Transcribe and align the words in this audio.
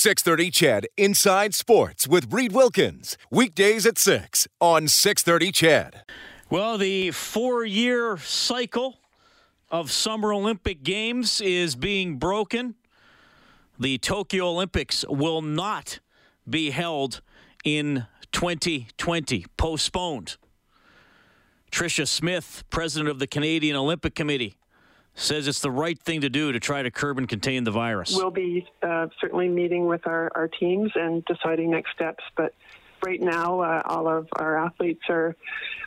630 0.00 0.50
CHED 0.50 0.86
Inside 0.96 1.54
Sports 1.54 2.08
with 2.08 2.32
Reid 2.32 2.52
Wilkins. 2.52 3.18
Weekdays 3.30 3.84
at 3.84 3.98
6 3.98 4.48
on 4.58 4.88
630 4.88 5.52
CHED. 5.52 6.04
Well, 6.48 6.78
the 6.78 7.10
four 7.10 7.66
year 7.66 8.16
cycle 8.16 8.96
of 9.70 9.90
Summer 9.90 10.32
Olympic 10.32 10.82
Games 10.82 11.42
is 11.42 11.76
being 11.76 12.16
broken. 12.16 12.76
The 13.78 13.98
Tokyo 13.98 14.46
Olympics 14.48 15.04
will 15.06 15.42
not 15.42 16.00
be 16.48 16.70
held 16.70 17.20
in 17.62 18.06
2020, 18.32 19.44
postponed. 19.58 20.38
Tricia 21.70 22.08
Smith, 22.08 22.64
president 22.70 23.10
of 23.10 23.18
the 23.18 23.26
Canadian 23.26 23.76
Olympic 23.76 24.14
Committee, 24.14 24.56
says 25.14 25.46
it's 25.46 25.60
the 25.60 25.70
right 25.70 25.98
thing 25.98 26.22
to 26.22 26.28
do 26.28 26.52
to 26.52 26.60
try 26.60 26.82
to 26.82 26.90
curb 26.90 27.18
and 27.18 27.28
contain 27.28 27.64
the 27.64 27.70
virus. 27.70 28.14
We'll 28.14 28.30
be 28.30 28.66
uh, 28.82 29.08
certainly 29.20 29.48
meeting 29.48 29.86
with 29.86 30.06
our, 30.06 30.30
our 30.34 30.48
teams 30.48 30.90
and 30.94 31.24
deciding 31.24 31.70
next 31.70 31.92
steps, 31.92 32.24
but 32.36 32.54
right 33.04 33.20
now 33.20 33.60
uh, 33.60 33.82
all 33.84 34.08
of 34.08 34.28
our 34.38 34.58
athletes 34.58 35.02
are 35.08 35.36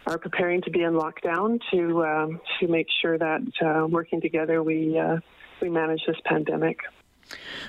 are 0.05 0.17
preparing 0.17 0.61
to 0.61 0.70
be 0.70 0.81
in 0.81 0.94
lockdown 0.94 1.59
to 1.71 2.03
um, 2.03 2.41
to 2.59 2.67
make 2.67 2.88
sure 3.02 3.17
that 3.17 3.41
uh, 3.61 3.88
working 3.88 4.21
together 4.21 4.61
we 4.61 4.97
uh, 4.97 5.17
we 5.61 5.69
manage 5.69 6.02
this 6.05 6.17
pandemic. 6.25 6.80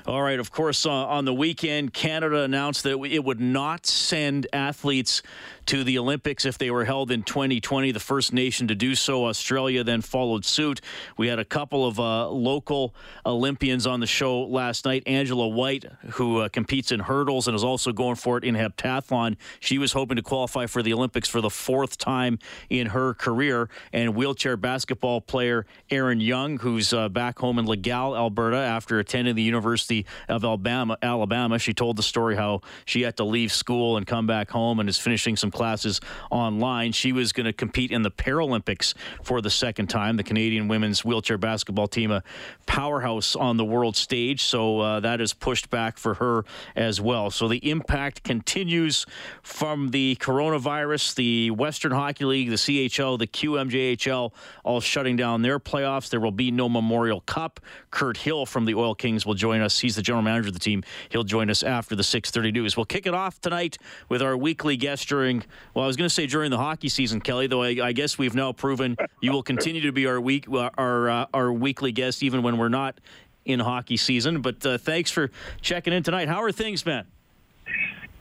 All 0.07 0.23
right. 0.23 0.39
Of 0.39 0.51
course, 0.51 0.87
uh, 0.87 0.91
on 0.91 1.25
the 1.25 1.35
weekend, 1.35 1.93
Canada 1.93 2.43
announced 2.43 2.83
that 2.85 2.99
it 3.05 3.25
would 3.25 3.41
not 3.41 3.87
send 3.87 4.47
athletes 4.53 5.23
to 5.67 5.83
the 5.85 5.99
Olympics 5.99 6.45
if 6.45 6.59
they 6.59 6.71
were 6.71 6.85
held 6.85 7.11
in 7.11 7.23
2020. 7.23 7.93
The 7.93 8.01
first 8.01 8.33
nation 8.33 8.69
to 8.69 8.75
do 8.75 8.95
so, 8.95 9.27
Australia, 9.27 9.83
then 9.83 10.03
followed 10.03 10.45
suit. 10.45 10.81
We 11.17 11.29
had 11.29 11.39
a 11.39 11.45
couple 11.45 11.87
of 11.87 11.99
uh, 11.99 12.29
local 12.29 12.95
Olympians 13.25 13.87
on 13.87 14.01
the 14.01 14.07
show 14.07 14.43
last 14.43 14.85
night. 14.85 15.05
Angela 15.07 15.49
Whyte, 15.49 15.87
who 16.13 16.39
uh, 16.39 16.49
competes 16.49 16.93
in 16.93 17.01
hurdles 17.01 17.49
and 17.49 17.55
is 17.55 17.65
also 17.65 17.93
going 17.93 18.17
for 18.17 18.37
it 18.39 18.45
in 18.45 18.55
heptathlon. 18.55 19.37
She 19.61 19.79
was 19.79 19.93
hoping 19.93 20.17
to 20.17 20.23
qualify 20.23 20.67
for 20.67 20.83
the 20.83 20.93
Olympics 20.93 21.29
for 21.29 21.41
the 21.41 21.51
fourth 21.51 21.99
time 21.99 22.39
in 22.69 22.89
her 22.89 23.15
career. 23.15 23.69
And 23.93 24.15
wheelchair 24.15 24.57
basketball 24.57 25.21
player 25.21 25.67
Erin 25.91 26.21
Young, 26.21 26.59
who's 26.59 26.93
uh, 26.93 27.09
back 27.09 27.39
home 27.39 27.59
in 27.59 27.67
Legal, 27.67 28.17
Alberta, 28.17 28.57
after 28.57 28.99
attending 28.99 29.35
the 29.35 29.43
University 29.55 30.05
of 30.29 30.45
Alabama. 30.45 30.99
Alabama. 31.01 31.59
She 31.59 31.73
told 31.73 31.97
the 31.97 32.03
story 32.03 32.35
how 32.35 32.63
she 32.85 33.03
had 33.03 33.17
to 33.19 33.25
leave 33.25 33.53
school 33.53 33.97
and 33.97 34.07
come 34.07 34.27
back 34.27 34.51
home 34.51 34.81
and 34.81 34.89
is 34.89 34.99
finishing 34.99 35.37
some 35.37 35.51
classes 35.51 36.01
online. 36.31 36.91
She 36.93 37.13
was 37.13 37.33
going 37.33 37.47
to 37.47 37.53
compete 37.53 37.93
in 37.93 38.03
the 38.03 38.11
Paralympics 38.11 38.95
for 39.23 39.41
the 39.41 39.51
second 39.51 39.87
time. 39.87 40.17
The 40.17 40.25
Canadian 40.25 40.67
women's 40.67 41.05
wheelchair 41.05 41.39
basketball 41.39 41.87
team, 41.87 42.11
a 42.11 42.23
powerhouse 42.67 43.37
on 43.37 43.57
the 43.57 43.65
world 43.65 43.97
stage. 43.97 44.43
So 44.43 44.81
uh, 44.81 45.01
that 45.01 45.21
is 45.21 45.33
pushed 45.33 45.71
back 45.71 45.99
for 45.99 46.15
her 46.15 46.45
as 46.75 47.01
well. 47.01 47.31
So 47.31 47.47
the 47.47 47.71
impact 47.71 48.25
continues 48.25 49.07
from 49.43 49.91
the 49.91 50.17
coronavirus, 50.21 51.15
the 51.15 51.51
Western 51.53 51.93
Hockey 51.93 52.25
League, 52.25 52.51
the 52.51 52.57
CHL, 52.57 53.19
the 53.19 53.29
QMJHL, 53.29 54.33
all 54.65 54.81
shutting 54.81 55.17
down 55.17 55.43
their 55.43 55.61
playoffs. 55.61 56.11
There 56.11 56.21
will 56.21 56.33
be 56.33 56.51
no 56.51 56.69
Memorial 56.69 57.21
Cup. 57.21 57.61
Kirt 57.93 58.17
Hill 58.17 58.47
from 58.47 58.65
the 58.65 58.75
Oil 58.75 58.95
Kings 58.95 59.25
will 59.25 59.35
join 59.35 59.44
us. 59.53 59.81
He's 59.81 59.97
the 59.97 60.03
general 60.03 60.23
manager 60.23 60.49
of 60.49 60.55
the 60.55 60.61
team. 60.61 60.83
He'll 61.09 61.25
join 61.25 61.51
us 61.51 61.63
after 61.63 61.95
the 61.95 62.03
6:30 62.03 62.53
news. 62.53 62.77
We'll 62.77 62.87
kick 62.87 63.07
it 63.07 63.15
off 63.15 63.41
tonight 63.41 63.79
with 64.09 64.23
our 64.23 64.37
weekly 64.37 64.77
guest 64.77 65.09
during 65.09 65.45
well, 65.75 65.85
I 65.85 65.87
was 65.87 65.97
going 65.97 66.09
to 66.09 66.15
say 66.15 66.27
during 66.27 66.51
the 66.51 66.59
hockey 66.59 66.89
season, 66.89 67.21
Kelly. 67.21 67.47
Though 67.47 67.63
I, 67.63 67.79
I, 67.83 67.93
guess 67.93 68.19
we've 68.19 68.35
now 68.35 68.53
proven 68.53 68.97
you 69.21 69.33
will 69.33 69.43
continue 69.43 69.83
to 69.83 69.93
be 69.93 70.07
our 70.07 70.21
week 70.21 70.47
our 70.51 71.09
uh, 71.09 71.27
our 71.35 71.53
weekly 71.53 71.93
guest 71.93 72.23
even 72.23 72.43
when 72.43 72.59
we're 72.59 72.69
not 72.69 73.01
in 73.45 73.61
hockey 73.61 73.97
season. 73.97 74.41
But 74.41 74.65
uh, 74.65 74.79
thanks 74.79 75.11
for 75.11 75.31
checking 75.61 75.93
in 75.93 76.03
tonight. 76.03 76.29
How 76.29 76.43
are 76.43 76.53
things, 76.53 76.85
man? 76.87 77.07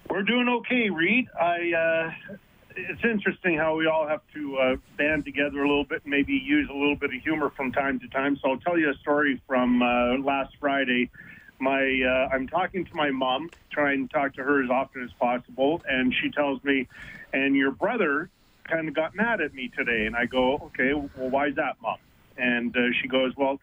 We're 0.10 0.24
doing 0.24 0.48
okay, 0.50 0.90
Reid. 0.90 1.28
I. 1.40 1.74
Uh, 1.74 2.36
it's 2.76 3.04
interesting 3.04 3.58
how 3.58 3.76
we 3.76 3.88
all 3.88 4.08
have 4.08 4.22
to 4.34 4.58
uh, 4.58 4.76
band 4.98 5.26
together 5.26 5.64
a 5.64 5.68
little 5.68 5.86
bit 5.86 6.02
and 6.03 6.12
maybe 6.12 6.34
use 6.34 6.70
a 6.70 6.74
little 6.74 6.96
bit 6.96 7.14
of 7.14 7.22
humor 7.22 7.52
from 7.56 7.72
time 7.72 8.00
to 8.00 8.08
time. 8.09 8.38
So 8.42 8.52
I'll 8.52 8.59
tell 8.59 8.78
you 8.78 8.90
a 8.90 8.96
story 8.96 9.42
from 9.47 9.81
uh, 9.81 10.18
last 10.18 10.53
Friday 10.59 11.09
my 11.59 11.81
uh, 11.81 12.36
I'm 12.36 12.47
talking 12.47 12.86
to 12.86 12.96
my 12.96 13.09
mom, 13.09 13.50
trying 13.72 14.08
to 14.08 14.14
talk 14.14 14.36
to 14.36 14.44
her 14.44 14.64
as 14.64 14.70
often 14.70 15.03
as 15.03 15.12
possible, 15.20 15.81
and 15.88 16.14
she 16.22 16.30
tells 16.31 16.64
me, 16.64 16.88
"And 17.31 17.56
your 17.56 17.72
brother 17.72 18.30
kind 18.70 18.88
of 18.88 18.94
got 18.96 19.16
mad 19.16 19.42
at 19.42 19.53
me 19.53 19.72
today." 19.76 20.06
And 20.06 20.16
I 20.16 20.26
go, 20.26 20.56
"Okay, 20.68 20.94
well, 20.94 21.30
why 21.30 21.47
is 21.47 21.56
that, 21.56 21.76
mom?" 21.81 21.97
And 22.38 22.76
uh, 22.76 22.92
she 23.02 23.08
goes, 23.08 23.34
"Well, 23.38 23.59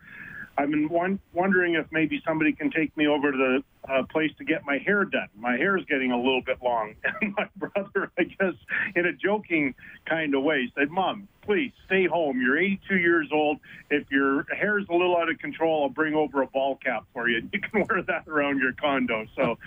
I've 0.59 0.71
been 0.71 0.89
one, 0.89 1.19
wondering 1.33 1.75
if 1.75 1.87
maybe 1.91 2.23
somebody 2.27 2.53
can 2.53 2.71
take 2.71 2.95
me 2.97 3.07
over 3.07 3.33
to 3.33 3.37
the 3.37 3.91
uh, 3.91 4.03
place 4.05 4.31
to 4.39 4.45
get 4.45 4.65
my 4.67 4.79
hair 4.79 5.05
done. 5.05 5.29
My 5.37 5.57
hair 5.57 5.77
is 5.77 5.85
getting 5.87 6.13
a 6.13 6.17
little 6.17 6.43
bit 6.43 6.59
long. 6.63 6.95
And 7.23 7.35
my 7.37 7.49
brother, 7.57 8.11
I 8.19 8.25
guess, 8.25 8.55
in 8.95 9.07
a 9.07 9.13
joking 9.13 9.75
kind 10.07 10.35
of 10.35 10.43
way, 10.43 10.73
said, 10.77 10.91
Mom, 10.91 11.29
please 11.43 11.73
stay 11.87 12.07
home. 12.07 12.41
You're 12.41 12.59
82 12.59 12.97
years 12.97 13.29
old. 13.33 13.59
If 13.91 14.11
your 14.11 14.45
hair 14.55 14.79
is 14.79 14.87
a 14.89 14.93
little 14.93 15.17
out 15.17 15.31
of 15.31 15.39
control, 15.39 15.83
I'll 15.83 15.89
bring 15.91 16.15
over 16.15 16.43
a 16.43 16.47
ball 16.47 16.77
cap 16.77 17.05
for 17.13 17.29
you. 17.29 17.49
You 17.53 17.61
can 17.61 17.87
wear 17.89 18.03
that 18.03 18.27
around 18.29 18.61
your 18.61 18.73
condo. 18.73 19.27
So 19.37 19.59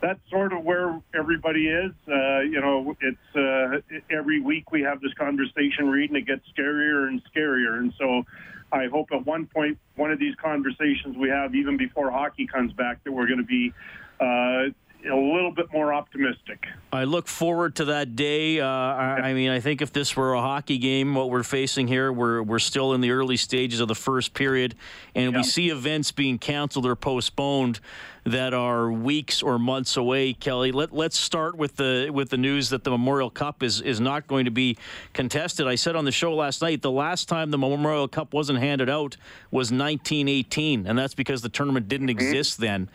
that's 0.00 0.20
sort 0.30 0.52
of 0.52 0.64
where 0.64 1.00
everybody 1.14 1.68
is. 1.68 1.92
Uh, 2.06 2.40
you 2.40 2.60
know, 2.60 2.96
it's 3.00 3.36
uh, 3.36 3.98
every 4.10 4.40
week 4.40 4.70
we 4.70 4.82
have 4.82 5.00
this 5.00 5.12
conversation, 5.14 5.88
reading 5.88 6.16
it 6.16 6.26
gets 6.26 6.42
scarier 6.56 7.08
and 7.08 7.20
scarier. 7.34 7.78
And 7.78 7.92
so 7.98 8.24
I 8.72 8.86
hope 8.86 9.08
at 9.12 9.26
one 9.26 9.46
point, 9.46 9.78
one 9.96 10.10
of 10.10 10.18
these 10.18 10.34
conversations 10.36 11.16
we 11.16 11.28
have, 11.30 11.54
even 11.54 11.76
before 11.76 12.10
hockey 12.10 12.46
comes 12.46 12.72
back, 12.72 13.02
that 13.04 13.12
we're 13.12 13.26
going 13.26 13.38
to 13.38 13.44
be 13.44 13.72
uh, 14.20 14.70
a 15.06 15.14
little 15.14 15.52
bit 15.52 15.72
more 15.72 15.92
optimistic. 15.92 16.66
I 16.92 17.04
look 17.04 17.28
forward 17.28 17.76
to 17.76 17.86
that 17.86 18.16
day. 18.16 18.60
Uh, 18.60 18.66
I, 18.66 19.20
I, 19.28 19.34
mean, 19.34 19.50
I 19.50 19.60
think 19.60 19.80
if 19.80 19.92
this 19.92 20.16
were 20.16 20.34
a 20.34 20.40
hockey 20.40 20.78
game, 20.78 21.14
what 21.14 21.30
we're 21.30 21.42
facing 21.42 21.86
here, 21.86 22.12
we're 22.12 22.42
we're 22.42 22.58
still 22.58 22.94
in 22.94 23.00
the 23.00 23.10
early 23.12 23.36
stages 23.36 23.80
of 23.80 23.88
the 23.88 23.94
first 23.94 24.34
period, 24.34 24.74
and 25.14 25.32
yeah. 25.32 25.38
we 25.38 25.44
see 25.44 25.70
events 25.70 26.12
being 26.12 26.38
canceled 26.38 26.86
or 26.86 26.96
postponed 26.96 27.80
that 28.28 28.54
are 28.54 28.90
weeks 28.90 29.42
or 29.42 29.58
months 29.58 29.96
away. 29.96 30.32
Kelly, 30.32 30.72
let 30.72 30.92
let's 30.92 31.18
start 31.18 31.56
with 31.56 31.76
the 31.76 32.10
with 32.12 32.30
the 32.30 32.36
news 32.36 32.70
that 32.70 32.84
the 32.84 32.90
Memorial 32.90 33.30
Cup 33.30 33.62
is 33.62 33.80
is 33.80 34.00
not 34.00 34.26
going 34.26 34.44
to 34.44 34.50
be 34.50 34.76
contested. 35.12 35.66
I 35.66 35.74
said 35.74 35.96
on 35.96 36.04
the 36.04 36.12
show 36.12 36.34
last 36.34 36.62
night 36.62 36.82
the 36.82 36.90
last 36.90 37.28
time 37.28 37.50
the 37.50 37.58
Memorial 37.58 38.08
Cup 38.08 38.32
wasn't 38.34 38.58
handed 38.58 38.88
out 38.88 39.16
was 39.50 39.72
1918, 39.72 40.86
and 40.86 40.98
that's 40.98 41.14
because 41.14 41.42
the 41.42 41.48
tournament 41.48 41.88
didn't 41.88 42.08
mm-hmm. 42.08 42.18
exist 42.18 42.58
then. 42.58 42.88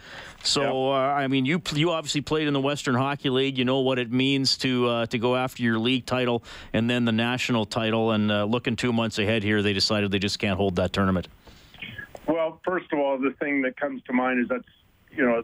So 0.43 0.91
uh, 0.91 0.95
I 0.95 1.27
mean, 1.27 1.45
you 1.45 1.61
you 1.73 1.91
obviously 1.91 2.21
played 2.21 2.47
in 2.47 2.53
the 2.53 2.61
Western 2.61 2.95
Hockey 2.95 3.29
League. 3.29 3.57
You 3.57 3.65
know 3.65 3.79
what 3.79 3.99
it 3.99 4.11
means 4.11 4.57
to 4.57 4.87
uh, 4.87 5.05
to 5.07 5.17
go 5.17 5.35
after 5.35 5.63
your 5.63 5.79
league 5.79 6.05
title 6.05 6.43
and 6.73 6.89
then 6.89 7.05
the 7.05 7.11
national 7.11 7.65
title. 7.65 8.11
And 8.11 8.31
uh, 8.31 8.43
looking 8.45 8.75
two 8.75 8.93
months 8.93 9.19
ahead 9.19 9.43
here, 9.43 9.61
they 9.61 9.73
decided 9.73 10.11
they 10.11 10.19
just 10.19 10.39
can't 10.39 10.57
hold 10.57 10.75
that 10.75 10.93
tournament. 10.93 11.27
Well, 12.27 12.61
first 12.63 12.91
of 12.91 12.99
all, 12.99 13.17
the 13.17 13.31
thing 13.39 13.61
that 13.63 13.77
comes 13.77 14.01
to 14.03 14.13
mind 14.13 14.41
is 14.41 14.47
that's 14.47 14.63
you 15.15 15.25
know, 15.25 15.43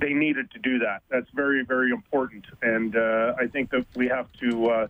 they 0.00 0.12
needed 0.12 0.50
to 0.52 0.58
do 0.58 0.78
that. 0.80 1.02
That's 1.10 1.28
very, 1.34 1.64
very 1.64 1.90
important. 1.90 2.44
And 2.62 2.96
uh, 2.96 3.34
I 3.38 3.46
think 3.46 3.70
that 3.70 3.86
we 3.94 4.08
have 4.08 4.28
to 4.40 4.70
uh, 4.70 4.86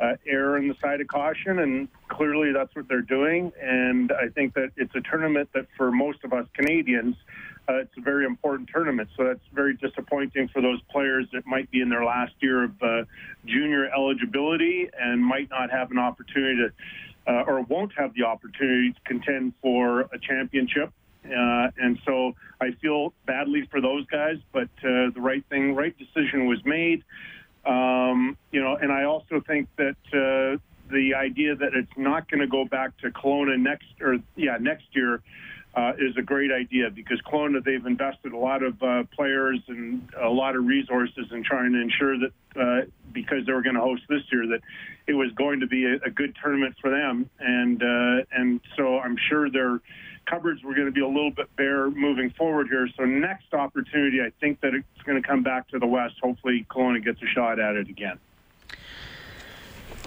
uh, 0.00 0.16
err 0.26 0.56
on 0.56 0.68
the 0.68 0.74
side 0.80 1.00
of 1.00 1.08
caution, 1.08 1.58
and 1.58 1.88
clearly 2.08 2.52
that's 2.52 2.74
what 2.74 2.88
they're 2.88 3.00
doing. 3.00 3.52
And 3.60 4.12
I 4.12 4.28
think 4.28 4.54
that 4.54 4.70
it's 4.76 4.94
a 4.94 5.00
tournament 5.00 5.48
that 5.54 5.66
for 5.76 5.90
most 5.90 6.22
of 6.24 6.32
us 6.32 6.46
Canadians, 6.54 7.16
uh, 7.68 7.78
it's 7.78 7.96
a 7.96 8.00
very 8.00 8.24
important 8.24 8.68
tournament. 8.72 9.08
So 9.16 9.24
that's 9.24 9.40
very 9.52 9.74
disappointing 9.74 10.48
for 10.48 10.62
those 10.62 10.80
players 10.90 11.26
that 11.32 11.46
might 11.46 11.70
be 11.70 11.80
in 11.80 11.88
their 11.88 12.04
last 12.04 12.34
year 12.40 12.64
of 12.64 12.82
uh, 12.82 13.04
junior 13.44 13.90
eligibility 13.92 14.88
and 14.98 15.24
might 15.24 15.50
not 15.50 15.70
have 15.70 15.90
an 15.90 15.98
opportunity 15.98 16.56
to. 16.56 16.72
Uh, 17.28 17.42
or 17.48 17.60
won't 17.62 17.90
have 17.98 18.14
the 18.14 18.22
opportunity 18.22 18.92
to 18.92 19.00
contend 19.04 19.52
for 19.60 20.02
a 20.12 20.18
championship 20.20 20.92
uh, 21.32 21.70
and 21.78 21.98
so 22.04 22.34
I 22.60 22.72
feel 22.80 23.12
badly 23.26 23.66
for 23.70 23.80
those 23.80 24.06
guys, 24.06 24.36
but 24.52 24.68
uh, 24.78 25.10
the 25.14 25.20
right 25.20 25.44
thing, 25.48 25.74
right 25.74 25.94
decision 25.96 26.46
was 26.46 26.64
made. 26.64 27.04
Um, 27.64 28.36
you 28.52 28.62
know, 28.62 28.76
and 28.76 28.92
I 28.92 29.04
also 29.04 29.42
think 29.46 29.68
that 29.76 29.96
uh, 30.12 30.58
the 30.90 31.14
idea 31.14 31.56
that 31.56 31.74
it's 31.74 31.92
not 31.96 32.30
going 32.30 32.40
to 32.40 32.46
go 32.46 32.64
back 32.64 32.96
to 32.98 33.10
Kelowna 33.10 33.58
next, 33.58 33.86
or 34.00 34.18
yeah, 34.36 34.56
next 34.60 34.86
year. 34.92 35.22
Uh, 35.74 35.92
is 35.98 36.16
a 36.16 36.22
great 36.22 36.50
idea 36.50 36.88
because 36.88 37.20
Kelowna 37.30 37.62
they've 37.62 37.84
invested 37.84 38.32
a 38.32 38.38
lot 38.38 38.62
of 38.62 38.82
uh, 38.82 39.02
players 39.14 39.60
and 39.68 40.08
a 40.18 40.26
lot 40.26 40.56
of 40.56 40.64
resources 40.64 41.26
in 41.30 41.44
trying 41.44 41.74
to 41.74 41.78
ensure 41.82 42.16
that 42.18 42.32
uh, 42.58 42.86
because 43.12 43.44
they 43.44 43.52
were 43.52 43.60
going 43.60 43.74
to 43.74 43.82
host 43.82 44.00
this 44.08 44.22
year 44.32 44.46
that 44.46 44.60
it 45.06 45.12
was 45.12 45.30
going 45.32 45.60
to 45.60 45.66
be 45.66 45.84
a, 45.84 45.96
a 46.06 46.08
good 46.08 46.34
tournament 46.42 46.74
for 46.80 46.88
them 46.88 47.28
and 47.40 47.82
uh, 47.82 48.24
and 48.32 48.62
so 48.74 49.00
I'm 49.00 49.18
sure 49.28 49.50
they're 49.50 49.80
cupboards 50.26 50.62
were 50.62 50.74
going 50.74 50.86
to 50.86 50.92
be 50.92 51.00
a 51.00 51.06
little 51.06 51.30
bit 51.30 51.54
bare 51.56 51.90
moving 51.90 52.30
forward 52.30 52.68
here. 52.68 52.88
So 52.96 53.04
next 53.04 53.52
opportunity, 53.52 54.20
I 54.20 54.30
think 54.40 54.60
that 54.60 54.74
it's 54.74 55.02
going 55.04 55.20
to 55.20 55.26
come 55.26 55.42
back 55.42 55.68
to 55.68 55.78
the 55.78 55.86
west. 55.86 56.14
Hopefully, 56.22 56.66
Kelowna 56.70 57.04
gets 57.04 57.20
a 57.22 57.26
shot 57.26 57.58
at 57.58 57.76
it 57.76 57.88
again. 57.88 58.18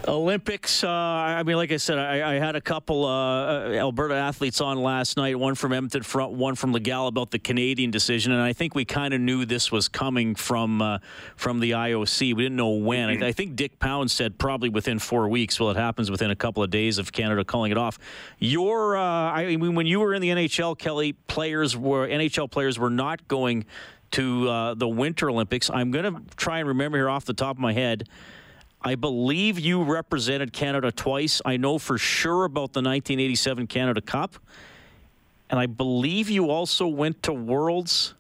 Olympics. 0.08 0.84
Uh, 0.84 0.90
I 0.90 1.44
mean, 1.44 1.58
like 1.58 1.72
I 1.72 1.78
said, 1.78 1.98
I, 1.98 2.36
I 2.36 2.40
had 2.40 2.56
a 2.56 2.62
couple 2.62 3.06
uh, 3.06 3.10
uh 3.10 3.74
Alberta 3.74 4.16
athletes 4.16 4.62
on 4.62 4.82
last 4.82 5.18
night. 5.18 5.38
One 5.38 5.56
from 5.56 5.74
Edmonton, 5.74 6.04
front, 6.04 6.34
one 6.34 6.56
from 6.56 6.72
Legal 6.72 7.08
about 7.08 7.32
the 7.32 7.40
Canadian 7.40 7.92
decision, 7.92 8.32
and 8.32 8.42
I 8.42 8.54
think 8.54 8.76
we 8.76 8.86
kind 8.86 9.14
of 9.14 9.22
knew 9.22 9.46
this 9.46 9.72
was 9.72 9.88
coming 9.88 10.36
from 10.36 10.82
uh, 10.82 11.00
from 11.36 11.60
the 11.60 11.72
IOC. 11.72 12.36
We 12.36 12.44
didn't 12.44 12.56
know 12.56 12.70
when. 12.70 13.10
Mm-hmm. 13.10 13.24
I, 13.24 13.28
I, 13.28 13.32
think 13.32 13.56
Dick 13.56 13.80
Pound 13.80 14.12
said 14.12 14.38
probably 14.38 14.70
within 14.70 15.00
four 15.00 15.28
weeks. 15.28 15.60
Well, 15.60 15.70
it 15.70 15.78
happens 15.78 16.10
within 16.10 16.32
a 16.32 16.36
couple 16.36 16.64
of 16.64 16.70
days 16.70 16.98
of 16.98 17.12
Canada 17.12 17.44
calling 17.44 17.72
it 17.72 17.78
off. 17.78 18.00
Your, 18.40 18.98
uh, 18.98 19.02
I 19.02 19.56
mean, 19.58 19.76
when 19.76 19.86
you 19.86 20.00
were 20.00 20.14
in 20.14 20.22
the 20.22 20.30
NHL, 20.30 20.78
Kelly, 20.78 21.14
players 21.14 21.76
were 21.76 22.08
NHL 22.08 22.50
players 22.50 22.80
were 22.80 22.90
not 22.90 23.28
going 23.28 23.66
to 24.12 24.50
uh, 24.50 24.74
the 24.74 24.88
Winter 24.88 25.30
Olympics. 25.30 25.70
I'm 25.70 25.92
going 25.92 26.14
to 26.14 26.36
try 26.36 26.60
and 26.60 26.68
remember 26.68 26.98
here 26.98 27.10
off 27.10 27.26
the 27.26 27.34
top 27.34 27.56
of 27.56 27.60
my 27.60 27.74
head. 27.74 28.08
I 28.82 28.96
believe 28.96 29.60
you 29.60 29.84
represented 29.84 30.54
Canada 30.54 30.92
twice. 30.92 31.42
I 31.44 31.58
know 31.58 31.78
for 31.78 31.98
sure 31.98 32.46
about 32.46 32.74
the 32.74 32.80
1987 32.80 33.68
Canada 33.68 34.02
Cup. 34.02 34.36
And 35.50 35.60
I 35.60 35.66
believe 35.66 36.30
you 36.30 36.50
also 36.50 36.88
went 36.88 37.24
to 37.24 37.34
Worlds. 37.34 38.14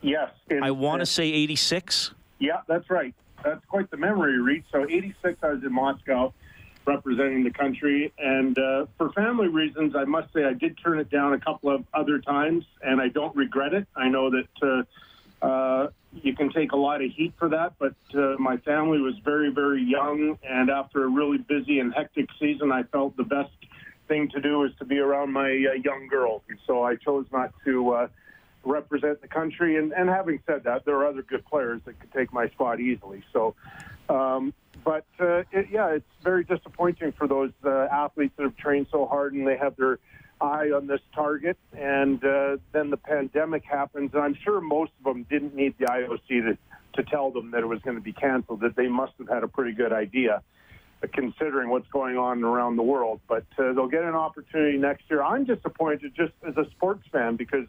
Yes. 0.00 0.30
In, 0.48 0.62
I 0.62 0.70
want 0.70 1.00
to 1.00 1.06
say 1.06 1.24
86. 1.24 2.12
Yeah, 2.38 2.60
that's 2.68 2.88
right. 2.88 3.14
That's 3.44 3.64
quite 3.66 3.90
the 3.90 3.96
memory, 3.96 4.40
Reid. 4.40 4.64
So 4.72 4.84
86, 4.88 5.38
I 5.42 5.52
was 5.52 5.62
in 5.62 5.72
Moscow 5.72 6.32
representing 6.86 7.44
the 7.44 7.50
country. 7.50 8.12
And 8.18 8.58
uh, 8.58 8.86
for 8.96 9.12
family 9.12 9.48
reasons, 9.48 9.94
I 9.94 10.04
must 10.04 10.32
say 10.32 10.44
I 10.44 10.54
did 10.54 10.78
turn 10.82 10.98
it 11.00 11.10
down 11.10 11.34
a 11.34 11.40
couple 11.40 11.74
of 11.74 11.84
other 11.92 12.18
times, 12.18 12.64
and 12.80 13.00
I 13.00 13.08
don't 13.08 13.34
regret 13.36 13.74
it. 13.74 13.86
I 13.94 14.08
know 14.08 14.30
that. 14.30 14.48
Uh, 14.62 14.82
uh, 15.42 15.88
you 16.22 16.34
can 16.34 16.50
take 16.52 16.72
a 16.72 16.76
lot 16.76 17.02
of 17.02 17.10
heat 17.10 17.32
for 17.38 17.48
that, 17.48 17.74
but 17.78 17.94
uh, 18.14 18.36
my 18.38 18.56
family 18.58 19.00
was 19.00 19.14
very, 19.24 19.50
very 19.50 19.82
young, 19.82 20.38
and 20.42 20.70
after 20.70 21.04
a 21.04 21.08
really 21.08 21.38
busy 21.38 21.80
and 21.80 21.92
hectic 21.94 22.28
season, 22.40 22.72
I 22.72 22.82
felt 22.84 23.16
the 23.16 23.24
best 23.24 23.52
thing 24.08 24.28
to 24.30 24.40
do 24.40 24.64
is 24.64 24.72
to 24.78 24.84
be 24.84 24.98
around 24.98 25.32
my 25.32 25.48
uh, 25.48 25.74
young 25.84 26.08
girls, 26.08 26.42
and 26.48 26.58
so 26.66 26.82
I 26.82 26.96
chose 26.96 27.26
not 27.32 27.52
to 27.64 27.90
uh, 27.90 28.08
represent 28.64 29.20
the 29.20 29.28
country. 29.28 29.76
And, 29.76 29.92
and 29.92 30.08
having 30.08 30.40
said 30.46 30.64
that, 30.64 30.84
there 30.84 30.96
are 30.96 31.06
other 31.06 31.22
good 31.22 31.44
players 31.44 31.80
that 31.84 32.00
could 32.00 32.12
take 32.12 32.32
my 32.32 32.48
spot 32.48 32.80
easily. 32.80 33.22
So, 33.32 33.54
um, 34.08 34.54
but 34.84 35.04
uh, 35.20 35.42
it, 35.52 35.68
yeah, 35.70 35.88
it's 35.88 36.04
very 36.22 36.44
disappointing 36.44 37.12
for 37.12 37.28
those 37.28 37.52
uh, 37.64 37.86
athletes 37.92 38.34
that 38.36 38.44
have 38.44 38.56
trained 38.56 38.86
so 38.90 39.06
hard 39.06 39.34
and 39.34 39.46
they 39.46 39.56
have 39.56 39.76
their 39.76 39.98
eye 40.40 40.70
on 40.70 40.86
this 40.86 41.00
target. 41.14 41.56
And 41.76 42.22
uh, 42.24 42.56
then 42.72 42.90
the 42.90 42.96
pandemic 42.96 43.64
happens, 43.64 44.10
and 44.14 44.22
I'm 44.22 44.36
sure 44.44 44.60
most 44.60 44.92
of 44.98 45.04
them 45.04 45.26
didn't 45.28 45.54
need 45.54 45.74
the 45.78 45.86
IOC 45.86 46.28
to, 46.28 46.58
to 46.94 47.02
tell 47.10 47.30
them 47.30 47.50
that 47.52 47.60
it 47.60 47.66
was 47.66 47.80
going 47.82 47.96
to 47.96 48.02
be 48.02 48.12
canceled, 48.12 48.60
that 48.60 48.76
they 48.76 48.88
must 48.88 49.12
have 49.18 49.28
had 49.28 49.42
a 49.44 49.48
pretty 49.48 49.72
good 49.72 49.92
idea. 49.92 50.42
Uh, 51.00 51.06
considering 51.12 51.68
what's 51.70 51.86
going 51.92 52.18
on 52.18 52.42
around 52.42 52.74
the 52.74 52.82
world, 52.82 53.20
but 53.28 53.44
uh, 53.56 53.72
they'll 53.72 53.86
get 53.86 54.02
an 54.02 54.16
opportunity 54.16 54.76
next 54.76 55.04
year. 55.08 55.22
I'm 55.22 55.44
disappointed 55.44 56.12
just 56.16 56.32
as 56.44 56.56
a 56.56 56.68
sports 56.72 57.04
fan 57.12 57.36
because 57.36 57.66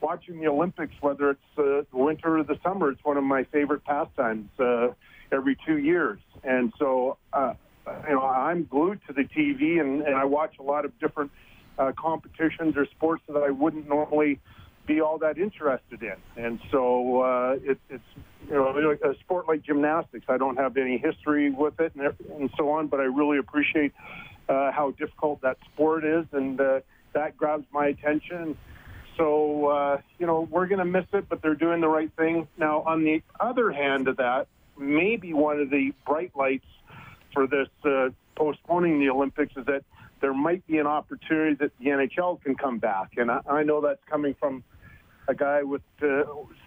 watching 0.00 0.40
the 0.40 0.48
Olympics, 0.48 0.94
whether 1.02 1.32
it's 1.32 1.58
uh, 1.58 1.82
the 1.90 1.98
winter 1.98 2.38
or 2.38 2.42
the 2.42 2.58
summer, 2.62 2.90
it's 2.90 3.04
one 3.04 3.18
of 3.18 3.24
my 3.24 3.44
favorite 3.44 3.84
pastimes 3.84 4.48
uh, 4.58 4.88
every 5.30 5.54
two 5.66 5.76
years. 5.76 6.18
And 6.44 6.72
so, 6.78 7.18
uh, 7.34 7.52
you 8.08 8.14
know, 8.14 8.22
I'm 8.22 8.64
glued 8.64 9.00
to 9.06 9.12
the 9.12 9.24
TV 9.24 9.78
and, 9.78 10.00
and 10.00 10.16
I 10.16 10.24
watch 10.24 10.54
a 10.58 10.62
lot 10.62 10.86
of 10.86 10.98
different 10.98 11.30
uh, 11.78 11.92
competitions 11.96 12.76
or 12.76 12.86
sports 12.86 13.22
that 13.28 13.42
I 13.42 13.50
wouldn't 13.50 13.88
normally 13.88 14.40
be 14.86 15.00
all 15.00 15.18
that 15.18 15.38
interested 15.38 16.02
in. 16.02 16.16
And 16.36 16.60
so 16.70 17.22
uh, 17.22 17.56
it, 17.62 17.78
it's 17.88 18.02
you 18.48 18.54
know 18.54 18.96
a 19.04 19.14
sport 19.20 19.46
like 19.48 19.62
gymnastics. 19.62 20.26
I 20.28 20.38
don't 20.38 20.56
have 20.56 20.76
any 20.76 20.98
history 20.98 21.50
with 21.50 21.78
it 21.80 21.92
and, 21.94 22.12
and 22.36 22.50
so 22.56 22.70
on, 22.70 22.88
but 22.88 23.00
I 23.00 23.04
really 23.04 23.38
appreciate 23.38 23.92
uh, 24.48 24.72
how 24.72 24.90
difficult 24.92 25.40
that 25.42 25.58
sport 25.72 26.04
is, 26.04 26.26
and 26.32 26.60
uh, 26.60 26.80
that 27.12 27.36
grabs 27.36 27.64
my 27.72 27.86
attention. 27.86 28.56
So 29.16 29.66
uh, 29.66 30.00
you 30.18 30.26
know 30.26 30.48
we're 30.50 30.66
going 30.66 30.80
to 30.80 30.84
miss 30.84 31.06
it, 31.12 31.28
but 31.28 31.42
they're 31.42 31.54
doing 31.54 31.80
the 31.80 31.88
right 31.88 32.10
thing. 32.16 32.48
Now, 32.58 32.82
on 32.82 33.04
the 33.04 33.22
other 33.38 33.70
hand 33.70 34.08
of 34.08 34.16
that, 34.16 34.48
maybe 34.76 35.32
one 35.32 35.60
of 35.60 35.70
the 35.70 35.92
bright 36.06 36.32
lights 36.34 36.66
for 37.32 37.46
this 37.46 37.68
uh, 37.84 38.08
postponing 38.34 38.98
the 38.98 39.10
Olympics 39.10 39.52
is 39.56 39.64
that 39.66 39.84
there 40.22 40.32
might 40.32 40.66
be 40.66 40.78
an 40.78 40.86
opportunity 40.86 41.56
that 41.56 41.72
the 41.78 41.86
NHL 41.86 42.40
can 42.40 42.54
come 42.54 42.78
back. 42.78 43.10
And 43.18 43.30
I, 43.30 43.40
I 43.50 43.62
know 43.64 43.82
that's 43.82 44.02
coming 44.08 44.34
from 44.40 44.64
a 45.28 45.34
guy 45.34 45.62
with 45.62 45.82
uh, 46.00 46.22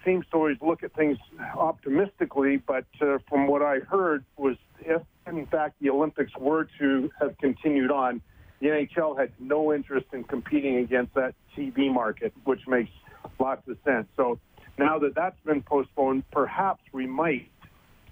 seems 0.05 0.25
to 0.31 0.37
always 0.37 0.57
look 0.61 0.83
at 0.83 0.93
things 0.93 1.17
optimistically, 1.57 2.57
but 2.57 2.85
uh, 3.01 3.17
from 3.27 3.47
what 3.47 3.63
I 3.63 3.79
heard 3.79 4.23
was 4.37 4.57
if 4.81 5.01
in 5.25 5.45
fact 5.47 5.75
the 5.81 5.89
Olympics 5.89 6.31
were 6.39 6.67
to 6.79 7.09
have 7.19 7.37
continued 7.39 7.91
on, 7.91 8.21
the 8.59 8.67
NHL 8.67 9.17
had 9.17 9.31
no 9.39 9.73
interest 9.73 10.07
in 10.13 10.23
competing 10.25 10.77
against 10.77 11.13
that 11.15 11.33
TV 11.57 11.91
market, 11.91 12.33
which 12.43 12.61
makes 12.67 12.91
lots 13.39 13.67
of 13.67 13.77
sense. 13.83 14.07
So 14.15 14.39
now 14.77 14.99
that 14.99 15.15
that's 15.15 15.39
been 15.45 15.61
postponed, 15.61 16.23
perhaps 16.31 16.81
we 16.91 17.07
might 17.07 17.49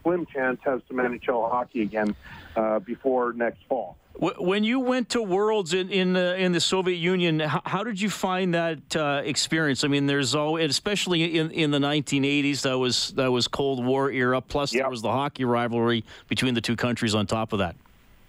slim 0.04 0.26
chance 0.26 0.60
have 0.64 0.82
some 0.88 0.98
NHL 0.98 1.50
hockey 1.50 1.82
again 1.82 2.16
uh, 2.56 2.80
before 2.80 3.34
next 3.34 3.60
fall. 3.68 3.98
When 4.16 4.64
you 4.64 4.80
went 4.80 5.10
to 5.10 5.24
Worlds 5.24 5.74
in 5.74 5.90
in 5.90 6.14
the, 6.14 6.38
in 6.38 6.52
the 6.52 6.60
Soviet 6.60 6.98
Union, 6.98 7.40
how, 7.40 7.62
how 7.66 7.84
did 7.84 8.00
you 8.00 8.12
find 8.12 8.54
that 8.54 8.96
uh, 8.96 9.24
experience? 9.26 9.84
I 9.84 9.88
mean, 9.88 10.06
there's 10.06 10.36
always, 10.36 10.70
especially 10.70 11.40
in, 11.40 11.50
in 11.50 11.72
the 11.72 11.80
1980s, 11.80 12.62
that 12.62 12.78
was 12.78 13.12
that 13.14 13.32
was 13.32 13.48
Cold 13.48 13.84
War 13.84 14.12
era. 14.12 14.40
Plus, 14.40 14.72
yep. 14.72 14.84
there 14.84 14.90
was 14.92 15.02
the 15.02 15.12
hockey 15.12 15.46
rivalry 15.46 16.06
between 16.28 16.54
the 16.54 16.62
two 16.62 16.76
countries. 16.76 17.16
On 17.16 17.26
top 17.26 17.54
of 17.54 17.60
that, 17.60 17.76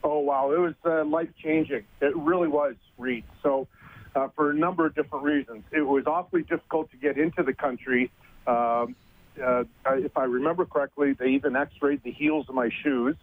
oh 0.03 0.21
wow, 0.21 0.53
it 0.53 0.59
was 0.59 0.75
uh, 0.87 1.05
life 1.05 1.29
changing. 1.37 1.85
It 2.01 2.17
really 2.17 2.49
was, 2.49 2.77
Reid. 2.97 3.25
So, 3.43 3.69
uh, 4.17 4.29
for 4.35 4.53
a 4.53 4.55
number 4.55 4.87
of 4.87 4.95
different 4.95 5.27
reasons, 5.27 5.65
it 5.71 5.83
was 5.83 6.07
awfully 6.07 6.45
difficult 6.45 6.91
to 6.93 6.97
get 6.97 7.19
into 7.19 7.43
the 7.43 7.53
country. 7.53 8.11
Um, 8.47 8.97
uh, 9.43 9.65
if 9.87 10.17
I 10.17 10.25
remember 10.25 10.65
correctly, 10.65 11.13
they 11.13 11.31
even 11.31 11.57
X-rayed 11.57 12.03
the 12.03 12.13
heels 12.13 12.47
of 12.49 12.55
my 12.55 12.71
shoes. 12.83 13.17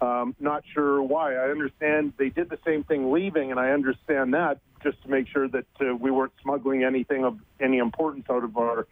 Um, 0.00 0.34
not 0.40 0.64
sure 0.72 1.02
why. 1.02 1.34
I 1.34 1.50
understand 1.50 2.12
they 2.18 2.28
did 2.28 2.50
the 2.50 2.58
same 2.64 2.84
thing 2.84 3.12
leaving, 3.12 3.50
and 3.50 3.60
I 3.60 3.70
understand 3.70 4.34
that 4.34 4.58
just 4.82 5.02
to 5.02 5.08
make 5.08 5.26
sure 5.28 5.48
that 5.48 5.66
uh, 5.80 5.94
we 5.94 6.10
weren't 6.10 6.32
smuggling 6.42 6.84
anything 6.84 7.24
of 7.24 7.38
any 7.60 7.78
importance 7.78 8.26
out 8.30 8.44
of 8.44 8.56
our 8.56 8.86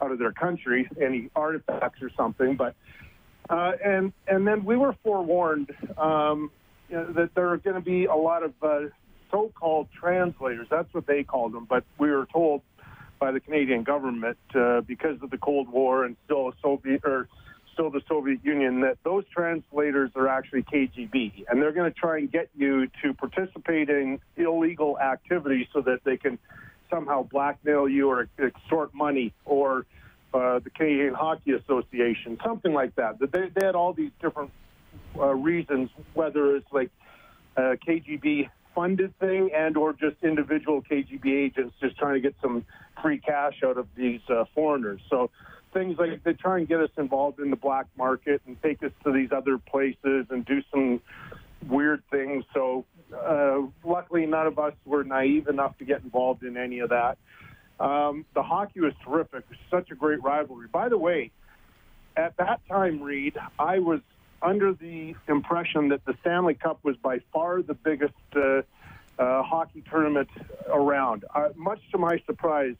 out 0.00 0.10
of 0.10 0.18
their 0.18 0.32
country, 0.32 0.88
any 1.00 1.30
artifacts 1.34 2.02
or 2.02 2.10
something. 2.16 2.56
But 2.56 2.74
uh, 3.50 3.72
and 3.84 4.12
and 4.26 4.46
then 4.46 4.64
we 4.64 4.76
were 4.76 4.94
forewarned 5.02 5.74
um, 5.98 6.50
you 6.88 6.96
know, 6.96 7.12
that 7.12 7.34
there 7.34 7.50
are 7.50 7.58
going 7.58 7.76
to 7.76 7.82
be 7.82 8.04
a 8.04 8.14
lot 8.14 8.42
of 8.42 8.52
uh, 8.62 8.80
so-called 9.30 9.88
translators. 9.98 10.68
That's 10.70 10.92
what 10.94 11.06
they 11.06 11.24
called 11.24 11.52
them. 11.52 11.66
But 11.68 11.84
we 11.98 12.10
were 12.10 12.26
told 12.32 12.62
by 13.22 13.30
the 13.30 13.38
Canadian 13.38 13.84
government 13.84 14.36
uh, 14.52 14.80
because 14.80 15.22
of 15.22 15.30
the 15.30 15.38
Cold 15.38 15.68
War 15.68 16.04
and 16.04 16.16
still 16.24 16.52
Soviet 16.60 17.02
or 17.04 17.28
still 17.72 17.88
the 17.88 18.00
Soviet 18.08 18.40
Union, 18.42 18.80
that 18.80 18.98
those 19.04 19.22
translators 19.32 20.10
are 20.16 20.26
actually 20.26 20.64
KGB, 20.64 21.44
and 21.48 21.62
they're 21.62 21.70
going 21.70 21.88
to 21.88 21.96
try 21.96 22.18
and 22.18 22.32
get 22.32 22.50
you 22.56 22.88
to 23.00 23.14
participate 23.14 23.88
in 23.88 24.18
illegal 24.36 24.98
activities 24.98 25.68
so 25.72 25.82
that 25.82 26.00
they 26.02 26.16
can 26.16 26.36
somehow 26.90 27.22
blackmail 27.22 27.88
you 27.88 28.10
or 28.10 28.28
extort 28.40 28.92
money 28.92 29.32
or 29.44 29.86
uh, 30.34 30.58
the 30.58 30.70
Canadian 30.70 31.14
Hockey 31.14 31.52
Association, 31.52 32.40
something 32.44 32.74
like 32.74 32.96
that. 32.96 33.20
They, 33.20 33.50
they 33.54 33.64
had 33.64 33.76
all 33.76 33.92
these 33.92 34.10
different 34.20 34.50
uh, 35.16 35.26
reasons, 35.32 35.90
whether 36.14 36.56
it's 36.56 36.72
like 36.72 36.90
a 37.56 37.76
KGB 37.86 38.48
funded 38.74 39.18
thing 39.18 39.50
and 39.54 39.76
or 39.76 39.92
just 39.92 40.16
individual 40.22 40.82
KGB 40.82 41.26
agents 41.26 41.74
just 41.80 41.96
trying 41.98 42.14
to 42.14 42.20
get 42.20 42.34
some 42.40 42.64
free 43.02 43.18
cash 43.18 43.62
out 43.64 43.78
of 43.78 43.86
these 43.96 44.20
uh, 44.28 44.44
foreigners. 44.54 45.00
So 45.10 45.30
things 45.72 45.96
like 45.98 46.22
they 46.24 46.34
try 46.34 46.58
and 46.58 46.68
get 46.68 46.80
us 46.80 46.90
involved 46.96 47.40
in 47.40 47.50
the 47.50 47.56
black 47.56 47.86
market 47.96 48.42
and 48.46 48.60
take 48.62 48.82
us 48.82 48.92
to 49.04 49.12
these 49.12 49.30
other 49.32 49.58
places 49.58 50.26
and 50.30 50.44
do 50.44 50.62
some 50.70 51.00
weird 51.68 52.02
things. 52.10 52.44
So 52.52 52.84
uh, 53.14 53.62
luckily, 53.84 54.26
none 54.26 54.46
of 54.46 54.58
us 54.58 54.74
were 54.84 55.04
naive 55.04 55.48
enough 55.48 55.76
to 55.78 55.84
get 55.84 56.02
involved 56.02 56.42
in 56.42 56.56
any 56.56 56.80
of 56.80 56.90
that. 56.90 57.18
Um, 57.80 58.24
the 58.34 58.42
hockey 58.42 58.80
was 58.80 58.92
terrific. 59.04 59.44
Such 59.70 59.90
a 59.90 59.94
great 59.94 60.22
rivalry. 60.22 60.68
By 60.68 60.88
the 60.88 60.98
way, 60.98 61.30
at 62.16 62.36
that 62.36 62.60
time, 62.68 63.02
Reid, 63.02 63.36
I 63.58 63.78
was 63.78 64.00
under 64.42 64.72
the 64.72 65.14
impression 65.28 65.88
that 65.88 66.04
the 66.04 66.14
Stanley 66.20 66.54
Cup 66.54 66.80
was 66.82 66.96
by 66.96 67.20
far 67.32 67.62
the 67.62 67.74
biggest 67.74 68.14
uh, 68.34 68.62
uh, 69.18 69.42
hockey 69.42 69.82
tournament 69.88 70.28
around. 70.68 71.24
Uh, 71.34 71.48
much 71.54 71.80
to 71.92 71.98
my 71.98 72.20
surprise, 72.26 72.74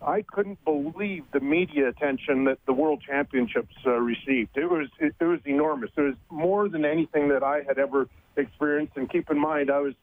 I 0.00 0.22
couldn't 0.22 0.62
believe 0.64 1.24
the 1.32 1.40
media 1.40 1.88
attention 1.88 2.44
that 2.44 2.58
the 2.66 2.72
World 2.72 3.02
Championships 3.06 3.74
uh, 3.86 3.92
received. 3.92 4.56
It 4.56 4.70
was 4.70 4.88
it, 5.00 5.14
it 5.18 5.24
was 5.24 5.40
enormous. 5.44 5.90
It 5.96 6.02
was 6.02 6.14
more 6.30 6.68
than 6.68 6.84
anything 6.84 7.28
that 7.28 7.42
I 7.42 7.62
had 7.66 7.78
ever 7.78 8.08
experienced. 8.36 8.96
And 8.96 9.10
keep 9.10 9.30
in 9.30 9.38
mind, 9.38 9.70
I 9.70 9.80
was 9.80 9.94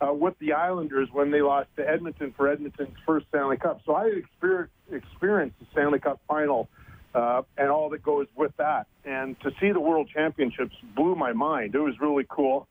uh, 0.00 0.12
with 0.12 0.38
the 0.38 0.52
Islanders 0.52 1.08
when 1.12 1.30
they 1.30 1.42
lost 1.42 1.68
to 1.76 1.88
Edmonton 1.88 2.32
for 2.36 2.48
Edmonton's 2.48 2.96
first 3.04 3.26
Stanley 3.28 3.56
Cup. 3.56 3.80
So 3.84 3.94
I 3.94 4.06
experienced, 4.06 4.72
experienced 4.90 5.58
the 5.58 5.66
Stanley 5.72 5.98
Cup 5.98 6.20
final 6.28 6.68
uh, 7.14 7.42
and 7.56 7.70
all 7.70 7.90
that 7.90 8.02
goes 8.02 8.26
with 8.34 8.52
that. 8.58 8.86
And 9.04 9.38
to 9.40 9.50
see 9.60 9.72
the 9.72 9.80
World 9.80 10.08
Championships 10.12 10.74
blew 10.96 11.14
my 11.14 11.32
mind. 11.32 11.74
It 11.74 11.80
was 11.80 11.94
really 12.00 12.26
cool. 12.28 12.66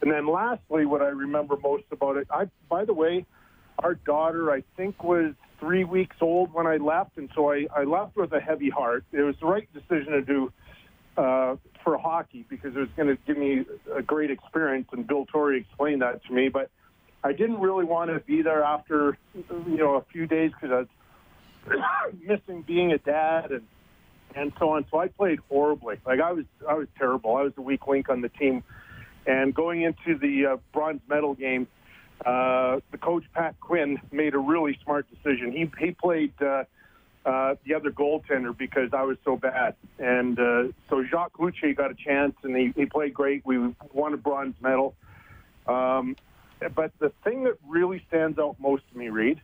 And 0.00 0.12
then 0.12 0.28
lastly, 0.28 0.86
what 0.86 1.02
I 1.02 1.08
remember 1.08 1.56
most 1.56 1.84
about 1.90 2.16
it, 2.16 2.28
I 2.30 2.44
by 2.68 2.84
the 2.84 2.94
way, 2.94 3.26
our 3.80 3.94
daughter 3.94 4.52
I 4.52 4.62
think 4.76 5.02
was 5.02 5.34
three 5.58 5.84
weeks 5.84 6.16
old 6.20 6.52
when 6.52 6.66
I 6.66 6.76
left, 6.76 7.16
and 7.16 7.28
so 7.34 7.50
I, 7.50 7.66
I 7.74 7.82
left 7.82 8.16
with 8.16 8.32
a 8.32 8.40
heavy 8.40 8.70
heart. 8.70 9.04
It 9.12 9.22
was 9.22 9.34
the 9.40 9.46
right 9.46 9.68
decision 9.72 10.12
to 10.12 10.22
do 10.22 10.52
uh, 11.16 11.56
for 11.82 11.98
hockey 11.98 12.44
because 12.48 12.76
it 12.76 12.78
was 12.78 12.88
going 12.96 13.08
to 13.08 13.18
give 13.26 13.36
me 13.36 13.64
a 13.92 14.02
great 14.02 14.30
experience, 14.30 14.86
and 14.92 15.04
Bill 15.04 15.26
Torrey 15.26 15.60
explained 15.60 16.02
that 16.02 16.24
to 16.26 16.32
me. 16.32 16.48
But 16.48 16.70
I 17.24 17.32
didn't 17.32 17.58
really 17.58 17.84
want 17.84 18.10
to 18.10 18.20
be 18.20 18.42
there 18.42 18.62
after 18.62 19.18
you 19.34 19.76
know 19.76 19.96
a 19.96 20.04
few 20.12 20.28
days 20.28 20.52
because 20.52 20.86
I 21.66 21.70
was 21.70 22.14
missing 22.24 22.62
being 22.62 22.92
a 22.92 22.98
dad 22.98 23.50
and 23.50 23.62
and 24.34 24.52
so 24.58 24.70
on. 24.70 24.84
So 24.90 24.98
I 24.98 25.08
played 25.08 25.40
horribly. 25.48 25.96
Like 26.06 26.20
I 26.20 26.32
was 26.32 26.44
I 26.68 26.74
was 26.74 26.88
terrible. 26.96 27.36
I 27.36 27.42
was 27.42 27.54
the 27.54 27.62
weak 27.62 27.86
link 27.86 28.08
on 28.08 28.20
the 28.20 28.28
team. 28.28 28.62
And 29.26 29.54
going 29.54 29.82
into 29.82 30.16
the 30.16 30.46
uh, 30.46 30.56
bronze 30.72 31.00
medal 31.08 31.34
game, 31.34 31.66
uh, 32.24 32.80
the 32.90 32.98
coach 32.98 33.24
Pat 33.34 33.60
Quinn 33.60 34.00
made 34.10 34.34
a 34.34 34.38
really 34.38 34.78
smart 34.82 35.06
decision. 35.10 35.52
He 35.52 35.70
he 35.84 35.92
played 35.92 36.32
uh, 36.40 36.64
uh, 37.26 37.56
the 37.64 37.74
other 37.74 37.90
goaltender 37.90 38.56
because 38.56 38.90
I 38.92 39.02
was 39.02 39.18
so 39.24 39.36
bad, 39.36 39.74
and 39.98 40.38
uh, 40.38 40.64
so 40.88 41.04
Jacques 41.04 41.34
Cloutier 41.34 41.76
got 41.76 41.90
a 41.90 41.94
chance, 41.94 42.34
and 42.42 42.56
he, 42.56 42.72
he 42.74 42.86
played 42.86 43.12
great. 43.12 43.44
We 43.44 43.74
won 43.92 44.14
a 44.14 44.16
bronze 44.16 44.54
medal. 44.60 44.94
Um, 45.66 46.16
but 46.74 46.92
the 46.98 47.12
thing 47.22 47.44
that 47.44 47.58
really 47.66 48.02
stands 48.08 48.38
out 48.38 48.56
most 48.58 48.82
to 48.90 48.98
me, 48.98 49.10
Reid, 49.10 49.40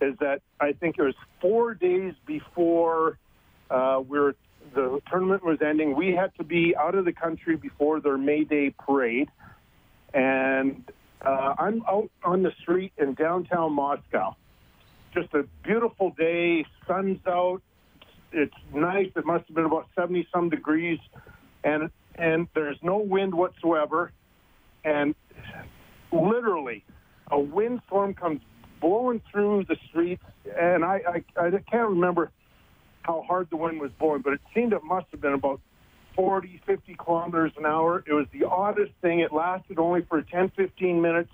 is 0.00 0.16
that 0.20 0.42
I 0.60 0.72
think 0.72 0.98
it 0.98 1.02
was 1.02 1.16
four 1.40 1.74
days 1.74 2.14
before 2.26 3.18
uh, 3.70 4.02
we 4.06 4.18
were 4.18 4.34
the 4.74 5.00
tournament 5.08 5.44
was 5.44 5.58
ending. 5.64 5.96
We 5.96 6.14
had 6.14 6.34
to 6.36 6.44
be 6.44 6.74
out 6.76 6.94
of 6.94 7.04
the 7.04 7.12
country 7.12 7.56
before 7.56 8.00
their 8.00 8.18
May 8.18 8.44
Day 8.44 8.70
parade, 8.70 9.28
and 10.12 10.90
uh, 11.22 11.54
I'm 11.58 11.82
out 11.88 12.10
on 12.24 12.42
the 12.42 12.52
street 12.60 12.92
in 12.98 13.14
downtown 13.14 13.72
Moscow. 13.72 14.36
Just 15.14 15.32
a 15.34 15.44
beautiful 15.62 16.10
day, 16.10 16.64
sun's 16.86 17.20
out. 17.26 17.62
It's 18.32 18.54
nice. 18.74 19.10
It 19.16 19.24
must 19.24 19.46
have 19.46 19.54
been 19.54 19.64
about 19.64 19.88
seventy 19.94 20.26
some 20.32 20.50
degrees, 20.50 20.98
and 21.64 21.90
and 22.16 22.48
there's 22.54 22.78
no 22.82 22.98
wind 22.98 23.34
whatsoever, 23.34 24.12
and 24.84 25.14
literally 26.12 26.84
a 27.30 27.38
windstorm 27.38 28.14
comes 28.14 28.40
blowing 28.80 29.22
through 29.30 29.64
the 29.68 29.76
streets, 29.88 30.24
and 30.58 30.84
I 30.84 31.00
I, 31.36 31.46
I 31.46 31.50
can't 31.50 31.88
remember 31.90 32.30
how 33.06 33.22
hard 33.26 33.48
the 33.50 33.56
wind 33.56 33.80
was 33.80 33.90
blowing, 33.98 34.22
but 34.22 34.32
it 34.32 34.40
seemed 34.54 34.72
it 34.72 34.82
must 34.82 35.06
have 35.12 35.20
been 35.20 35.34
about 35.34 35.60
40, 36.16 36.60
50 36.66 36.94
kilometers 36.94 37.52
an 37.56 37.66
hour. 37.66 38.02
It 38.06 38.12
was 38.12 38.26
the 38.32 38.46
oddest 38.46 38.92
thing. 39.02 39.20
It 39.20 39.32
lasted 39.32 39.78
only 39.78 40.02
for 40.02 40.22
10, 40.22 40.50
15 40.56 41.00
minutes. 41.00 41.30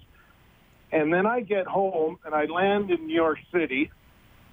And 0.90 1.12
then 1.12 1.24
I 1.24 1.40
get 1.40 1.66
home 1.66 2.18
and 2.24 2.34
I 2.34 2.44
land 2.44 2.90
in 2.90 3.06
New 3.06 3.14
York 3.14 3.38
City 3.52 3.90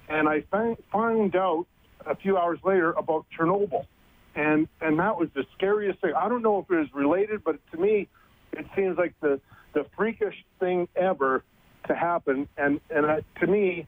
and 0.08 0.28
I 0.28 0.44
find 0.90 1.36
out 1.36 1.66
a 2.06 2.16
few 2.16 2.38
hours 2.38 2.58
later 2.64 2.92
about 2.92 3.26
Chernobyl. 3.36 3.86
And, 4.34 4.68
and 4.80 4.98
that 4.98 5.18
was 5.18 5.28
the 5.34 5.44
scariest 5.56 6.00
thing. 6.00 6.12
I 6.16 6.28
don't 6.28 6.42
know 6.42 6.60
if 6.60 6.70
it 6.70 6.76
was 6.76 6.88
related, 6.94 7.44
but 7.44 7.58
to 7.72 7.78
me, 7.78 8.08
it 8.52 8.64
seems 8.74 8.96
like 8.96 9.14
the, 9.20 9.40
the 9.74 9.84
freakish 9.96 10.36
thing 10.58 10.88
ever 10.96 11.44
to 11.88 11.94
happen. 11.94 12.48
And, 12.56 12.80
and 12.90 13.06
uh, 13.06 13.20
to 13.40 13.46
me, 13.46 13.86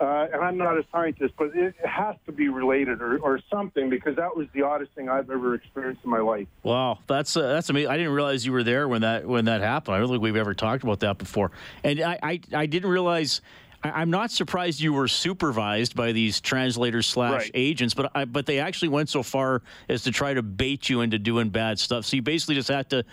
uh, 0.00 0.26
and 0.32 0.42
I'm 0.42 0.56
not 0.56 0.78
a 0.78 0.84
scientist, 0.92 1.34
but 1.36 1.54
it 1.54 1.74
has 1.84 2.14
to 2.26 2.32
be 2.32 2.48
related 2.48 3.02
or, 3.02 3.18
or 3.18 3.40
something 3.50 3.90
because 3.90 4.16
that 4.16 4.36
was 4.36 4.46
the 4.54 4.62
oddest 4.62 4.92
thing 4.92 5.08
I've 5.08 5.30
ever 5.30 5.54
experienced 5.54 6.04
in 6.04 6.10
my 6.10 6.20
life. 6.20 6.46
Wow, 6.62 6.98
that's 7.06 7.36
uh, 7.36 7.42
that's 7.42 7.68
amazing. 7.68 7.90
I 7.90 7.96
didn't 7.96 8.12
realize 8.12 8.46
you 8.46 8.52
were 8.52 8.62
there 8.62 8.88
when 8.88 9.00
that 9.02 9.26
when 9.26 9.46
that 9.46 9.60
happened. 9.60 9.96
I 9.96 9.98
don't 9.98 10.08
think 10.08 10.22
we've 10.22 10.36
ever 10.36 10.54
talked 10.54 10.84
about 10.84 11.00
that 11.00 11.18
before, 11.18 11.50
and 11.82 12.00
I 12.00 12.18
I, 12.22 12.40
I 12.54 12.66
didn't 12.66 12.90
realize. 12.90 13.40
I, 13.80 14.02
am 14.02 14.10
not 14.10 14.32
surprised 14.32 14.80
you 14.80 14.92
were 14.92 15.06
supervised 15.06 15.94
by 15.94 16.10
these 16.10 16.40
translators 16.40 17.06
slash 17.06 17.42
right. 17.42 17.50
agents, 17.54 17.94
but 17.94 18.10
I, 18.12 18.24
but 18.24 18.44
they 18.44 18.58
actually 18.58 18.88
went 18.88 19.08
so 19.08 19.22
far 19.22 19.62
as 19.88 20.02
to 20.02 20.10
try 20.10 20.34
to 20.34 20.42
bait 20.42 20.88
you 20.88 21.00
into 21.00 21.16
doing 21.16 21.50
bad 21.50 21.78
stuff. 21.78 22.04
So 22.04 22.16
you 22.16 22.22
basically 22.22 22.56
just 22.56 22.68
had 22.68 22.90
to, 22.90 23.04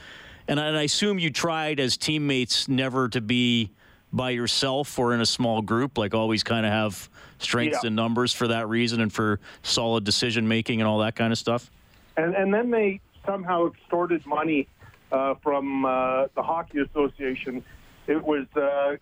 and 0.48 0.60
I, 0.60 0.68
and 0.70 0.76
I 0.76 0.82
assume 0.82 1.20
you 1.20 1.30
tried 1.30 1.80
as 1.80 1.98
teammates 1.98 2.68
never 2.68 3.10
to 3.10 3.22
be 3.22 3.74
by 4.16 4.32
yourself 4.32 4.98
or 4.98 5.14
in 5.14 5.22
a 5.22 5.26
small 5.26 5.62
group? 5.62 5.98
Like 5.98 6.14
always, 6.14 6.44
kind 6.44 6.66
of 6.66 6.72
have 6.72 7.10
strengths 7.40 7.80
yeah. 7.84 7.88
and 7.88 7.96
numbers 7.96 8.34
for 8.34 8.48
that 8.48 8.70
reason, 8.70 9.02
and 9.02 9.12
for 9.12 9.40
solid 9.64 10.04
decision 10.04 10.48
making 10.48 10.82
and 10.82 10.88
all 10.88 11.00
that 11.00 11.16
kind 11.16 11.32
of 11.32 11.40
stuff. 11.40 11.70
And 12.18 12.36
and 12.36 12.54
then 12.54 12.72
they 12.72 13.02
somehow 13.26 13.68
extorted 13.68 14.26
money 14.26 14.68
uh, 15.12 15.36
from 15.36 15.86
uh, 15.86 16.28
the 16.36 16.44
hockey 16.44 16.80
association. 16.80 17.64
It 18.08 18.24
was 18.24 18.46
uh, 18.56 18.98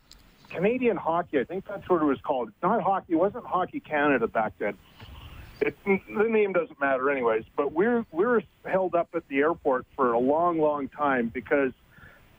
Canadian 0.50 0.98
hockey. 0.98 1.40
I 1.40 1.44
think 1.44 1.66
that's 1.68 1.88
what 1.90 2.02
it 2.02 2.06
was 2.06 2.22
called. 2.22 2.50
It's 2.50 2.64
not 2.64 2.82
hockey. 2.82 3.14
It 3.14 3.18
wasn't 3.18 3.46
Hockey 3.46 3.80
Canada 3.80 4.28
back 4.28 4.54
then. 4.60 4.78
It, 5.62 5.78
the 5.86 6.28
name 6.30 6.54
doesn't 6.54 6.80
matter, 6.80 7.10
anyways. 7.10 7.44
But 7.56 7.74
we're 7.74 8.06
we're 8.12 8.42
held 8.66 8.96
up 8.96 9.10
at 9.14 9.28
the 9.28 9.40
airport 9.40 9.86
for 9.96 10.14
a 10.14 10.20
long, 10.20 10.60
long 10.60 10.88
time 10.90 11.28
because 11.28 11.72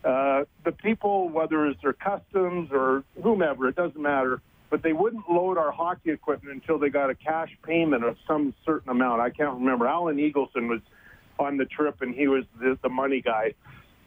uh, 0.04 0.44
the 0.64 0.72
people, 0.72 1.28
whether 1.30 1.66
it's 1.66 1.80
their 1.82 1.94
customs 1.94 2.68
or 2.72 3.04
whomever, 3.22 3.68
it 3.68 3.76
doesn't 3.76 4.00
matter, 4.00 4.42
but 4.70 4.82
they 4.82 4.92
wouldn't 4.92 5.28
load 5.30 5.56
our 5.56 5.70
hockey 5.70 6.10
equipment 6.10 6.54
until 6.54 6.78
they 6.78 6.90
got 6.90 7.08
a 7.08 7.14
cash 7.14 7.50
payment 7.62 8.04
of 8.04 8.16
some 8.26 8.52
certain 8.66 8.90
amount. 8.90 9.20
I 9.20 9.30
can't 9.30 9.54
remember. 9.54 9.86
Alan 9.86 10.16
Eagleson 10.16 10.68
was 10.68 10.80
on 11.38 11.56
the 11.56 11.64
trip, 11.64 12.02
and 12.02 12.14
he 12.14 12.28
was 12.28 12.44
the, 12.60 12.78
the 12.82 12.88
money 12.88 13.22
guy. 13.22 13.54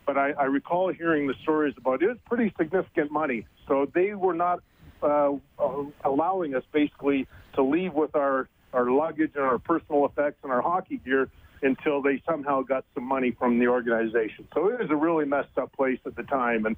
But 0.06 0.18
I, 0.18 0.32
I 0.32 0.46
recall 0.46 0.94
hearing 0.94 1.28
the 1.28 1.34
stories 1.42 1.74
about 1.78 2.02
it. 2.04 2.08
was 2.08 2.18
pretty 2.26 2.54
significant 2.58 3.12
money. 3.12 3.46
So 3.68 3.90
they 3.94 4.14
were 4.14 4.34
not 4.34 4.62
uh, 5.02 5.34
uh, 5.60 5.84
allowing 6.04 6.56
us 6.56 6.64
basically 6.72 7.28
to 7.56 7.64
leave 7.64 7.94
with 7.94 8.16
our, 8.16 8.48
our 8.72 8.90
luggage 8.90 9.32
and 9.36 9.44
our 9.44 9.58
personal 9.58 10.06
effects 10.06 10.38
and 10.44 10.52
our 10.52 10.62
hockey 10.62 11.02
gear 11.04 11.30
until 11.62 12.02
they 12.02 12.22
somehow 12.28 12.62
got 12.62 12.86
some 12.94 13.04
money 13.04 13.32
from 13.32 13.60
the 13.60 13.68
organization. 13.68 14.48
So 14.54 14.70
it 14.70 14.80
was 14.80 14.90
a 14.90 14.96
really 14.96 15.26
messed 15.26 15.58
up 15.58 15.72
place 15.74 16.00
at 16.06 16.16
the 16.16 16.24
time, 16.24 16.66
and 16.66 16.76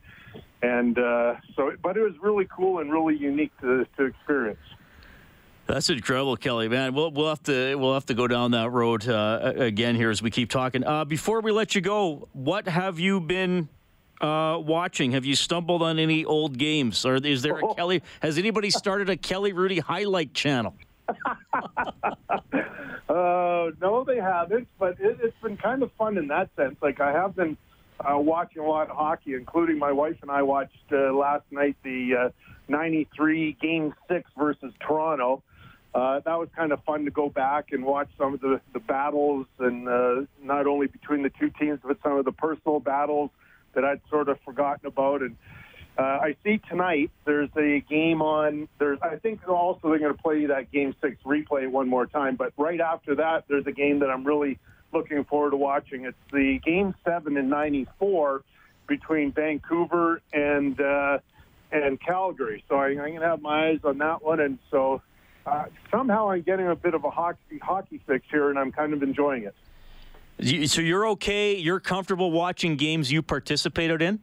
and 0.62 0.98
uh, 0.98 1.36
so 1.55 1.71
but 1.81 1.98
it 1.98 2.01
was 2.01 2.13
really 2.21 2.48
cool 2.55 2.79
and 2.79 2.91
really 2.91 3.17
unique 3.17 3.51
to 3.62 3.86
to 3.98 4.05
experience. 4.05 4.59
That's 5.65 5.89
incredible, 5.91 6.36
Kelly. 6.36 6.67
Man, 6.67 6.95
we'll 6.95 7.12
we'll 7.12 7.29
have 7.29 7.43
to 7.43 7.75
we'll 7.75 7.93
have 7.93 8.07
to 8.07 8.15
go 8.15 8.27
down 8.27 8.51
that 8.51 8.71
road 8.71 9.07
uh, 9.07 9.53
again 9.55 9.95
here 9.95 10.09
as 10.09 10.21
we 10.21 10.31
keep 10.31 10.50
talking. 10.50 10.83
Uh, 10.83 11.05
before 11.05 11.41
we 11.41 11.51
let 11.51 11.75
you 11.75 11.81
go, 11.81 12.27
what 12.33 12.67
have 12.67 13.00
you 13.00 13.19
been 13.19 13.69
uh, 14.19 14.57
watching? 14.59 15.12
Have 15.12 15.25
you 15.25 15.36
stumbled 15.36 15.83
on 15.83 16.00
any 16.00 16.25
old 16.25 16.57
games, 16.57 17.05
or 17.05 17.17
is 17.17 17.43
there 17.43 17.57
a 17.57 17.65
oh. 17.65 17.74
Kelly? 17.75 18.01
Has 18.21 18.38
anybody 18.38 18.71
started 18.71 19.09
a 19.09 19.17
Kelly 19.17 19.53
Hrudey 19.53 19.79
highlight 19.79 20.33
channel? 20.33 20.74
uh, 23.10 23.72
no, 23.82 24.04
they 24.06 24.18
haven't, 24.18 24.68
but 24.78 25.00
it, 25.00 25.20
it's 25.22 25.36
been 25.42 25.58
kind 25.58 25.84
of 25.84 25.92
fun 25.98 26.18
in 26.18 26.28
that 26.28 26.50
sense. 26.56 26.75
Like 26.82 27.00
I 27.00 27.12
have 27.12 27.36
been 27.36 27.58
uh, 28.00 28.18
watching 28.18 28.62
a 28.62 28.68
lot 28.68 28.89
of 28.89 28.96
hockey, 28.96 29.34
including 29.34 29.78
my 29.78 29.92
wife 29.92 30.18
and 30.22 30.32
I 30.32 30.42
watched 30.44 30.92
uh, 30.92 31.13
last 31.13 31.46
night 31.51 31.75
the 31.84 32.32
'93 32.68 33.58
uh, 33.58 33.62
Game 33.62 33.94
Six 34.08 34.30
versus 34.38 34.74
Toronto. 34.86 35.44
Uh, 35.94 36.20
that 36.20 36.38
was 36.38 36.48
kind 36.56 36.72
of 36.72 36.84
fun 36.84 37.04
to 37.06 37.12
go 37.12 37.30
back 37.30 37.72
and 37.72 37.84
watch 37.84 38.10
some 38.18 38.36
of 38.36 38.42
the, 38.42 38.62
the 38.74 38.80
battles, 38.80 39.48
and 39.58 39.88
uh, 39.88 40.22
not 40.42 40.68
only 40.68 40.86
between 40.86 41.24
the 41.24 41.32
two 41.39 41.50
teams, 41.60 41.80
but 41.84 41.98
some 42.04 42.18
of 42.18 42.25
the 42.25 42.32
personal 42.32 42.80
battles 42.80 43.32
that 43.74 43.84
I'd 43.84 44.01
sort 44.10 44.30
of 44.30 44.39
forgotten 44.46 44.86
about. 44.86 45.22
And 45.22 45.36
uh, 46.00 46.20
I 46.22 46.36
see 46.46 46.62
tonight 46.70 47.12
there's 47.25 47.50
a 47.58 47.82
game 47.82 48.22
on. 48.22 48.70
There's 48.77 49.00
I 49.01 49.18
think 49.18 49.46
also 49.50 49.89
they're 49.89 50.00
going 50.00 50.15
to 50.15 50.22
play 50.22 50.46
that 50.46 50.72
game 50.72 50.96
six 51.01 51.18
replay 51.25 51.70
one 51.70 51.89
more 51.89 52.06
time. 52.06 52.38
But 52.38 52.53
right 52.58 52.79
after 52.79 53.15
that, 53.15 53.44
there's 53.50 53.68
a 53.68 53.74
game 53.74 54.00
that 54.00 54.10
I'm 54.10 54.24
really 54.24 54.60
looking 54.94 55.25
forward 55.25 55.51
to 55.51 55.58
watching. 55.58 56.06
It's 56.06 56.15
the 56.32 56.60
game 56.63 56.96
seven 57.03 57.36
in 57.36 57.50
'94 57.50 58.44
between 58.88 59.34
Vancouver 59.34 60.22
and 60.32 60.79
uh, 60.79 61.18
and 61.74 62.00
Calgary. 62.00 62.63
So 62.70 62.75
I, 62.75 62.88
I'm 62.88 62.96
going 62.96 63.20
to 63.20 63.27
have 63.27 63.41
my 63.41 63.68
eyes 63.68 63.79
on 63.84 63.98
that 63.98 64.24
one. 64.24 64.39
And 64.39 64.58
so 64.72 65.01
uh, 65.46 65.65
somehow 65.91 66.29
I'm 66.29 66.44
getting 66.44 66.70
a 66.70 66.77
bit 66.77 66.94
of 66.94 67.03
a 67.03 67.10
hockey 67.10 67.60
hockey 67.62 68.00
fix 68.08 68.25
here, 68.32 68.50
and 68.50 68.58
I'm 68.58 68.72
kind 68.72 68.94
of 68.94 69.03
enjoying 69.03 69.44
it. 69.44 70.70
So 70.70 70.79
you're 70.79 71.06
okay? 71.10 71.58
You're 71.58 71.82
comfortable 71.82 72.32
watching 72.32 72.77
games 72.77 73.12
you 73.12 73.22
participated 73.22 74.01
in? 74.01 74.22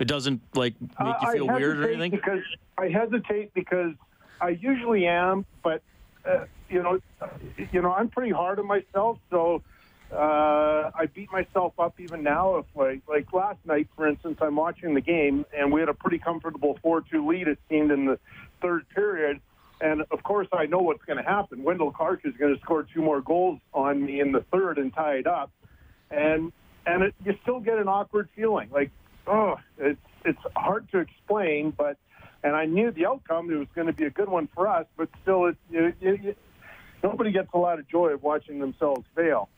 It 0.00 0.08
doesn't 0.08 0.40
like 0.54 0.74
make 0.80 1.14
you 1.22 1.32
feel 1.32 1.46
weird 1.46 1.78
or 1.78 1.88
anything. 1.88 2.10
Because 2.10 2.42
I 2.76 2.88
hesitate 2.88 3.54
because 3.54 3.94
I 4.40 4.50
usually 4.50 5.06
am, 5.06 5.46
but 5.62 5.82
uh, 6.24 6.46
you 6.68 6.82
know, 6.82 6.98
you 7.72 7.80
know, 7.82 7.92
I'm 7.92 8.08
pretty 8.08 8.32
hard 8.32 8.58
on 8.58 8.66
myself, 8.66 9.18
so 9.30 9.62
uh, 10.12 10.90
I 10.94 11.06
beat 11.14 11.30
myself 11.30 11.78
up 11.78 12.00
even 12.00 12.22
now. 12.22 12.56
If 12.56 12.66
like 12.74 13.02
like 13.08 13.32
last 13.32 13.58
night, 13.64 13.88
for 13.94 14.08
instance, 14.08 14.38
I'm 14.40 14.56
watching 14.56 14.94
the 14.94 15.00
game 15.00 15.44
and 15.56 15.72
we 15.72 15.80
had 15.80 15.88
a 15.88 15.94
pretty 15.94 16.18
comfortable 16.18 16.78
four-two 16.82 17.26
lead. 17.26 17.46
It 17.46 17.58
seemed 17.68 17.90
in 17.92 18.06
the 18.06 18.18
third 18.60 18.88
period, 18.88 19.40
And 19.80 20.02
of 20.10 20.22
course, 20.22 20.48
I 20.52 20.66
know 20.66 20.78
what's 20.78 21.04
going 21.04 21.18
to 21.18 21.28
happen. 21.28 21.62
Wendel 21.62 21.90
Clark 21.90 22.20
is 22.24 22.34
going 22.38 22.54
to 22.54 22.60
score 22.60 22.84
two 22.84 23.02
more 23.02 23.20
goals 23.20 23.60
on 23.72 24.04
me 24.04 24.20
in 24.20 24.32
the 24.32 24.40
third 24.52 24.78
and 24.78 24.92
tie 24.94 25.16
it 25.16 25.26
up. 25.26 25.50
And 26.10 26.52
and 26.86 27.02
it, 27.02 27.14
you 27.24 27.36
still 27.42 27.60
get 27.60 27.78
an 27.78 27.88
awkward 27.88 28.28
feeling, 28.36 28.68
like 28.70 28.90
oh, 29.26 29.56
it's 29.78 30.00
it's 30.24 30.40
hard 30.56 30.90
to 30.92 30.98
explain, 30.98 31.70
but 31.70 31.96
and 32.42 32.54
I 32.54 32.66
knew 32.66 32.90
the 32.90 33.06
outcome. 33.06 33.50
It 33.50 33.56
was 33.56 33.68
going 33.74 33.86
to 33.86 33.92
be 33.92 34.04
a 34.04 34.10
good 34.10 34.28
one 34.28 34.48
for 34.54 34.68
us, 34.68 34.86
but 34.96 35.08
still, 35.22 35.46
it, 35.46 35.56
it, 35.70 35.94
it, 36.00 36.38
nobody 37.02 37.32
gets 37.32 37.48
a 37.54 37.58
lot 37.58 37.78
of 37.78 37.88
joy 37.88 38.08
of 38.08 38.22
watching 38.22 38.58
themselves 38.58 39.04
fail. 39.14 39.48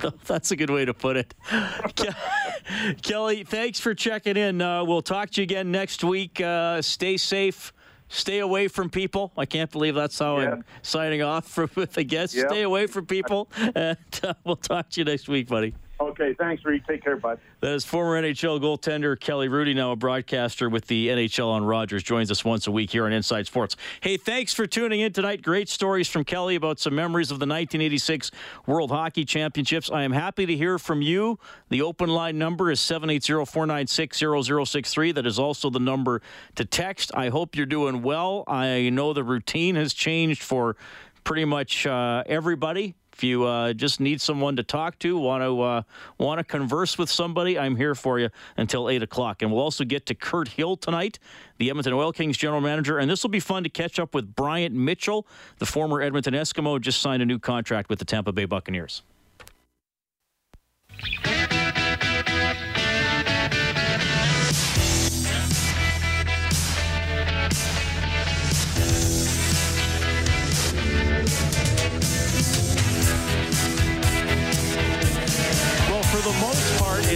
That's 0.26 0.50
a 0.50 0.56
good 0.56 0.70
way 0.70 0.84
to 0.84 0.94
put 0.94 1.16
it. 1.16 1.34
Kelly, 3.02 3.44
thanks 3.44 3.80
for 3.80 3.94
checking 3.94 4.36
in. 4.36 4.60
Uh, 4.60 4.84
we'll 4.84 5.02
talk 5.02 5.30
to 5.30 5.40
you 5.40 5.44
again 5.44 5.70
next 5.70 6.04
week. 6.04 6.40
Uh, 6.40 6.82
stay 6.82 7.16
safe. 7.16 7.72
Stay 8.08 8.38
away 8.38 8.68
from 8.68 8.88
people. 8.88 9.32
I 9.36 9.44
can't 9.44 9.70
believe 9.70 9.94
that's 9.94 10.18
how 10.18 10.40
yeah. 10.40 10.52
I'm 10.52 10.64
signing 10.82 11.22
off 11.22 11.46
for, 11.46 11.68
with 11.74 11.92
the 11.92 12.04
guests. 12.04 12.36
Yep. 12.36 12.48
Stay 12.48 12.62
away 12.62 12.86
from 12.86 13.06
people. 13.06 13.48
And 13.56 13.98
uh, 14.22 14.34
we'll 14.44 14.56
talk 14.56 14.90
to 14.90 15.00
you 15.00 15.04
next 15.04 15.28
week, 15.28 15.48
buddy. 15.48 15.74
Okay, 16.00 16.32
thanks, 16.34 16.64
Reid. 16.64 16.84
Take 16.86 17.02
care, 17.02 17.16
bud. 17.16 17.40
That 17.60 17.72
is 17.72 17.84
former 17.84 18.22
NHL 18.22 18.60
goaltender 18.60 19.18
Kelly 19.18 19.48
Hrudey, 19.48 19.74
now 19.74 19.90
a 19.90 19.96
broadcaster 19.96 20.68
with 20.68 20.86
the 20.86 21.08
NHL 21.08 21.48
on 21.48 21.64
Rogers, 21.64 22.04
joins 22.04 22.30
us 22.30 22.44
once 22.44 22.68
a 22.68 22.70
week 22.70 22.90
here 22.90 23.06
on 23.06 23.12
Inside 23.12 23.48
Sports. 23.48 23.74
Hey, 24.00 24.16
thanks 24.16 24.54
for 24.54 24.64
tuning 24.64 25.00
in 25.00 25.12
tonight. 25.12 25.42
Great 25.42 25.68
stories 25.68 26.06
from 26.08 26.22
Kelly 26.22 26.54
about 26.54 26.78
some 26.78 26.94
memories 26.94 27.32
of 27.32 27.40
the 27.40 27.46
1986 27.46 28.30
World 28.66 28.92
Hockey 28.92 29.24
Championships. 29.24 29.90
I 29.90 30.04
am 30.04 30.12
happy 30.12 30.46
to 30.46 30.56
hear 30.56 30.78
from 30.78 31.02
you. 31.02 31.40
The 31.68 31.82
open 31.82 32.10
line 32.10 32.38
number 32.38 32.70
is 32.70 32.78
780-496-0063. 32.78 35.14
That 35.16 35.26
is 35.26 35.40
also 35.40 35.68
the 35.68 35.80
number 35.80 36.22
to 36.54 36.64
text. 36.64 37.10
I 37.14 37.30
hope 37.30 37.56
you're 37.56 37.66
doing 37.66 38.02
well. 38.02 38.44
I 38.46 38.90
know 38.90 39.12
the 39.12 39.24
routine 39.24 39.74
has 39.74 39.94
changed 39.94 40.44
for 40.44 40.76
pretty 41.24 41.44
much 41.44 41.86
uh, 41.86 42.22
everybody 42.26 42.94
if 43.18 43.24
you 43.24 43.44
uh, 43.44 43.72
just 43.72 43.98
need 43.98 44.20
someone 44.20 44.54
to 44.54 44.62
talk 44.62 44.96
to, 45.00 45.18
want 45.18 45.42
to 45.42 45.60
uh, 45.60 45.82
want 46.18 46.38
to 46.38 46.44
converse 46.44 46.96
with 46.96 47.10
somebody, 47.10 47.58
I'm 47.58 47.74
here 47.74 47.96
for 47.96 48.20
you 48.20 48.30
until 48.56 48.88
eight 48.88 49.02
o'clock. 49.02 49.42
And 49.42 49.50
we'll 49.50 49.60
also 49.60 49.82
get 49.82 50.06
to 50.06 50.14
Kirt 50.14 50.46
Hill 50.46 50.76
tonight, 50.76 51.18
the 51.58 51.68
Edmonton 51.68 51.94
Oil 51.94 52.12
Kings 52.12 52.36
general 52.36 52.60
manager, 52.60 52.98
and 52.98 53.10
this 53.10 53.24
will 53.24 53.30
be 53.30 53.40
fun 53.40 53.64
to 53.64 53.68
catch 53.68 53.98
up 53.98 54.14
with 54.14 54.36
Bryant 54.36 54.72
Mitchell, 54.72 55.26
the 55.58 55.66
former 55.66 56.00
Edmonton 56.00 56.32
Eskimo, 56.32 56.80
just 56.80 57.00
signed 57.00 57.20
a 57.20 57.26
new 57.26 57.40
contract 57.40 57.90
with 57.90 57.98
the 57.98 58.04
Tampa 58.04 58.30
Bay 58.30 58.44
Buccaneers. 58.44 59.02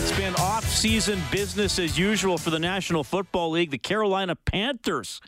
It's 0.03 0.17
been 0.19 0.35
off-season 0.35 1.21
business 1.31 1.79
as 1.79 1.97
usual 1.97 2.37
for 2.37 2.51
the 2.51 2.59
National 2.59 3.05
Football 3.05 3.51
League. 3.51 3.71
The 3.71 3.79
Carolina 3.79 4.35
Panthers 4.35 5.21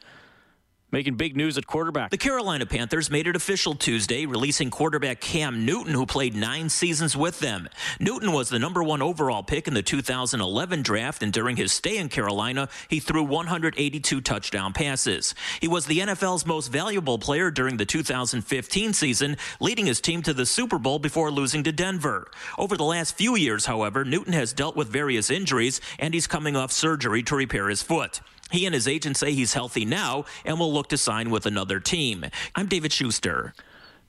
making 0.94 1.16
big 1.16 1.36
news 1.36 1.58
at 1.58 1.66
quarterback. 1.66 2.12
The 2.12 2.16
Carolina 2.16 2.66
Panthers 2.66 3.10
made 3.10 3.26
it 3.26 3.34
official 3.34 3.74
Tuesday, 3.74 4.26
releasing 4.26 4.70
quarterback 4.70 5.20
Cam 5.20 5.66
Newton, 5.66 5.92
who 5.92 6.06
played 6.06 6.36
nine 6.36 6.68
seasons 6.68 7.16
with 7.16 7.40
them. 7.40 7.68
Newton 7.98 8.30
was 8.30 8.48
the 8.48 8.60
number 8.60 8.80
one 8.80 9.02
overall 9.02 9.42
pick 9.42 9.66
in 9.66 9.74
the 9.74 9.82
2011 9.82 10.82
draft, 10.82 11.24
and 11.24 11.32
during 11.32 11.56
his 11.56 11.72
stay 11.72 11.96
in 11.96 12.08
Carolina, 12.08 12.68
he 12.88 13.00
threw 13.00 13.24
182 13.24 14.20
touchdown 14.20 14.72
passes. 14.72 15.34
He 15.60 15.66
was 15.66 15.86
the 15.86 15.98
NFL's 15.98 16.46
most 16.46 16.68
valuable 16.68 17.18
player 17.18 17.50
during 17.50 17.76
the 17.76 17.84
2015 17.84 18.92
season, 18.92 19.36
leading 19.58 19.86
his 19.86 20.00
team 20.00 20.22
to 20.22 20.32
the 20.32 20.46
Super 20.46 20.78
Bowl 20.78 21.00
before 21.00 21.32
losing 21.32 21.64
to 21.64 21.72
Denver. 21.72 22.30
Over 22.56 22.76
the 22.76 22.84
last 22.84 23.16
few 23.16 23.34
years, 23.34 23.66
however, 23.66 24.04
Newton 24.04 24.32
has 24.32 24.52
dealt 24.52 24.76
with 24.76 24.86
various 24.86 25.28
injuries, 25.28 25.80
and 25.98 26.14
he's 26.14 26.28
coming 26.28 26.54
off 26.54 26.70
surgery 26.70 27.24
to 27.24 27.34
repair 27.34 27.68
his 27.68 27.82
foot. 27.82 28.20
He 28.50 28.66
and 28.66 28.74
his 28.74 28.86
agent 28.86 29.16
say 29.16 29.32
he's 29.32 29.54
healthy 29.54 29.84
now 29.84 30.26
and 30.44 30.58
will 30.58 30.72
look 30.72 30.88
to 30.88 30.98
sign 30.98 31.30
with 31.30 31.46
another 31.46 31.80
team. 31.80 32.26
I'm 32.54 32.66
David 32.66 32.92
Schuster. 32.92 33.54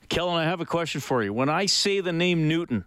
Kellen, 0.08 0.36
I 0.36 0.44
have 0.44 0.60
a 0.60 0.66
question 0.66 1.00
for 1.00 1.22
you. 1.22 1.32
When 1.32 1.48
I 1.48 1.66
say 1.66 2.00
the 2.00 2.12
name 2.12 2.46
Newton, 2.46 2.84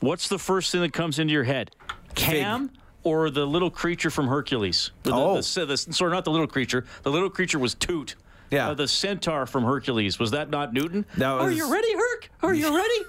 what's 0.00 0.28
the 0.28 0.38
first 0.38 0.70
thing 0.70 0.80
that 0.82 0.92
comes 0.92 1.18
into 1.18 1.32
your 1.32 1.44
head? 1.44 1.70
Cam 2.14 2.68
Fig. 2.68 2.78
or 3.02 3.30
the 3.30 3.46
little 3.46 3.70
creature 3.70 4.10
from 4.10 4.28
Hercules? 4.28 4.92
The, 5.02 5.12
oh. 5.12 5.40
The, 5.40 5.60
the, 5.60 5.66
the, 5.66 5.76
sorry, 5.76 6.12
not 6.12 6.24
the 6.24 6.30
little 6.30 6.46
creature. 6.46 6.84
The 7.02 7.10
little 7.10 7.30
creature 7.30 7.58
was 7.58 7.74
Toot. 7.74 8.14
Yeah. 8.50 8.70
Uh, 8.70 8.74
the 8.74 8.88
centaur 8.88 9.46
from 9.46 9.64
Hercules. 9.64 10.18
Was 10.18 10.32
that 10.32 10.50
not 10.50 10.72
Newton? 10.72 11.06
That 11.16 11.32
was... 11.32 11.42
Are 11.44 11.52
you 11.52 11.72
ready, 11.72 11.92
Herc? 11.94 12.30
Are 12.42 12.54
you 12.54 12.76
ready? 12.76 13.04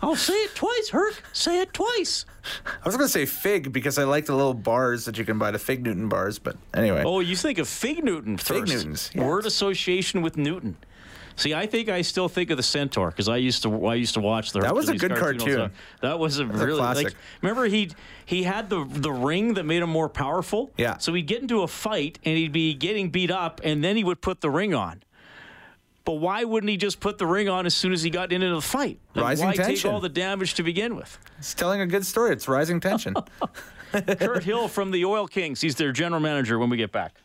I'll 0.00 0.16
say 0.16 0.34
it 0.34 0.54
twice, 0.54 0.90
Herc. 0.90 1.22
Say 1.32 1.60
it 1.60 1.72
twice. 1.72 2.24
I 2.66 2.84
was 2.84 2.96
going 2.96 3.06
to 3.06 3.12
say 3.12 3.26
fig 3.26 3.72
because 3.72 3.98
I 3.98 4.04
like 4.04 4.26
the 4.26 4.34
little 4.34 4.54
bars 4.54 5.04
that 5.04 5.18
you 5.18 5.24
can 5.24 5.38
buy, 5.38 5.50
the 5.50 5.58
fig 5.58 5.84
Newton 5.84 6.08
bars. 6.08 6.38
But 6.38 6.56
anyway. 6.74 7.02
Oh, 7.04 7.20
you 7.20 7.36
think 7.36 7.58
of 7.58 7.68
fig 7.68 8.04
Newton 8.04 8.36
first. 8.36 8.48
Fig 8.48 8.68
Newtons. 8.68 9.10
Yeah. 9.14 9.26
Word 9.26 9.46
association 9.46 10.22
with 10.22 10.36
Newton. 10.36 10.76
See, 11.38 11.54
I 11.54 11.66
think 11.66 11.88
I 11.88 12.02
still 12.02 12.28
think 12.28 12.50
of 12.50 12.56
the 12.56 12.64
Centaur 12.64 13.10
because 13.10 13.28
I 13.28 13.36
used 13.36 13.62
to 13.62 13.86
I 13.86 13.94
used 13.94 14.14
to 14.14 14.20
watch 14.20 14.50
the. 14.50 14.58
That 14.58 14.74
was 14.74 14.88
a 14.88 14.96
good 14.96 15.14
cartoon. 15.14 15.70
That 16.02 16.18
was 16.18 16.40
a 16.40 16.44
That's 16.44 16.58
really 16.58 16.80
a 16.80 16.82
like. 16.82 17.14
Remember 17.42 17.66
he 17.66 17.92
he 18.26 18.42
had 18.42 18.68
the 18.68 18.84
the 18.84 19.12
ring 19.12 19.54
that 19.54 19.62
made 19.62 19.80
him 19.80 19.90
more 19.90 20.08
powerful. 20.08 20.72
Yeah. 20.76 20.98
So 20.98 21.14
he'd 21.14 21.28
get 21.28 21.40
into 21.40 21.62
a 21.62 21.68
fight 21.68 22.18
and 22.24 22.36
he'd 22.36 22.50
be 22.50 22.74
getting 22.74 23.10
beat 23.10 23.30
up, 23.30 23.60
and 23.62 23.84
then 23.84 23.96
he 23.96 24.02
would 24.02 24.20
put 24.20 24.40
the 24.40 24.50
ring 24.50 24.74
on. 24.74 25.04
But 26.08 26.20
why 26.20 26.42
wouldn't 26.42 26.70
he 26.70 26.78
just 26.78 27.00
put 27.00 27.18
the 27.18 27.26
ring 27.26 27.50
on 27.50 27.66
as 27.66 27.74
soon 27.74 27.92
as 27.92 28.02
he 28.02 28.08
got 28.08 28.32
into 28.32 28.48
the 28.48 28.62
fight? 28.62 28.98
rising 29.14 29.48
why 29.48 29.56
tension. 29.56 29.74
take 29.74 29.92
all 29.92 30.00
the 30.00 30.08
damage 30.08 30.54
to 30.54 30.62
begin 30.62 30.96
with? 30.96 31.18
It's 31.38 31.52
telling 31.52 31.82
a 31.82 31.86
good 31.86 32.06
story. 32.06 32.32
It's 32.32 32.48
rising 32.48 32.80
tension. 32.80 33.14
Kirt 33.92 34.42
Hill 34.42 34.68
from 34.68 34.90
the 34.90 35.04
Oil 35.04 35.28
Kings. 35.28 35.60
He's 35.60 35.74
their 35.74 35.92
general 35.92 36.22
manager 36.22 36.58
when 36.58 36.70
we 36.70 36.78
get 36.78 36.92
back. 36.92 37.20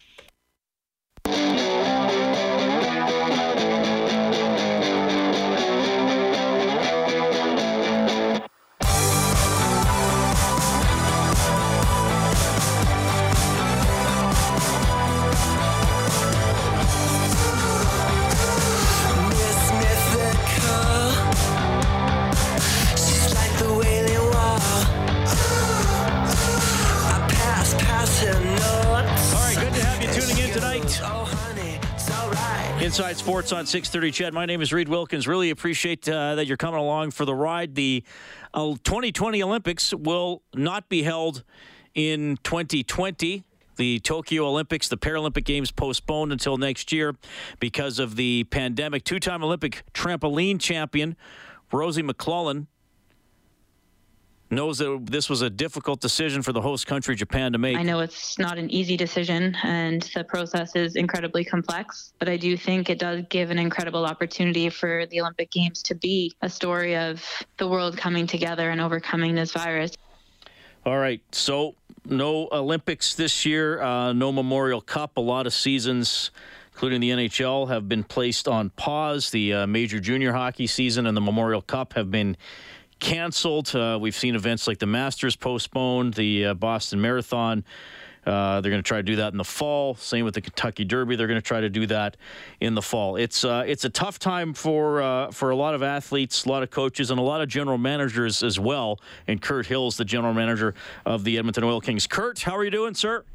Inside 32.83 33.15
Sports 33.15 33.53
on 33.53 33.65
630 33.65 34.11
CHED, 34.11 34.33
My 34.33 34.45
name 34.45 34.61
is 34.61 34.73
Reid 34.73 34.89
Wilkins. 34.89 35.25
Really 35.25 35.51
appreciate 35.51 36.07
uh, 36.09 36.35
that 36.35 36.47
you're 36.47 36.57
coming 36.57 36.81
along 36.81 37.11
for 37.11 37.23
the 37.23 37.33
ride. 37.33 37.75
The 37.75 38.03
uh, 38.53 38.75
2020 38.83 39.41
Olympics 39.41 39.93
will 39.93 40.43
not 40.53 40.89
be 40.89 41.03
held 41.03 41.45
in 41.95 42.37
2020. 42.43 43.45
The 43.77 43.99
Tokyo 44.01 44.45
Olympics, 44.49 44.89
the 44.89 44.97
Paralympic 44.97 45.45
Games 45.45 45.71
postponed 45.71 46.33
until 46.33 46.57
next 46.57 46.91
year 46.91 47.15
because 47.61 47.99
of 47.99 48.17
the 48.17 48.43
pandemic. 48.51 49.05
Two 49.05 49.21
time 49.21 49.45
Olympic 49.45 49.85
trampoline 49.93 50.59
champion 50.59 51.15
Rosie 51.71 52.03
MacLennan 52.03 52.67
knows 54.55 54.77
that 54.79 55.05
this 55.05 55.29
was 55.29 55.41
a 55.41 55.49
difficult 55.49 55.99
decision 55.99 56.41
for 56.41 56.51
the 56.51 56.61
host 56.61 56.87
country, 56.87 57.15
Japan, 57.15 57.51
to 57.53 57.57
make. 57.57 57.77
I 57.77 57.83
know 57.83 57.99
it's 57.99 58.37
not 58.37 58.57
an 58.57 58.69
easy 58.69 58.97
decision 58.97 59.55
and 59.63 60.01
the 60.13 60.23
process 60.23 60.75
is 60.75 60.95
incredibly 60.95 61.43
complex, 61.43 62.13
but 62.19 62.29
I 62.29 62.37
do 62.37 62.55
think 62.57 62.89
it 62.89 62.99
does 62.99 63.23
give 63.29 63.51
an 63.51 63.59
incredible 63.59 64.05
opportunity 64.05 64.69
for 64.69 65.05
the 65.07 65.21
Olympic 65.21 65.51
Games 65.51 65.81
to 65.83 65.95
be 65.95 66.33
a 66.41 66.49
story 66.49 66.95
of 66.95 67.23
the 67.57 67.67
world 67.67 67.97
coming 67.97 68.27
together 68.27 68.69
and 68.69 68.81
overcoming 68.81 69.35
this 69.35 69.51
virus. 69.51 69.91
All 70.85 70.97
right. 70.97 71.21
So, 71.31 71.75
no 72.05 72.49
Olympics 72.51 73.15
this 73.15 73.45
year, 73.45 73.81
uh, 73.81 74.11
no 74.11 74.31
Memorial 74.31 74.81
Cup. 74.81 75.15
A 75.15 75.21
lot 75.21 75.47
of 75.47 75.53
seasons 75.53 76.31
including 76.73 77.01
the 77.01 77.11
NHL, 77.11 77.69
have 77.69 77.87
been 77.87 78.03
placed 78.03 78.47
on 78.47 78.71
pause. 78.71 79.29
The 79.29 79.53
uh, 79.53 79.67
major 79.67 79.99
junior 79.99 80.33
hockey 80.33 80.65
season 80.65 81.05
and 81.05 81.15
the 81.15 81.21
Memorial 81.21 81.61
Cup 81.61 81.93
have 81.93 82.09
been 82.09 82.35
canceled. 83.03 83.75
Uh, 83.75 83.99
we've 84.01 84.15
seen 84.15 84.33
events 84.33 84.65
like 84.65 84.79
the 84.79 84.87
Masters 84.87 85.35
postponed, 85.35 86.13
the 86.15 86.45
uh, 86.47 86.53
Boston 86.55 87.01
Marathon. 87.01 87.63
Uh, 88.25 88.61
they're 88.61 88.71
going 88.71 88.81
to 88.81 88.87
try 88.87 88.99
to 88.99 89.03
do 89.03 89.17
that 89.17 89.33
in 89.33 89.37
the 89.37 89.43
fall. 89.43 89.95
Same 89.95 90.23
with 90.23 90.33
the 90.33 90.39
Kentucky 90.39 90.85
Derby. 90.85 91.17
They're 91.17 91.27
going 91.27 91.39
to 91.39 91.45
try 91.45 91.59
to 91.59 91.69
do 91.69 91.85
that 91.87 92.15
in 92.61 92.73
the 92.73 92.81
fall. 92.81 93.17
It's 93.17 93.43
uh, 93.43 93.65
it's 93.67 93.83
a 93.83 93.89
tough 93.89 94.17
time 94.17 94.53
for 94.53 95.01
uh, 95.01 95.31
for 95.31 95.49
a 95.49 95.55
lot 95.57 95.75
of 95.75 95.83
athletes, 95.83 96.45
a 96.45 96.49
lot 96.49 96.63
of 96.63 96.71
coaches, 96.71 97.11
and 97.11 97.19
a 97.19 97.23
lot 97.23 97.41
of 97.41 97.49
general 97.49 97.77
managers 97.77 98.41
as 98.41 98.57
well. 98.57 99.01
And 99.27 99.41
Kirt 99.41 99.65
Hill's 99.65 99.97
the 99.97 100.05
general 100.05 100.33
manager 100.33 100.73
of 101.05 101.25
the 101.25 101.37
Edmonton 101.37 101.65
Oil 101.65 101.81
Kings. 101.81 102.07
Kirt, 102.07 102.39
how 102.39 102.55
are 102.55 102.63
you 102.63 102.71
doing, 102.71 102.95
sir? 102.95 103.25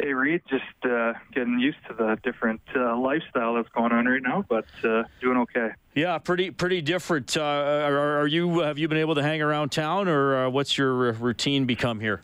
Hey, 0.00 0.14
Reid, 0.14 0.40
just 0.48 0.64
uh, 0.84 1.12
getting 1.34 1.58
used 1.58 1.78
to 1.88 1.94
the 1.94 2.18
different 2.22 2.62
uh, 2.74 2.96
lifestyle 2.96 3.54
that's 3.54 3.68
going 3.68 3.92
on 3.92 4.06
right 4.06 4.22
now, 4.22 4.44
but 4.48 4.64
uh, 4.82 5.04
doing 5.20 5.36
okay. 5.38 5.70
Yeah, 5.94 6.16
pretty 6.18 6.50
pretty 6.50 6.80
different. 6.80 7.36
Uh, 7.36 7.42
are, 7.42 8.20
are, 8.20 8.26
you 8.26 8.60
have 8.60 8.78
you 8.78 8.88
been 8.88 8.98
able 8.98 9.14
to 9.16 9.22
hang 9.22 9.42
around 9.42 9.70
town, 9.70 10.08
or 10.08 10.46
uh, 10.46 10.50
what's 10.50 10.78
your 10.78 11.12
routine 11.12 11.66
become 11.66 12.00
here? 12.00 12.22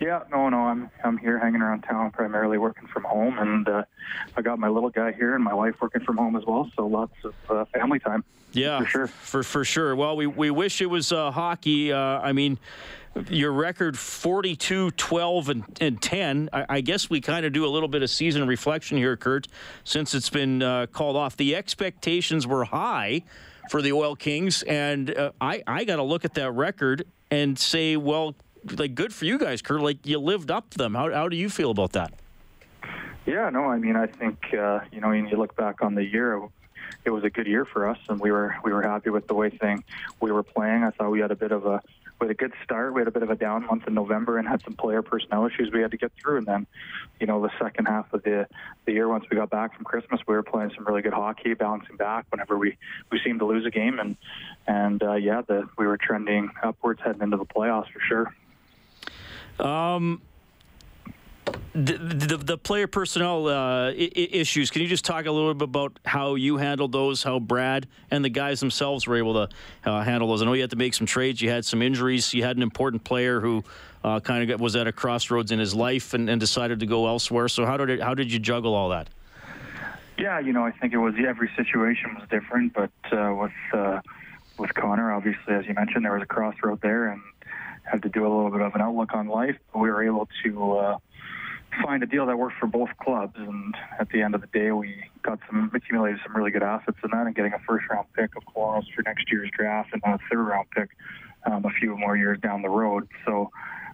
Yeah, 0.00 0.22
no, 0.30 0.48
no, 0.48 0.60
I'm 0.60 0.90
I'm 1.04 1.18
here 1.18 1.38
hanging 1.38 1.60
around 1.60 1.82
town, 1.82 2.10
primarily 2.10 2.56
working 2.56 2.88
from 2.88 3.04
home, 3.04 3.38
and 3.38 3.68
uh, 3.68 3.84
I 4.34 4.40
got 4.40 4.58
my 4.58 4.68
little 4.68 4.88
guy 4.88 5.12
here 5.12 5.34
and 5.34 5.44
my 5.44 5.52
wife 5.52 5.74
working 5.80 6.02
from 6.02 6.16
home 6.16 6.36
as 6.36 6.46
well, 6.46 6.70
so 6.74 6.86
lots 6.86 7.12
of 7.22 7.68
family 7.68 7.98
time. 7.98 8.24
Yeah, 8.52 8.80
for 8.80 8.86
sure. 8.86 9.06
For 9.06 9.42
for 9.42 9.64
sure. 9.64 9.94
Well, 9.94 10.16
we 10.16 10.26
we 10.26 10.50
wish 10.50 10.80
it 10.80 10.86
was 10.86 11.10
hockey. 11.10 11.92
I 11.92 12.32
mean 12.32 12.58
your 13.28 13.52
record 13.52 13.98
42 13.98 14.92
12 14.92 15.48
and, 15.48 15.78
and 15.80 16.00
10 16.00 16.48
I, 16.52 16.66
I 16.68 16.80
guess 16.80 17.10
we 17.10 17.20
kind 17.20 17.44
of 17.44 17.52
do 17.52 17.66
a 17.66 17.68
little 17.68 17.88
bit 17.88 18.02
of 18.02 18.10
season 18.10 18.46
reflection 18.46 18.98
here 18.98 19.16
kirt 19.16 19.48
since 19.82 20.14
it's 20.14 20.30
been 20.30 20.62
uh, 20.62 20.86
called 20.86 21.16
off 21.16 21.36
the 21.36 21.56
expectations 21.56 22.46
were 22.46 22.64
high 22.64 23.22
for 23.68 23.82
the 23.82 23.92
oil 23.92 24.14
kings 24.14 24.62
and 24.62 25.16
uh, 25.16 25.32
i, 25.40 25.60
I 25.66 25.82
got 25.84 25.96
to 25.96 26.04
look 26.04 26.24
at 26.24 26.34
that 26.34 26.52
record 26.52 27.04
and 27.32 27.58
say 27.58 27.96
well 27.96 28.36
like 28.76 28.94
good 28.94 29.12
for 29.12 29.24
you 29.24 29.38
guys 29.38 29.62
kirt 29.62 29.80
like 29.80 30.06
you 30.06 30.18
lived 30.18 30.50
up 30.50 30.70
to 30.70 30.78
them 30.78 30.94
how, 30.94 31.12
how 31.12 31.28
do 31.28 31.36
you 31.36 31.48
feel 31.48 31.70
about 31.70 31.92
that 31.92 32.12
yeah 33.26 33.48
no 33.50 33.64
i 33.64 33.78
mean 33.78 33.96
i 33.96 34.06
think 34.06 34.38
uh, 34.54 34.80
you 34.92 35.00
know 35.00 35.08
when 35.08 35.26
you 35.28 35.36
look 35.36 35.56
back 35.56 35.82
on 35.82 35.94
the 35.94 36.04
year 36.04 36.40
it 37.04 37.10
was 37.10 37.24
a 37.24 37.30
good 37.30 37.46
year 37.46 37.64
for 37.64 37.88
us, 37.88 37.98
and 38.08 38.20
we 38.20 38.30
were 38.30 38.56
we 38.64 38.72
were 38.72 38.82
happy 38.82 39.10
with 39.10 39.26
the 39.26 39.34
way 39.34 39.50
thing 39.50 39.84
we 40.20 40.32
were 40.32 40.42
playing. 40.42 40.84
I 40.84 40.90
thought 40.90 41.10
we 41.10 41.20
had 41.20 41.30
a 41.30 41.36
bit 41.36 41.52
of 41.52 41.66
a 41.66 41.82
with 42.20 42.30
a 42.30 42.34
good 42.34 42.52
start. 42.62 42.92
We 42.92 43.00
had 43.00 43.08
a 43.08 43.10
bit 43.10 43.22
of 43.22 43.30
a 43.30 43.36
down 43.36 43.66
month 43.66 43.86
in 43.86 43.94
November 43.94 44.36
and 44.36 44.46
had 44.46 44.62
some 44.62 44.74
player 44.74 45.00
personnel 45.00 45.46
issues 45.46 45.72
we 45.72 45.80
had 45.80 45.90
to 45.92 45.96
get 45.96 46.12
through. 46.20 46.36
And 46.36 46.46
then, 46.46 46.66
you 47.18 47.26
know, 47.26 47.40
the 47.40 47.50
second 47.58 47.86
half 47.86 48.12
of 48.12 48.22
the 48.22 48.46
the 48.84 48.92
year, 48.92 49.08
once 49.08 49.24
we 49.30 49.36
got 49.36 49.48
back 49.50 49.74
from 49.74 49.84
Christmas, 49.84 50.20
we 50.26 50.34
were 50.34 50.42
playing 50.42 50.72
some 50.74 50.84
really 50.84 51.02
good 51.02 51.14
hockey, 51.14 51.54
bouncing 51.54 51.96
back 51.96 52.26
whenever 52.30 52.58
we 52.58 52.76
we 53.10 53.20
seemed 53.24 53.38
to 53.40 53.46
lose 53.46 53.64
a 53.64 53.70
game. 53.70 53.98
And 53.98 54.16
and 54.66 55.02
uh, 55.02 55.14
yeah, 55.14 55.42
the 55.46 55.68
we 55.78 55.86
were 55.86 55.96
trending 55.96 56.50
upwards 56.62 57.00
heading 57.02 57.22
into 57.22 57.38
the 57.38 57.46
playoffs 57.46 57.90
for 57.90 58.00
sure. 58.00 58.34
Um, 59.60 60.22
the, 61.72 61.96
the, 61.96 62.36
the 62.36 62.58
player 62.58 62.86
personnel 62.86 63.46
uh, 63.46 63.90
I- 63.90 63.92
issues. 64.14 64.70
Can 64.70 64.82
you 64.82 64.88
just 64.88 65.04
talk 65.04 65.26
a 65.26 65.30
little 65.30 65.54
bit 65.54 65.64
about 65.64 65.98
how 66.04 66.34
you 66.34 66.56
handled 66.56 66.92
those? 66.92 67.22
How 67.22 67.38
Brad 67.38 67.86
and 68.10 68.24
the 68.24 68.28
guys 68.28 68.60
themselves 68.60 69.06
were 69.06 69.16
able 69.16 69.46
to 69.46 69.48
uh, 69.88 70.02
handle 70.02 70.28
those. 70.28 70.42
I 70.42 70.46
know 70.46 70.52
you 70.52 70.62
had 70.62 70.70
to 70.70 70.76
make 70.76 70.94
some 70.94 71.06
trades. 71.06 71.40
You 71.40 71.50
had 71.50 71.64
some 71.64 71.82
injuries. 71.82 72.34
You 72.34 72.42
had 72.42 72.56
an 72.56 72.62
important 72.62 73.04
player 73.04 73.40
who 73.40 73.64
uh, 74.02 74.20
kind 74.20 74.50
of 74.50 74.60
was 74.60 74.76
at 74.76 74.86
a 74.86 74.92
crossroads 74.92 75.52
in 75.52 75.58
his 75.58 75.74
life 75.74 76.14
and, 76.14 76.28
and, 76.28 76.40
decided 76.40 76.80
to 76.80 76.86
go 76.86 77.06
elsewhere. 77.06 77.48
So 77.48 77.66
how 77.66 77.76
did 77.76 77.90
it, 77.90 78.02
how 78.02 78.14
did 78.14 78.32
you 78.32 78.38
juggle 78.38 78.74
all 78.74 78.88
that? 78.88 79.08
Yeah, 80.16 80.38
you 80.38 80.52
know, 80.52 80.64
I 80.64 80.70
think 80.70 80.92
it 80.92 80.98
was 80.98 81.14
every 81.18 81.50
situation 81.56 82.14
was 82.14 82.28
different, 82.28 82.72
but 82.72 82.90
uh, 83.12 83.34
with 83.34 83.52
uh, 83.72 84.00
with 84.58 84.74
Connor, 84.74 85.12
obviously, 85.12 85.54
as 85.54 85.66
you 85.66 85.74
mentioned, 85.74 86.04
there 86.04 86.12
was 86.12 86.22
a 86.22 86.26
crossroad 86.26 86.80
there, 86.82 87.08
and 87.08 87.22
had 87.90 88.02
to 88.02 88.08
do 88.08 88.20
a 88.20 88.30
little 88.30 88.50
bit 88.50 88.60
of 88.60 88.74
an 88.74 88.80
outlook 88.80 89.14
on 89.14 89.28
life. 89.28 89.56
But 89.72 89.80
we 89.80 89.90
were 89.90 90.04
able 90.04 90.28
to 90.44 90.72
uh, 90.78 90.98
find 91.82 92.02
a 92.02 92.06
deal 92.06 92.26
that 92.26 92.38
worked 92.38 92.58
for 92.58 92.66
both 92.66 92.90
clubs. 93.02 93.34
And 93.36 93.74
at 93.98 94.08
the 94.10 94.22
end 94.22 94.34
of 94.34 94.40
the 94.40 94.46
day, 94.48 94.70
we 94.72 95.04
got 95.22 95.38
some 95.46 95.70
accumulated 95.74 96.20
some 96.24 96.36
really 96.36 96.50
good 96.50 96.62
assets 96.62 96.98
in 97.02 97.10
that, 97.10 97.26
and 97.26 97.34
getting 97.34 97.52
a 97.52 97.58
first 97.60 97.86
round 97.90 98.06
pick 98.14 98.36
of 98.36 98.42
Colorado's 98.52 98.88
for 98.94 99.02
next 99.02 99.30
year's 99.30 99.50
draft, 99.56 99.90
and 99.92 100.02
then 100.04 100.14
a 100.14 100.18
third 100.30 100.42
round 100.42 100.68
pick 100.70 100.90
um, 101.46 101.64
a 101.64 101.70
few 101.70 101.96
more 101.96 102.16
years 102.16 102.38
down 102.40 102.62
the 102.62 102.68
road. 102.68 103.08
So. 103.26 103.50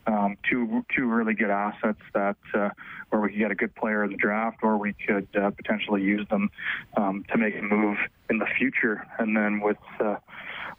Um, 0.08 0.36
two 0.48 0.84
two 0.96 1.06
really 1.06 1.34
good 1.34 1.50
assets 1.50 1.98
that 2.14 2.36
uh, 2.54 2.70
where 3.10 3.20
we 3.20 3.30
could 3.30 3.38
get 3.38 3.50
a 3.50 3.56
good 3.56 3.74
player 3.74 4.04
in 4.04 4.12
the 4.12 4.16
draft, 4.16 4.58
or 4.62 4.78
we 4.78 4.92
could 4.92 5.26
uh, 5.34 5.50
potentially 5.50 6.00
use 6.00 6.24
them 6.28 6.48
um, 6.96 7.24
to 7.32 7.36
make 7.36 7.56
a 7.56 7.60
move 7.60 7.98
in 8.30 8.38
the 8.38 8.46
future. 8.56 9.04
And 9.18 9.36
then 9.36 9.58
with 9.60 9.78
uh, 9.98 10.18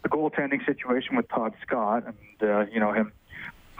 the 0.03 0.09
goaltending 0.09 0.65
situation 0.65 1.15
with 1.15 1.27
Todd 1.29 1.53
Scott, 1.61 2.03
and 2.05 2.49
uh, 2.49 2.65
you 2.71 2.79
know 2.79 2.93
him 2.93 3.11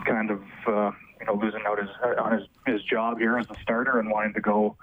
kind 0.06 0.32
of 0.32 0.41
uh, 0.67 0.91
you 1.19 1.25
know 1.25 1.34
losing 1.34 1.62
out 1.65 1.80
his 1.80 1.89
on 2.17 2.39
his 2.39 2.47
his 2.65 2.84
job 2.84 3.19
here 3.19 3.38
as 3.38 3.47
a 3.49 3.56
starter 3.62 3.99
and 3.99 4.10
wanting 4.10 4.34
to 4.34 4.41
go 4.41 4.75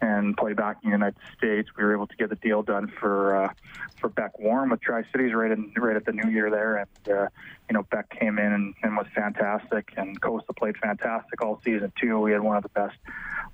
and 0.00 0.36
play 0.36 0.52
back 0.52 0.78
in 0.82 0.90
the 0.90 0.94
United 0.96 1.18
States. 1.36 1.70
We 1.76 1.84
were 1.84 1.94
able 1.94 2.06
to 2.06 2.16
get 2.16 2.28
the 2.28 2.36
deal 2.36 2.62
done 2.62 2.92
for 3.00 3.44
uh, 3.44 3.52
for 3.98 4.08
Beck 4.08 4.38
Warm 4.38 4.70
with 4.70 4.80
Tri 4.80 5.04
Cities 5.10 5.32
right 5.32 5.50
in 5.50 5.72
right 5.76 5.96
at 5.96 6.04
the 6.04 6.12
new 6.12 6.30
year 6.30 6.50
there, 6.50 6.76
and 6.76 7.14
uh, 7.14 7.28
you 7.68 7.74
know 7.74 7.82
Beck 7.84 8.10
came 8.10 8.38
in 8.38 8.52
and, 8.52 8.74
and 8.82 8.96
was 8.96 9.06
fantastic, 9.14 9.92
and 9.96 10.20
Cossa 10.20 10.54
played 10.56 10.76
fantastic 10.76 11.42
all 11.42 11.60
season 11.64 11.92
too. 11.98 12.18
We 12.20 12.32
had 12.32 12.42
one 12.42 12.56
of 12.56 12.62
the 12.62 12.68
best 12.70 12.96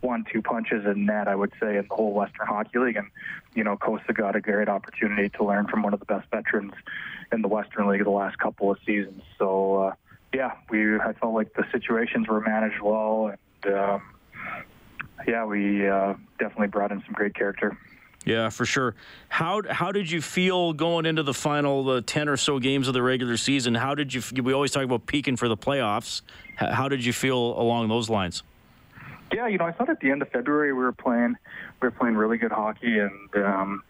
one-two 0.01 0.43
punches 0.43 0.85
in 0.85 1.07
net, 1.07 1.29
I 1.29 1.37
would 1.37 1.53
say, 1.61 1.77
in 1.77 1.87
the 1.89 1.95
whole 1.95 2.13
Western 2.13 2.47
Hockey 2.47 2.79
League, 2.81 2.97
and 2.97 3.09
you 3.55 3.63
know 3.63 3.77
Cossa 3.77 4.13
got 4.13 4.35
a 4.35 4.41
great 4.41 4.69
opportunity 4.69 5.29
to 5.31 5.45
learn 5.45 5.69
from 5.69 5.83
one 5.83 5.95
of 5.95 6.01
the 6.01 6.07
best 6.07 6.29
veterans 6.31 6.73
in 7.31 7.43
the 7.43 7.49
Western 7.49 7.89
League 7.89 8.01
of 8.01 8.07
the 8.07 8.11
last 8.11 8.39
couple 8.39 8.71
of 8.71 8.79
seasons. 8.85 9.23
So. 9.39 9.75
Uh, 9.77 9.95
yeah, 10.35 10.53
we 10.71 10.97
I 10.97 11.13
felt 11.15 11.35
like 11.35 11.53
the 11.55 11.65
situations 11.73 12.29
were 12.29 12.41
managed 12.41 12.81
well, 12.81 13.33
and 13.65 13.75
um, 13.75 14.03
yeah, 15.27 15.45
we 15.45 15.89
uh, 15.89 16.15
definitely 16.39 16.69
brought 16.69 16.93
in 16.93 17.03
some 17.05 17.13
great 17.13 17.35
character. 17.35 17.77
Yeah, 18.25 18.51
for 18.51 18.65
sure. 18.65 18.95
How 19.29 19.63
how 19.69 19.93
did 19.93 20.11
you 20.11 20.23
feel 20.23 20.73
going 20.73 21.07
into 21.07 21.23
the 21.23 21.35
final 21.35 21.85
the 21.85 22.03
ten 22.03 22.29
or 22.29 22.37
so 22.37 22.59
games 22.59 22.89
of 22.89 22.95
the 22.95 23.03
regular 23.03 23.37
season? 23.37 23.75
How 23.75 23.95
did 23.95 24.15
you? 24.15 24.23
We 24.43 24.53
always 24.53 24.71
talk 24.71 24.85
about 24.85 25.07
peaking 25.07 25.37
for 25.37 25.49
the 25.49 25.57
playoffs. 25.57 26.23
How 26.57 26.89
did 26.89 27.05
you 27.05 27.13
feel 27.13 27.37
along 27.37 27.89
those 27.89 28.09
lines? 28.09 28.43
Yeah, 29.33 29.49
you 29.49 29.59
know, 29.59 29.65
I 29.65 29.73
thought 29.73 29.89
at 29.89 30.01
the 30.01 30.11
end 30.11 30.23
of 30.23 30.29
February 30.29 30.73
we 30.73 30.83
were 30.83 30.93
playing 30.93 31.37
we 31.81 31.87
were 31.87 31.93
playing 31.93 32.17
really 32.17 32.39
good 32.39 32.53
hockey, 32.53 32.99
and 33.01 33.45
um, 33.45 33.83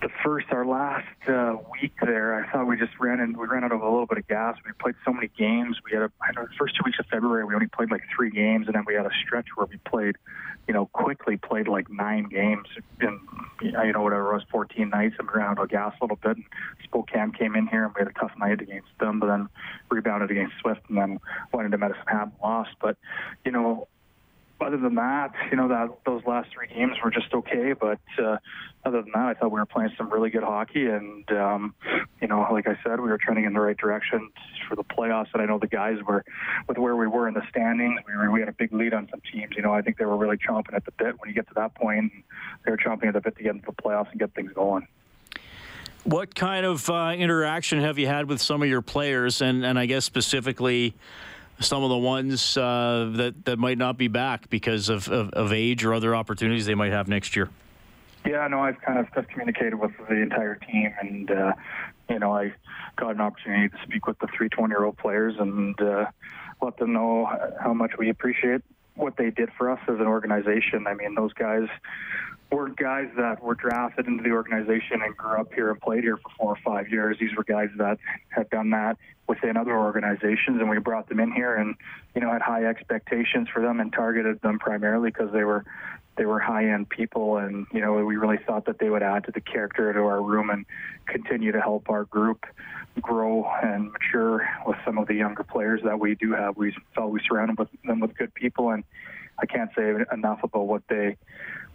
the 0.00 0.08
first, 0.24 0.46
our 0.50 0.64
last 0.64 1.06
uh, 1.28 1.56
week 1.72 1.92
there, 2.00 2.34
I 2.34 2.50
thought 2.50 2.66
we 2.66 2.76
just 2.76 2.92
ran 3.00 3.18
and 3.20 3.36
we 3.36 3.46
ran 3.46 3.64
out 3.64 3.72
of 3.72 3.80
a 3.80 3.84
little 3.84 4.06
bit 4.06 4.18
of 4.18 4.28
gas. 4.28 4.56
We 4.64 4.72
played 4.72 4.94
so 5.04 5.12
many 5.12 5.28
games. 5.36 5.76
We 5.84 5.92
had 5.92 6.02
a, 6.02 6.12
I 6.22 6.32
know 6.36 6.42
the 6.42 6.54
first 6.58 6.76
two 6.76 6.82
weeks 6.84 6.98
of 7.00 7.06
February, 7.06 7.44
we 7.44 7.54
only 7.54 7.66
played 7.66 7.90
like 7.90 8.02
three 8.14 8.30
games, 8.30 8.66
and 8.66 8.74
then 8.74 8.84
we 8.86 8.94
had 8.94 9.06
a 9.06 9.10
stretch 9.24 9.46
where 9.56 9.66
we 9.66 9.76
played, 9.78 10.16
you 10.68 10.74
know, 10.74 10.86
quickly 10.86 11.36
played 11.36 11.66
like 11.66 11.90
nine 11.90 12.24
games 12.24 12.68
in, 13.00 13.20
you 13.60 13.72
know, 13.72 14.02
whatever 14.02 14.30
it 14.30 14.34
was, 14.34 14.44
14 14.52 14.88
nights, 14.88 15.16
and 15.18 15.28
we 15.28 15.34
ran 15.40 15.50
out 15.50 15.58
of 15.58 15.68
gas 15.68 15.94
a 16.00 16.04
little 16.04 16.18
bit. 16.22 16.36
And 16.36 16.44
Spokane 16.84 17.32
came 17.32 17.56
in 17.56 17.66
here, 17.66 17.84
and 17.84 17.94
we 17.94 18.00
had 18.00 18.08
a 18.08 18.18
tough 18.18 18.32
night 18.38 18.60
against 18.60 18.88
them, 19.00 19.18
but 19.18 19.26
then 19.26 19.48
rebounded 19.90 20.30
against 20.30 20.54
Swift, 20.60 20.82
and 20.88 20.98
then 20.98 21.18
went 21.52 21.66
into 21.66 21.78
Medicine 21.78 22.04
Hat 22.06 22.22
and 22.22 22.32
lost. 22.40 22.70
But, 22.80 22.96
you 23.44 23.50
know, 23.50 23.88
other 24.60 24.76
than 24.76 24.96
that, 24.96 25.32
you 25.50 25.56
know, 25.56 25.68
that 25.68 25.88
those 26.04 26.22
last 26.26 26.50
three 26.52 26.66
games 26.66 26.96
were 27.02 27.10
just 27.10 27.32
okay. 27.32 27.72
But 27.72 28.00
uh, 28.18 28.38
other 28.84 29.02
than 29.02 29.12
that, 29.14 29.24
I 29.24 29.34
thought 29.34 29.52
we 29.52 29.60
were 29.60 29.66
playing 29.66 29.92
some 29.96 30.10
really 30.10 30.30
good 30.30 30.42
hockey, 30.42 30.86
and 30.86 31.30
um, 31.30 31.74
you 32.20 32.28
know, 32.28 32.46
like 32.50 32.66
I 32.66 32.76
said, 32.84 33.00
we 33.00 33.08
were 33.08 33.18
trending 33.18 33.44
in 33.44 33.52
the 33.52 33.60
right 33.60 33.76
direction 33.76 34.30
for 34.68 34.76
the 34.76 34.84
playoffs. 34.84 35.28
And 35.32 35.42
I 35.42 35.46
know 35.46 35.58
the 35.58 35.68
guys 35.68 35.98
were, 36.06 36.24
with 36.66 36.78
where 36.78 36.96
we 36.96 37.06
were 37.06 37.28
in 37.28 37.34
the 37.34 37.42
standings, 37.50 38.00
we 38.06 38.16
were 38.16 38.30
we 38.30 38.40
had 38.40 38.48
a 38.48 38.52
big 38.52 38.72
lead 38.72 38.94
on 38.94 39.08
some 39.10 39.20
teams. 39.32 39.54
You 39.56 39.62
know, 39.62 39.72
I 39.72 39.82
think 39.82 39.96
they 39.96 40.04
were 40.04 40.16
really 40.16 40.36
chomping 40.36 40.74
at 40.74 40.84
the 40.84 40.92
bit 40.92 41.20
when 41.20 41.28
you 41.28 41.34
get 41.34 41.46
to 41.48 41.54
that 41.54 41.74
point. 41.74 42.12
They 42.64 42.70
were 42.70 42.78
chomping 42.78 43.06
at 43.06 43.14
the 43.14 43.20
bit 43.20 43.36
to 43.36 43.42
get 43.42 43.54
into 43.54 43.66
the 43.66 43.82
playoffs 43.82 44.10
and 44.10 44.18
get 44.18 44.34
things 44.34 44.52
going. 44.52 44.88
What 46.04 46.34
kind 46.34 46.64
of 46.64 46.88
uh, 46.88 47.14
interaction 47.16 47.80
have 47.80 47.98
you 47.98 48.06
had 48.06 48.28
with 48.28 48.40
some 48.40 48.62
of 48.62 48.68
your 48.68 48.82
players, 48.82 49.40
and 49.40 49.64
and 49.64 49.78
I 49.78 49.86
guess 49.86 50.04
specifically? 50.04 50.94
Some 51.60 51.82
of 51.82 51.90
the 51.90 51.96
ones 51.96 52.56
uh, 52.56 53.10
that 53.14 53.44
that 53.44 53.58
might 53.58 53.78
not 53.78 53.98
be 53.98 54.08
back 54.08 54.48
because 54.48 54.88
of, 54.88 55.08
of, 55.08 55.30
of, 55.30 55.52
age 55.52 55.84
or 55.84 55.94
other 55.94 56.14
opportunities 56.14 56.66
they 56.66 56.74
might 56.74 56.92
have 56.92 57.08
next 57.08 57.34
year? 57.36 57.50
Yeah, 58.24 58.46
no, 58.48 58.60
I've 58.60 58.80
kind 58.80 58.98
of 58.98 59.28
communicated 59.28 59.74
with 59.74 59.92
the 60.08 60.16
entire 60.16 60.56
team, 60.56 60.92
and 61.00 61.30
uh, 61.30 61.52
you 62.08 62.18
know, 62.18 62.32
I 62.32 62.52
got 62.96 63.14
an 63.14 63.20
opportunity 63.20 63.68
to 63.68 63.82
speak 63.84 64.06
with 64.06 64.18
the 64.18 64.28
three 64.36 64.48
20 64.48 64.72
year 64.72 64.84
old 64.84 64.96
players 64.98 65.34
and 65.38 65.80
uh, 65.80 66.06
let 66.60 66.76
them 66.76 66.92
know 66.92 67.28
how 67.60 67.72
much 67.72 67.92
we 67.98 68.08
appreciate 68.08 68.62
what 68.94 69.16
they 69.16 69.30
did 69.30 69.50
for 69.56 69.70
us 69.70 69.80
as 69.88 70.00
an 70.00 70.06
organization. 70.06 70.86
I 70.86 70.94
mean, 70.94 71.14
those 71.14 71.32
guys 71.32 71.68
were 72.50 72.70
guys 72.70 73.08
that 73.16 73.42
were 73.42 73.54
drafted 73.54 74.06
into 74.06 74.22
the 74.22 74.30
organization 74.30 75.02
and 75.02 75.16
grew 75.16 75.38
up 75.38 75.52
here 75.52 75.70
and 75.70 75.80
played 75.80 76.02
here 76.02 76.16
for 76.16 76.30
four 76.38 76.52
or 76.52 76.58
five 76.64 76.88
years. 76.88 77.18
These 77.18 77.36
were 77.36 77.44
guys 77.44 77.68
that 77.76 77.98
had 78.30 78.48
done 78.50 78.70
that 78.70 78.96
within 79.26 79.56
other 79.56 79.76
organizations, 79.76 80.60
and 80.60 80.70
we 80.70 80.78
brought 80.78 81.08
them 81.08 81.20
in 81.20 81.30
here 81.32 81.54
and 81.54 81.74
you 82.14 82.20
know 82.20 82.32
had 82.32 82.42
high 82.42 82.64
expectations 82.64 83.48
for 83.52 83.60
them 83.60 83.80
and 83.80 83.92
targeted 83.92 84.40
them 84.40 84.58
primarily 84.58 85.10
because 85.10 85.30
they 85.32 85.44
were 85.44 85.64
they 86.16 86.24
were 86.24 86.40
high 86.40 86.66
end 86.68 86.88
people, 86.88 87.36
and 87.36 87.66
you 87.72 87.80
know 87.80 87.92
we 88.04 88.16
really 88.16 88.38
thought 88.38 88.64
that 88.66 88.78
they 88.78 88.88
would 88.88 89.02
add 89.02 89.24
to 89.24 89.32
the 89.32 89.40
character 89.40 89.92
to 89.92 90.00
our 90.00 90.22
room 90.22 90.50
and 90.50 90.64
continue 91.06 91.52
to 91.52 91.60
help 91.60 91.90
our 91.90 92.04
group 92.04 92.44
grow 93.00 93.48
and 93.62 93.92
mature 93.92 94.48
with 94.66 94.76
some 94.84 94.98
of 94.98 95.06
the 95.06 95.14
younger 95.14 95.44
players 95.44 95.80
that 95.84 96.00
we 96.00 96.14
do 96.14 96.32
have. 96.32 96.56
We 96.56 96.74
felt 96.94 97.10
we 97.10 97.20
surrounded 97.28 97.58
them 97.84 98.00
with 98.00 98.16
good 98.16 98.34
people, 98.34 98.70
and 98.70 98.84
I 99.40 99.46
can't 99.46 99.70
say 99.76 99.94
enough 100.12 100.40
about 100.42 100.66
what 100.66 100.82
they 100.88 101.16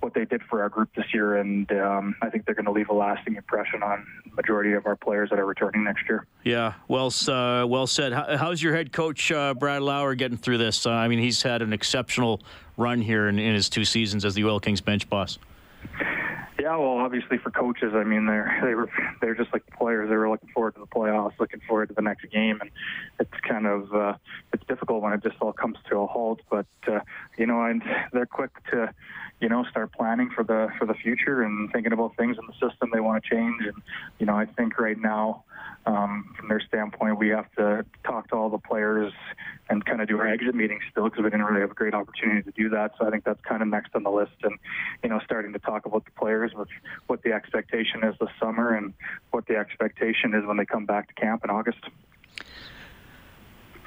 what 0.03 0.13
they 0.13 0.25
did 0.25 0.43
for 0.43 0.61
our 0.61 0.69
group 0.69 0.93
this 0.95 1.05
year, 1.13 1.37
and 1.37 1.71
um, 1.71 2.15
I 2.21 2.29
think 2.29 2.45
they're 2.45 2.53
going 2.53 2.65
to 2.65 2.71
leave 2.71 2.89
a 2.89 2.93
lasting 2.93 3.37
impression 3.37 3.81
on 3.81 4.05
the 4.25 4.35
majority 4.35 4.73
of 4.73 4.85
our 4.85 4.95
players 4.95 5.29
that 5.29 5.39
are 5.39 5.45
returning 5.45 5.83
next 5.85 6.03
year. 6.07 6.27
Yeah, 6.43 6.73
well, 6.87 7.11
uh, 7.27 7.65
well 7.65 7.87
said. 7.87 8.11
How's 8.13 8.61
your 8.61 8.75
head 8.75 8.91
coach 8.91 9.31
uh, 9.31 9.53
Brad 9.53 9.81
Lauer 9.81 10.13
getting 10.15 10.37
through 10.37 10.57
this? 10.57 10.85
Uh, 10.85 10.91
I 10.91 11.07
mean, 11.07 11.19
he's 11.19 11.41
had 11.41 11.61
an 11.61 11.73
exceptional 11.73 12.41
run 12.77 13.01
here 13.01 13.27
in, 13.29 13.39
in 13.39 13.55
his 13.55 13.69
two 13.69 13.85
seasons 13.85 14.25
as 14.25 14.35
the 14.35 14.43
Oil 14.43 14.59
Kings 14.59 14.81
bench 14.81 15.09
boss. 15.09 15.39
Yeah, 16.59 16.77
well, 16.77 16.97
obviously 16.99 17.37
for 17.39 17.51
coaches, 17.51 17.93
I 17.93 18.05
mean, 18.05 18.25
they're 18.25 18.57
they 18.63 18.73
were 18.73 18.89
they're 19.19 19.35
just 19.35 19.51
like 19.51 19.65
the 19.65 19.73
players. 19.73 20.07
They 20.07 20.15
were 20.15 20.29
looking 20.29 20.49
forward 20.53 20.75
to 20.75 20.79
the 20.79 20.87
playoffs, 20.87 21.33
looking 21.37 21.59
forward 21.67 21.89
to 21.89 21.93
the 21.93 22.01
next 22.01 22.29
game, 22.31 22.59
and 22.61 22.69
it's 23.19 23.37
kind 23.45 23.67
of 23.67 23.93
uh, 23.93 24.13
it's 24.53 24.63
difficult 24.65 25.01
when 25.01 25.11
it 25.11 25.21
just 25.23 25.35
all 25.41 25.51
comes 25.51 25.77
to 25.89 25.97
a 25.97 26.07
halt. 26.07 26.39
But 26.49 26.67
uh, 26.87 27.01
you 27.37 27.47
know, 27.47 27.63
and 27.63 27.83
they're 28.13 28.25
quick 28.25 28.51
to 28.71 28.93
you 29.39 29.49
know 29.49 29.65
start 29.69 29.91
planning 29.91 30.29
for 30.29 30.43
the 30.43 30.69
for 30.77 30.85
the 30.85 30.93
future 30.93 31.43
and 31.43 31.71
thinking 31.71 31.91
about 31.91 32.15
things 32.15 32.37
in 32.37 32.45
the 32.45 32.53
system 32.53 32.89
they 32.93 32.99
want 32.99 33.23
to 33.23 33.29
change. 33.29 33.63
And 33.63 33.81
you 34.19 34.25
know, 34.25 34.35
I 34.35 34.45
think 34.45 34.79
right 34.79 34.97
now 34.97 35.43
um, 35.85 36.33
from 36.37 36.47
their 36.47 36.61
standpoint, 36.61 37.19
we 37.19 37.29
have 37.29 37.51
to 37.57 37.85
talk 38.05 38.29
to 38.29 38.35
all 38.35 38.49
the 38.49 38.57
players 38.57 39.11
and 39.69 39.83
kind 39.85 40.01
of 40.01 40.07
do 40.07 40.17
our 40.17 40.27
exit 40.27 40.55
meetings 40.55 40.83
still 40.89 41.05
because 41.05 41.23
we 41.23 41.29
didn't 41.29 41.45
really 41.45 41.61
have 41.61 41.71
a 41.71 41.75
great 41.75 41.93
opportunity 41.93 42.41
to 42.43 42.51
do 42.51 42.69
that. 42.69 42.91
So 42.97 43.05
I 43.05 43.09
think 43.09 43.23
that's 43.23 43.41
kind 43.41 43.61
of 43.61 43.67
next 43.67 43.95
on 43.95 44.03
the 44.03 44.11
list, 44.11 44.35
and 44.43 44.57
you 45.03 45.09
know, 45.09 45.19
starting 45.25 45.53
to 45.53 45.59
talk 45.59 45.85
about 45.85 46.05
the 46.05 46.11
players 46.11 46.53
with 46.53 46.69
what 47.07 47.23
the 47.23 47.33
expectation 47.33 48.03
is 48.03 48.15
this 48.19 48.29
summer 48.39 48.75
and 48.75 48.93
what 49.31 49.47
the 49.47 49.57
expectation 49.57 50.33
is 50.33 50.45
when 50.45 50.57
they 50.57 50.65
come 50.65 50.85
back 50.85 51.07
to 51.07 51.13
camp 51.15 51.43
in 51.43 51.49
August. 51.49 51.79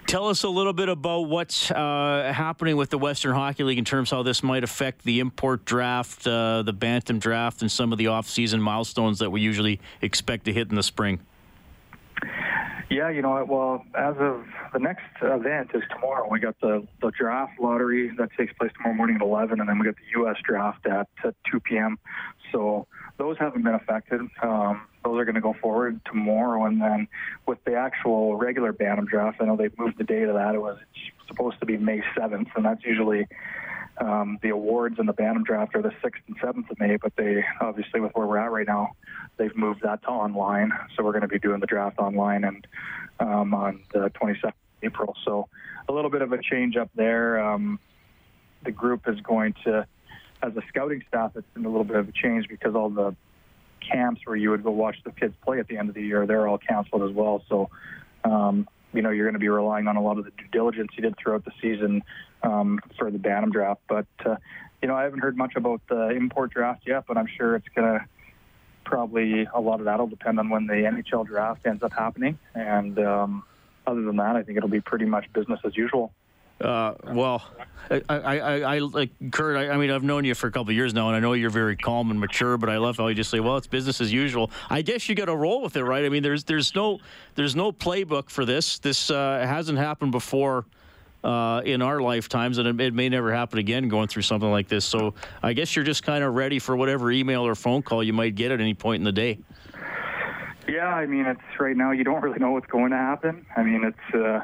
Tell 0.06 0.28
us 0.28 0.44
a 0.44 0.48
little 0.48 0.72
bit 0.72 0.88
about 0.88 1.22
what's 1.22 1.68
uh, 1.68 2.32
happening 2.32 2.76
with 2.76 2.90
the 2.90 2.98
Western 2.98 3.34
Hockey 3.34 3.64
League 3.64 3.78
in 3.78 3.84
terms 3.84 4.12
of 4.12 4.18
how 4.18 4.22
this 4.22 4.40
might 4.40 4.62
affect 4.62 5.02
the 5.02 5.18
import 5.18 5.64
draft, 5.64 6.24
uh, 6.28 6.62
the 6.62 6.72
Bantam 6.72 7.18
draft, 7.18 7.60
and 7.60 7.70
some 7.70 7.90
of 7.90 7.98
the 7.98 8.06
off-season 8.06 8.62
milestones 8.62 9.18
that 9.18 9.30
we 9.30 9.40
usually 9.40 9.80
expect 10.00 10.44
to 10.44 10.52
hit 10.52 10.70
in 10.70 10.76
the 10.76 10.82
spring. 10.84 11.18
Yeah, 12.88 13.10
you 13.10 13.20
know, 13.20 13.44
well, 13.48 13.84
as 13.96 14.14
of 14.20 14.44
the 14.72 14.78
next 14.78 15.02
event 15.20 15.72
is 15.74 15.82
tomorrow. 15.90 16.28
We 16.30 16.38
got 16.38 16.54
the, 16.60 16.86
the 17.02 17.10
draft 17.10 17.58
lottery 17.58 18.12
that 18.16 18.28
takes 18.38 18.52
place 18.52 18.70
tomorrow 18.76 18.94
morning 18.94 19.16
at 19.16 19.22
11, 19.22 19.58
and 19.58 19.68
then 19.68 19.76
we 19.76 19.86
got 19.86 19.96
the 19.96 20.20
U.S. 20.20 20.36
draft 20.44 20.86
at, 20.86 21.08
at 21.24 21.34
2 21.50 21.58
p.m. 21.60 21.98
So 22.52 22.86
those 23.18 23.38
haven't 23.38 23.62
been 23.62 23.74
affected. 23.74 24.20
Um, 24.42 24.86
those 25.04 25.18
are 25.18 25.24
going 25.24 25.36
to 25.36 25.40
go 25.40 25.54
forward 25.60 26.00
tomorrow, 26.04 26.64
and 26.66 26.80
then 26.80 27.08
with 27.46 27.62
the 27.64 27.74
actual 27.74 28.36
regular 28.36 28.72
Bantam 28.72 29.06
draft, 29.06 29.38
I 29.40 29.44
know 29.44 29.56
they've 29.56 29.76
moved 29.78 29.98
the 29.98 30.04
date 30.04 30.24
of 30.24 30.34
that. 30.34 30.54
It 30.54 30.60
was 30.60 30.78
supposed 31.28 31.60
to 31.60 31.66
be 31.66 31.76
May 31.76 32.02
7th, 32.16 32.48
and 32.54 32.64
that's 32.64 32.84
usually 32.84 33.26
um, 33.98 34.38
the 34.42 34.50
awards 34.50 34.98
and 34.98 35.08
the 35.08 35.12
Bantam 35.12 35.44
draft 35.44 35.74
are 35.74 35.82
the 35.82 35.92
6th 36.02 36.20
and 36.26 36.38
7th 36.38 36.70
of 36.70 36.78
May, 36.78 36.96
but 36.96 37.12
they 37.16 37.44
obviously, 37.60 38.00
with 38.00 38.12
where 38.14 38.26
we're 38.26 38.38
at 38.38 38.50
right 38.50 38.66
now, 38.66 38.96
they've 39.36 39.56
moved 39.56 39.82
that 39.82 40.02
to 40.02 40.08
online. 40.08 40.72
So 40.94 41.04
we're 41.04 41.12
going 41.12 41.22
to 41.22 41.28
be 41.28 41.38
doing 41.38 41.60
the 41.60 41.66
draft 41.66 41.98
online 41.98 42.44
and 42.44 42.66
um, 43.20 43.54
on 43.54 43.82
the 43.92 44.10
22nd 44.10 44.44
of 44.44 44.52
April. 44.82 45.16
So 45.24 45.48
a 45.88 45.92
little 45.92 46.10
bit 46.10 46.22
of 46.22 46.32
a 46.32 46.42
change 46.42 46.76
up 46.76 46.90
there. 46.94 47.40
Um, 47.40 47.78
the 48.64 48.72
group 48.72 49.08
is 49.08 49.20
going 49.20 49.54
to, 49.64 49.86
as 50.46 50.56
a 50.56 50.62
scouting 50.68 51.02
staff, 51.08 51.32
it's 51.34 51.46
been 51.54 51.64
a 51.64 51.68
little 51.68 51.84
bit 51.84 51.96
of 51.96 52.08
a 52.08 52.12
change 52.12 52.48
because 52.48 52.74
all 52.74 52.88
the 52.88 53.14
camps 53.80 54.20
where 54.24 54.36
you 54.36 54.50
would 54.50 54.62
go 54.62 54.70
watch 54.70 54.96
the 55.04 55.10
kids 55.10 55.34
play 55.44 55.58
at 55.58 55.66
the 55.68 55.76
end 55.76 55.88
of 55.88 55.94
the 55.94 56.02
year, 56.02 56.26
they're 56.26 56.46
all 56.46 56.58
canceled 56.58 57.02
as 57.02 57.14
well. 57.14 57.42
So, 57.48 57.68
um, 58.24 58.68
you 58.92 59.02
know, 59.02 59.10
you're 59.10 59.26
going 59.26 59.34
to 59.34 59.40
be 59.40 59.48
relying 59.48 59.88
on 59.88 59.96
a 59.96 60.02
lot 60.02 60.18
of 60.18 60.24
the 60.24 60.30
due 60.30 60.46
diligence 60.52 60.90
you 60.96 61.02
did 61.02 61.16
throughout 61.18 61.44
the 61.44 61.52
season 61.60 62.02
um, 62.42 62.80
for 62.96 63.10
the 63.10 63.18
Bantam 63.18 63.50
draft. 63.50 63.80
But, 63.88 64.06
uh, 64.24 64.36
you 64.80 64.88
know, 64.88 64.94
I 64.94 65.02
haven't 65.02 65.20
heard 65.20 65.36
much 65.36 65.56
about 65.56 65.80
the 65.88 66.10
import 66.10 66.52
draft 66.52 66.82
yet, 66.86 67.04
but 67.06 67.16
I'm 67.16 67.28
sure 67.36 67.56
it's 67.56 67.68
going 67.74 67.98
to 67.98 68.06
probably 68.84 69.48
a 69.52 69.60
lot 69.60 69.80
of 69.80 69.86
that 69.86 69.98
will 69.98 70.06
depend 70.06 70.38
on 70.38 70.48
when 70.48 70.66
the 70.68 70.74
NHL 70.74 71.26
draft 71.26 71.66
ends 71.66 71.82
up 71.82 71.92
happening. 71.92 72.38
And 72.54 72.98
um, 73.00 73.42
other 73.86 74.02
than 74.02 74.16
that, 74.16 74.36
I 74.36 74.44
think 74.44 74.56
it'll 74.56 74.68
be 74.68 74.80
pretty 74.80 75.06
much 75.06 75.32
business 75.32 75.58
as 75.64 75.76
usual. 75.76 76.12
Uh, 76.60 76.94
well, 77.12 77.42
I, 77.90 78.02
I, 78.08 78.16
I, 78.16 78.60
I 78.60 78.78
like 78.78 79.10
Kirt. 79.30 79.56
I, 79.56 79.70
I, 79.70 79.76
mean, 79.76 79.90
I've 79.90 80.02
known 80.02 80.24
you 80.24 80.34
for 80.34 80.46
a 80.46 80.50
couple 80.50 80.70
of 80.70 80.76
years 80.76 80.94
now, 80.94 81.08
and 81.08 81.16
I 81.16 81.20
know 81.20 81.34
you're 81.34 81.50
very 81.50 81.76
calm 81.76 82.10
and 82.10 82.18
mature. 82.18 82.56
But 82.56 82.70
I 82.70 82.78
love 82.78 82.96
how 82.96 83.08
you 83.08 83.14
just 83.14 83.30
say, 83.30 83.40
"Well, 83.40 83.56
it's 83.56 83.66
business 83.66 84.00
as 84.00 84.12
usual." 84.12 84.50
I 84.70 84.82
guess 84.82 85.08
you 85.08 85.14
got 85.14 85.26
to 85.26 85.36
roll 85.36 85.62
with 85.62 85.76
it, 85.76 85.84
right? 85.84 86.04
I 86.04 86.08
mean, 86.08 86.22
there's 86.22 86.44
there's 86.44 86.74
no 86.74 86.98
there's 87.34 87.54
no 87.54 87.72
playbook 87.72 88.30
for 88.30 88.44
this. 88.44 88.78
This 88.78 89.10
uh, 89.10 89.44
hasn't 89.46 89.78
happened 89.78 90.12
before 90.12 90.64
uh, 91.22 91.60
in 91.64 91.82
our 91.82 92.00
lifetimes, 92.00 92.58
and 92.58 92.68
it, 92.68 92.86
it, 92.86 92.94
may 92.94 93.08
never 93.08 93.32
happen 93.34 93.58
again 93.58 93.88
going 93.88 94.08
through 94.08 94.22
something 94.22 94.50
like 94.50 94.68
this. 94.68 94.84
So 94.84 95.14
I 95.42 95.52
guess 95.52 95.74
you're 95.74 95.84
just 95.84 96.04
kind 96.04 96.22
of 96.22 96.34
ready 96.34 96.58
for 96.58 96.76
whatever 96.76 97.10
email 97.10 97.46
or 97.46 97.54
phone 97.54 97.82
call 97.82 98.02
you 98.02 98.12
might 98.12 98.34
get 98.34 98.50
at 98.52 98.60
any 98.60 98.74
point 98.74 99.00
in 99.00 99.04
the 99.04 99.12
day. 99.12 99.38
Yeah, 100.68 100.88
I 100.88 101.06
mean, 101.06 101.26
it's 101.26 101.60
right 101.60 101.76
now 101.76 101.92
you 101.92 102.04
don't 102.04 102.22
really 102.22 102.38
know 102.38 102.52
what's 102.52 102.66
going 102.66 102.90
to 102.90 102.96
happen. 102.96 103.46
I 103.56 103.62
mean, 103.62 103.84
it's 103.84 104.14
uh, 104.14 104.40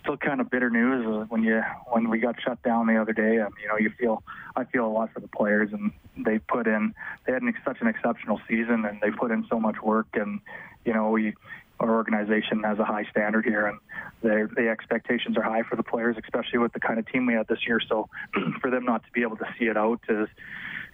still 0.00 0.16
kind 0.16 0.40
of 0.40 0.50
bitter 0.50 0.70
news 0.70 1.26
when 1.28 1.42
you 1.42 1.62
when 1.86 2.08
we 2.08 2.18
got 2.18 2.36
shut 2.40 2.62
down 2.62 2.86
the 2.86 3.00
other 3.00 3.12
day. 3.12 3.36
And 3.36 3.52
you 3.62 3.68
know, 3.68 3.76
you 3.78 3.90
feel 3.98 4.22
I 4.56 4.64
feel 4.64 4.86
a 4.86 4.92
lot 4.92 5.12
for 5.12 5.20
the 5.20 5.28
players, 5.28 5.70
and 5.72 5.92
they 6.16 6.38
put 6.38 6.66
in 6.66 6.94
they 7.26 7.32
had 7.32 7.42
an, 7.42 7.54
such 7.64 7.80
an 7.80 7.88
exceptional 7.88 8.40
season, 8.48 8.84
and 8.84 9.00
they 9.00 9.10
put 9.10 9.30
in 9.30 9.46
so 9.48 9.58
much 9.58 9.76
work, 9.82 10.08
and 10.14 10.40
you 10.84 10.92
know, 10.92 11.10
we 11.10 11.34
our 11.80 11.94
organization 11.94 12.62
has 12.62 12.78
a 12.78 12.84
high 12.84 13.04
standard 13.10 13.44
here, 13.44 13.66
and 13.66 13.78
the 14.22 14.48
the 14.54 14.68
expectations 14.68 15.36
are 15.36 15.42
high 15.42 15.62
for 15.62 15.76
the 15.76 15.82
players, 15.82 16.16
especially 16.22 16.58
with 16.58 16.72
the 16.72 16.80
kind 16.80 16.98
of 16.98 17.06
team 17.10 17.26
we 17.26 17.34
had 17.34 17.48
this 17.48 17.66
year. 17.66 17.80
So, 17.88 18.08
for 18.60 18.70
them 18.70 18.84
not 18.84 19.04
to 19.04 19.10
be 19.12 19.22
able 19.22 19.36
to 19.38 19.46
see 19.58 19.66
it 19.66 19.76
out 19.76 20.00
is 20.08 20.28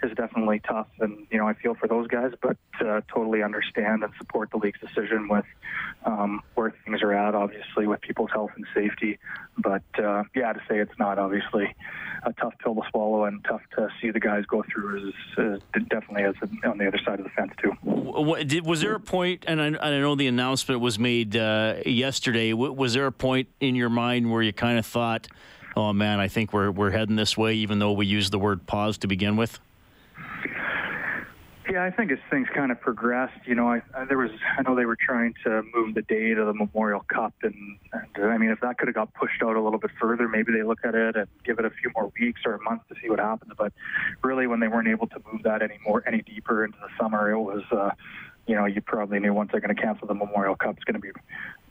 is 0.03 0.13
definitely 0.17 0.61
tough. 0.61 0.89
And 1.01 1.27
you 1.31 1.39
know, 1.39 1.47
I 1.47 1.55
feel 1.55 1.75
for 1.75 1.89
those 1.89 2.07
guys, 2.09 2.33
but 2.41 2.57
uh, 2.81 3.01
totally 3.13 3.43
understand 3.43 4.03
and 4.03 4.13
support 4.19 4.51
the 4.51 4.59
league's 4.59 4.81
decision 4.81 5.29
with 5.29 5.45
um, 6.05 6.43
where 6.55 6.75
things 6.85 7.03
are 7.03 7.13
at. 7.13 7.35
Obviously, 7.35 7.87
with 7.87 8.01
people's 8.01 8.31
health 8.33 8.51
and 8.57 8.67
safety. 8.75 9.19
But 9.59 9.83
uh, 9.99 10.25
yeah, 10.35 10.53
to 10.53 10.61
say 10.69 10.79
it's 10.79 10.99
not 10.99 11.19
obviously 11.19 11.75
a 12.23 12.33
tough 12.35 12.55
pill 12.63 12.75
to 12.75 12.83
swallow 12.91 13.25
and 13.25 13.43
tough 13.45 13.63
to 13.77 13.89
see 14.01 14.11
the 14.11 14.21
guys 14.21 14.45
go 14.47 14.63
through 14.71 15.09
is, 15.09 15.15
is 15.39 15.63
definitely 15.89 16.23
is 16.23 16.37
on 16.65 16.79
the 16.79 16.87
other 16.87 16.99
side 17.05 17.19
of 17.19 17.25
the 17.25 17.31
fence 17.31 17.53
too. 17.63 17.73
Was 17.83 18.81
there 18.81 18.95
a 18.95 19.01
point, 19.01 19.45
and 19.47 19.61
I, 19.61 19.67
I 19.67 19.99
know 19.99 20.15
the 20.15 20.27
announcement 20.27 20.81
was 20.81 20.99
made 20.99 21.37
uh, 21.37 21.77
yesterday. 21.87 22.53
Was 22.53 22.95
there 22.95 23.07
a 23.07 23.13
point 23.13 23.49
in 23.61 23.75
your 23.75 23.89
mind 23.89 24.31
where 24.31 24.43
you 24.43 24.53
kind 24.53 24.79
of 24.79 24.87
thought? 24.87 25.29
Oh 25.77 25.93
man, 25.93 26.21
I 26.21 26.29
think 26.29 26.53
we're 26.53 26.71
we're 26.71 26.91
heading 26.91 27.17
this 27.17 27.37
way, 27.37 27.55
even 27.55 27.79
though 27.79 27.93
we 27.93 28.07
used 28.07 28.33
the 28.33 28.39
word 28.39 28.67
pause 28.67 28.99
to 28.99 29.07
begin 29.07 29.37
with. 29.37 29.61
Yeah, 31.71 31.85
I 31.85 31.91
think 31.91 32.11
as 32.11 32.19
things 32.31 32.49
kind 32.53 32.73
of 32.73 32.81
progressed, 32.81 33.47
you 33.47 33.55
know, 33.55 33.69
I, 33.69 33.81
I, 33.95 34.05
there 34.05 34.19
was, 34.19 34.33
I 34.59 34.63
know 34.63 34.75
they 34.75 34.87
were 34.87 34.97
trying 34.97 35.35
to 35.45 35.63
move 35.73 35.95
the 35.95 36.03
date 36.03 36.37
of 36.37 36.49
the 36.49 36.55
Memorial 36.55 37.05
Cup, 37.13 37.33
and, 37.43 37.79
and 37.93 38.25
I 38.25 38.39
mean, 38.39 38.51
if 38.51 38.61
that 38.61 38.77
could 38.79 38.89
have 38.89 38.97
got 38.97 39.15
pushed 39.15 39.41
out 39.41 39.55
a 39.55 39.61
little 39.61 39.79
bit 39.79 39.93
further, 40.01 40.27
maybe 40.27 40.53
they 40.53 40.65
look 40.65 40.81
at 40.85 40.97
it 40.97 41.15
and 41.15 41.29
give 41.45 41.61
it 41.61 41.65
a 41.65 41.71
few 41.71 41.93
more 41.95 42.11
weeks 42.19 42.41
or 42.45 42.55
a 42.55 42.63
month 42.63 42.89
to 42.89 42.97
see 43.01 43.09
what 43.09 43.21
happens. 43.21 43.53
But 43.57 43.73
really, 44.25 44.49
when 44.49 44.59
they 44.59 44.67
weren't 44.67 44.89
able 44.89 45.07
to 45.09 45.23
move 45.31 45.45
that 45.45 45.63
any 45.63 45.79
more, 45.87 46.03
any 46.09 46.23
deeper 46.23 46.65
into 46.65 46.79
the 46.81 46.89
summer, 46.99 47.31
it 47.31 47.39
was, 47.39 47.63
uh, 47.71 47.91
you 48.49 48.57
know, 48.57 48.67
you 48.67 48.81
probably 48.81 49.21
knew 49.21 49.33
once 49.33 49.51
they're 49.53 49.61
going 49.61 49.75
to 49.75 49.81
cancel 49.81 50.09
the 50.09 50.15
Memorial 50.15 50.57
Cup, 50.57 50.75
it's 50.75 50.85
going 50.85 50.95
to 50.95 51.01
be, 51.01 51.11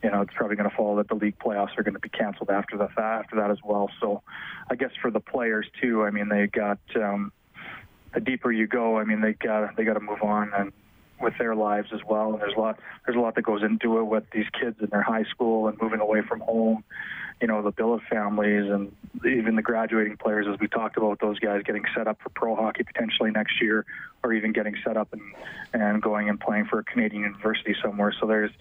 you 0.02 0.12
know, 0.12 0.22
it's 0.22 0.34
probably 0.34 0.56
going 0.56 0.70
to 0.70 0.76
follow 0.78 0.96
that 0.96 1.10
the 1.10 1.16
league 1.16 1.38
playoffs 1.40 1.78
are 1.78 1.84
going 1.84 1.96
to 1.96 2.00
be 2.00 2.08
canceled 2.08 2.52
after 2.52 2.78
the 2.78 2.88
after 2.98 3.36
that 3.36 3.52
as 3.52 3.58
well. 3.66 3.90
So, 4.00 4.22
I 4.72 4.76
guess 4.76 4.92
for 5.02 5.12
the 5.12 5.20
players 5.20 5.66
too, 5.82 6.06
I 6.06 6.12
mean, 6.12 6.30
they 6.30 6.48
got. 6.48 6.80
Um, 6.96 7.34
the 8.14 8.20
deeper 8.20 8.52
you 8.52 8.68
go, 8.68 8.98
I 8.98 9.04
mean, 9.04 9.22
they 9.22 9.34
got 9.34 9.76
they 9.76 9.84
got 9.84 9.94
to 9.94 10.00
move 10.00 10.22
on 10.22 10.52
and 10.54 10.72
with 11.22 11.38
their 11.38 11.56
lives 11.56 11.90
as 11.94 12.00
well. 12.08 12.34
And 12.34 12.42
there's 12.42 12.56
a 12.56 12.60
lot 12.60 12.80
there's 13.06 13.18
a 13.18 13.20
lot 13.20 13.36
that 13.36 13.44
goes 13.44 13.64
into 13.64 14.00
it 14.00 14.04
with 14.04 14.24
these 14.32 14.48
kids 14.60 14.78
in 14.82 14.88
their 14.88 15.02
high 15.02 15.24
school 15.24 15.68
and 15.68 15.80
moving 15.82 16.00
away 16.00 16.22
from 16.22 16.40
home. 16.40 16.84
You 17.42 17.48
know, 17.48 17.62
the 17.62 17.72
billet 17.72 18.02
families 18.10 18.70
and 18.70 18.94
even 19.26 19.56
the 19.56 19.62
graduating 19.62 20.18
players, 20.18 20.46
as 20.52 20.60
we 20.60 20.68
talked 20.68 20.98
about, 20.98 21.20
those 21.22 21.40
guys 21.40 21.64
getting 21.64 21.86
set 21.96 22.06
up 22.08 22.20
for 22.22 22.30
pro 22.30 22.56
hockey 22.56 22.84
potentially 22.84 23.32
next 23.32 23.62
year, 23.62 23.86
or 24.24 24.34
even 24.34 24.52
getting 24.52 24.76
set 24.84 24.98
up 24.98 25.14
and 25.14 25.22
and 25.74 26.02
going 26.02 26.28
and 26.30 26.40
playing 26.40 26.66
for 26.66 26.80
a 26.80 26.84
Canadian 26.84 27.24
university 27.24 27.76
somewhere. 27.82 28.14
So 28.20 28.28
there's 28.28 28.52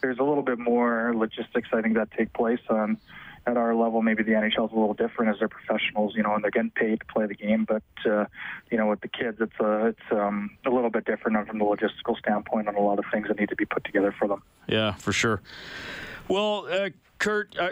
there's 0.00 0.18
a 0.18 0.24
little 0.24 0.44
bit 0.44 0.58
more 0.58 1.12
logistics 1.16 1.68
I 1.72 1.82
think 1.82 1.94
that 1.94 2.10
take 2.12 2.32
place 2.32 2.60
on 2.68 2.98
at 3.48 3.56
our 3.56 3.74
level, 3.74 4.02
maybe 4.02 4.22
the 4.22 4.32
NHL 4.32 4.66
is 4.66 4.72
a 4.72 4.78
little 4.78 4.94
different 4.94 5.32
as 5.32 5.38
they're 5.38 5.48
professionals, 5.48 6.14
you 6.14 6.22
know, 6.22 6.34
and 6.34 6.44
they're 6.44 6.50
getting 6.50 6.70
paid 6.70 7.00
to 7.00 7.06
play 7.06 7.26
the 7.26 7.34
game. 7.34 7.64
But 7.66 7.82
uh, 8.04 8.26
you 8.70 8.76
know, 8.76 8.86
with 8.86 9.00
the 9.00 9.08
kids, 9.08 9.38
it's 9.40 9.58
a 9.60 9.86
it's 9.86 10.12
um, 10.12 10.50
a 10.66 10.70
little 10.70 10.90
bit 10.90 11.04
different 11.04 11.46
from 11.46 11.58
the 11.58 11.64
logistical 11.64 12.16
standpoint 12.18 12.68
on 12.68 12.76
a 12.76 12.80
lot 12.80 12.98
of 12.98 13.04
things 13.12 13.28
that 13.28 13.38
need 13.38 13.48
to 13.48 13.56
be 13.56 13.64
put 13.64 13.84
together 13.84 14.14
for 14.16 14.28
them. 14.28 14.42
Yeah, 14.66 14.92
for 14.94 15.12
sure. 15.12 15.40
Well, 16.28 16.66
uh, 16.70 16.90
Kirt, 17.18 17.56
uh, 17.58 17.70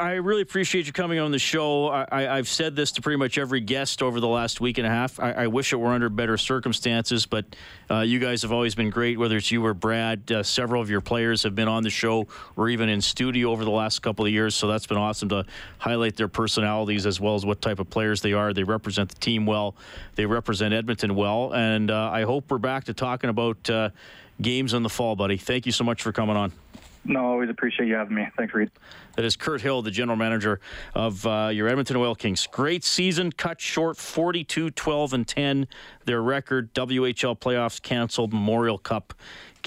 I 0.00 0.14
really 0.14 0.42
appreciate 0.42 0.86
you 0.86 0.92
coming 0.92 1.20
on 1.20 1.30
the 1.30 1.38
show. 1.38 1.86
I, 1.88 2.22
have 2.22 2.48
said 2.48 2.74
this 2.74 2.90
to 2.92 3.00
pretty 3.00 3.16
much 3.16 3.38
every 3.38 3.60
guest 3.60 4.02
over 4.02 4.18
the 4.18 4.26
last 4.26 4.60
week 4.60 4.76
and 4.78 4.86
a 4.86 4.90
half. 4.90 5.20
I, 5.20 5.30
I 5.30 5.46
wish 5.46 5.72
it 5.72 5.76
were 5.76 5.92
under 5.92 6.08
better 6.08 6.36
circumstances, 6.36 7.24
but 7.24 7.44
uh, 7.88 8.00
you 8.00 8.18
guys 8.18 8.42
have 8.42 8.50
always 8.50 8.74
been 8.74 8.90
great, 8.90 9.16
whether 9.16 9.36
it's 9.36 9.52
you 9.52 9.64
or 9.64 9.72
Brad. 9.72 10.32
Uh, 10.32 10.42
several 10.42 10.82
of 10.82 10.90
your 10.90 11.00
players 11.00 11.44
have 11.44 11.54
been 11.54 11.68
on 11.68 11.84
the 11.84 11.90
show 11.90 12.26
or 12.56 12.68
even 12.68 12.88
in 12.88 13.00
studio 13.00 13.52
over 13.52 13.64
the 13.64 13.70
last 13.70 14.00
couple 14.00 14.24
of 14.24 14.32
years, 14.32 14.56
so 14.56 14.66
that's 14.66 14.86
been 14.86 14.98
awesome 14.98 15.28
to 15.28 15.44
highlight 15.78 16.16
their 16.16 16.26
personalities 16.26 17.06
as 17.06 17.20
well 17.20 17.36
as 17.36 17.46
what 17.46 17.62
type 17.62 17.78
of 17.78 17.88
players 17.88 18.20
they 18.20 18.32
are. 18.32 18.52
They 18.52 18.64
represent 18.64 19.10
the 19.10 19.20
team 19.20 19.46
well, 19.46 19.76
they 20.16 20.26
represent 20.26 20.74
Edmonton 20.74 21.14
well, 21.14 21.54
and 21.54 21.92
uh, 21.92 22.10
I 22.12 22.22
hope 22.22 22.50
we're 22.50 22.58
back 22.58 22.82
to 22.84 22.94
talking 22.94 23.30
about 23.30 23.70
uh, 23.70 23.90
games 24.42 24.74
in 24.74 24.82
the 24.82 24.90
fall, 24.90 25.14
buddy. 25.14 25.36
Thank 25.36 25.66
you 25.66 25.72
so 25.72 25.84
much 25.84 26.02
for 26.02 26.10
coming 26.10 26.36
on. 26.36 26.52
No, 27.04 27.24
always 27.24 27.48
appreciate 27.48 27.86
you 27.86 27.94
having 27.94 28.14
me. 28.14 28.28
Thanks, 28.36 28.52
Reid. 28.52 28.70
That 29.16 29.24
is 29.24 29.36
Kirt 29.36 29.62
Hill, 29.62 29.82
the 29.82 29.90
general 29.90 30.16
manager 30.16 30.60
of 30.94 31.26
uh, 31.26 31.50
your 31.52 31.68
Edmonton 31.68 31.96
Oil 31.96 32.14
Kings. 32.14 32.46
Great 32.46 32.84
season, 32.84 33.32
cut 33.32 33.60
short 33.60 33.96
42 33.96 34.70
12 34.70 35.12
and 35.12 35.26
10. 35.26 35.66
Their 36.04 36.22
record, 36.22 36.72
WHL 36.74 37.38
playoffs 37.38 37.82
canceled, 37.82 38.32
Memorial 38.32 38.78
Cup 38.78 39.14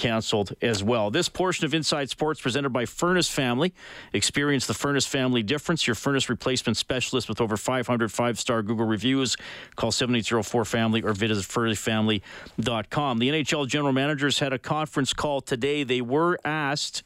canceled 0.02 0.56
as 0.64 0.84
well. 0.84 1.12
This 1.12 1.30
portion 1.30 1.64
of 1.64 1.76
Inside 1.76 2.10
Sports 2.10 2.42
presented 2.42 2.70
by 2.72 2.86
Furnace 2.86 3.30
Family. 3.30 3.72
Experience 4.14 4.66
the 4.66 4.74
Furnace 4.74 5.06
Family 5.06 5.44
difference. 5.44 5.86
Your 5.86 5.94
furnace 5.94 6.28
replacement 6.28 6.76
specialist 6.76 7.30
with 7.30 7.40
over 7.40 7.56
500 7.56 8.12
five-star 8.12 8.64
Google 8.64 8.88
reviews. 8.88 9.38
Call 9.76 9.92
7804-FAMILY 9.92 11.04
or 11.04 11.14
visit 11.14 11.46
furnacefamily.com. 11.46 13.20
The 13.20 13.30
NHL 13.30 13.68
general 13.68 13.94
managers 13.94 14.40
had 14.40 14.54
a 14.54 14.58
conference 14.58 15.14
call 15.14 15.40
today. 15.40 15.84
They 15.84 16.02
were 16.02 16.40
asked 16.44 17.04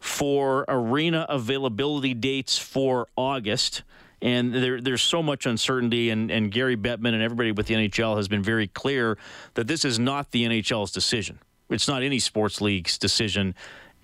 for 0.00 0.64
arena 0.68 1.26
availability 1.28 2.14
dates 2.14 2.56
for 2.56 3.08
August. 3.14 3.82
And 4.22 4.54
there, 4.54 4.80
there's 4.80 5.02
so 5.02 5.22
much 5.22 5.44
uncertainty, 5.44 6.08
and, 6.08 6.30
and 6.30 6.50
Gary 6.50 6.78
Bettman 6.78 7.12
and 7.12 7.22
everybody 7.22 7.52
with 7.52 7.66
the 7.66 7.74
NHL 7.74 8.16
has 8.16 8.26
been 8.26 8.42
very 8.42 8.68
clear 8.68 9.18
that 9.52 9.66
this 9.66 9.84
is 9.84 9.98
not 9.98 10.30
the 10.30 10.44
NHL's 10.44 10.92
decision. 10.92 11.38
It's 11.72 11.88
not 11.88 12.02
any 12.02 12.18
sports 12.18 12.60
league's 12.60 12.98
decision 12.98 13.54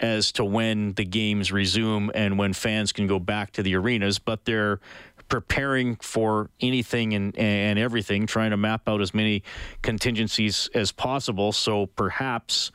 as 0.01 0.33
to 0.33 0.45
when 0.45 0.93
the 0.93 1.05
games 1.05 1.51
resume 1.51 2.11
and 2.15 2.39
when 2.39 2.53
fans 2.53 2.93
can 2.93 3.07
go 3.07 3.19
back 3.19 3.53
to 3.53 3.63
the 3.63 3.75
arenas, 3.75 4.19
but 4.19 4.45
they're 4.45 4.81
preparing 5.29 5.97
for 5.97 6.51
anything 6.61 7.15
and, 7.15 7.37
and 7.39 7.79
everything, 7.79 8.27
trying 8.27 8.51
to 8.51 8.57
map 8.57 8.89
out 8.89 9.01
as 9.01 9.13
many 9.13 9.43
contingencies 9.83 10.71
as 10.75 10.93
possible. 10.93 11.53
So 11.53 11.87
perhaps 11.87 12.71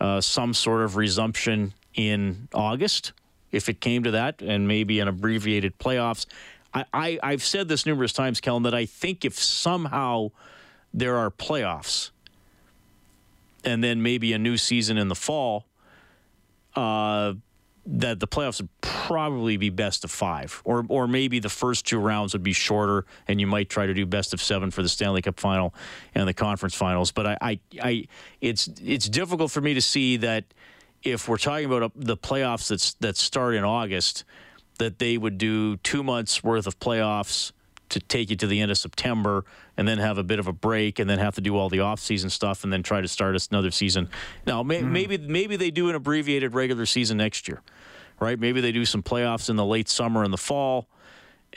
uh, 0.00 0.20
some 0.20 0.54
sort 0.54 0.82
of 0.82 0.96
resumption 0.96 1.72
in 1.94 2.48
August, 2.54 3.12
if 3.50 3.68
it 3.68 3.80
came 3.80 4.04
to 4.04 4.12
that, 4.12 4.42
and 4.42 4.68
maybe 4.68 5.00
an 5.00 5.08
abbreviated 5.08 5.78
playoffs. 5.78 6.26
I, 6.74 7.18
I, 7.22 7.30
have 7.30 7.42
said 7.42 7.68
this 7.68 7.86
numerous 7.86 8.12
times, 8.12 8.40
Kellen, 8.40 8.64
that 8.64 8.74
I 8.74 8.84
think 8.84 9.24
if 9.24 9.38
somehow 9.38 10.32
there 10.92 11.16
are 11.16 11.30
playoffs 11.30 12.10
and 13.66 13.82
then 13.84 14.02
maybe 14.02 14.32
a 14.32 14.38
new 14.38 14.56
season 14.56 14.96
in 14.96 15.08
the 15.08 15.14
fall, 15.14 15.66
uh, 16.76 17.34
that 17.84 18.20
the 18.20 18.26
playoffs 18.26 18.60
would 18.60 18.70
probably 18.80 19.56
be 19.56 19.70
best 19.70 20.04
of 20.04 20.10
five, 20.10 20.62
or 20.64 20.84
or 20.88 21.06
maybe 21.06 21.38
the 21.38 21.48
first 21.48 21.86
two 21.86 21.98
rounds 21.98 22.32
would 22.32 22.42
be 22.42 22.52
shorter, 22.52 23.04
and 23.28 23.40
you 23.40 23.46
might 23.46 23.68
try 23.68 23.86
to 23.86 23.94
do 23.94 24.06
best 24.06 24.32
of 24.32 24.40
seven 24.40 24.70
for 24.70 24.82
the 24.82 24.88
Stanley 24.88 25.22
Cup 25.22 25.38
final 25.38 25.74
and 26.14 26.26
the 26.26 26.34
conference 26.34 26.74
finals. 26.74 27.12
But 27.12 27.26
I, 27.26 27.38
I, 27.40 27.60
I 27.82 28.08
it's 28.40 28.68
it's 28.82 29.08
difficult 29.08 29.50
for 29.50 29.60
me 29.60 29.74
to 29.74 29.82
see 29.82 30.16
that 30.18 30.44
if 31.02 31.28
we're 31.28 31.36
talking 31.36 31.66
about 31.66 31.92
the 31.94 32.16
playoffs 32.16 32.68
that's 32.68 32.94
that 32.94 33.16
start 33.16 33.54
in 33.54 33.62
August, 33.62 34.24
that 34.78 34.98
they 34.98 35.16
would 35.16 35.38
do 35.38 35.76
two 35.78 36.02
months 36.02 36.42
worth 36.42 36.66
of 36.66 36.80
playoffs 36.80 37.52
to 37.88 38.00
take 38.00 38.30
you 38.30 38.36
to 38.36 38.46
the 38.46 38.60
end 38.60 38.70
of 38.70 38.78
September 38.78 39.44
and 39.76 39.86
then 39.86 39.98
have 39.98 40.18
a 40.18 40.22
bit 40.22 40.38
of 40.38 40.46
a 40.46 40.52
break 40.52 40.98
and 40.98 41.08
then 41.08 41.18
have 41.18 41.34
to 41.34 41.40
do 41.40 41.56
all 41.56 41.68
the 41.68 41.80
off-season 41.80 42.30
stuff 42.30 42.64
and 42.64 42.72
then 42.72 42.82
try 42.82 43.00
to 43.00 43.08
start 43.08 43.36
another 43.50 43.70
season. 43.70 44.08
Now, 44.46 44.62
may, 44.62 44.82
mm. 44.82 44.90
maybe 44.90 45.18
maybe 45.18 45.56
they 45.56 45.70
do 45.70 45.88
an 45.88 45.94
abbreviated 45.94 46.54
regular 46.54 46.86
season 46.86 47.18
next 47.18 47.48
year, 47.48 47.62
right? 48.20 48.38
Maybe 48.38 48.60
they 48.60 48.72
do 48.72 48.84
some 48.84 49.02
playoffs 49.02 49.50
in 49.50 49.56
the 49.56 49.64
late 49.64 49.88
summer 49.88 50.24
and 50.24 50.32
the 50.32 50.38
fall 50.38 50.88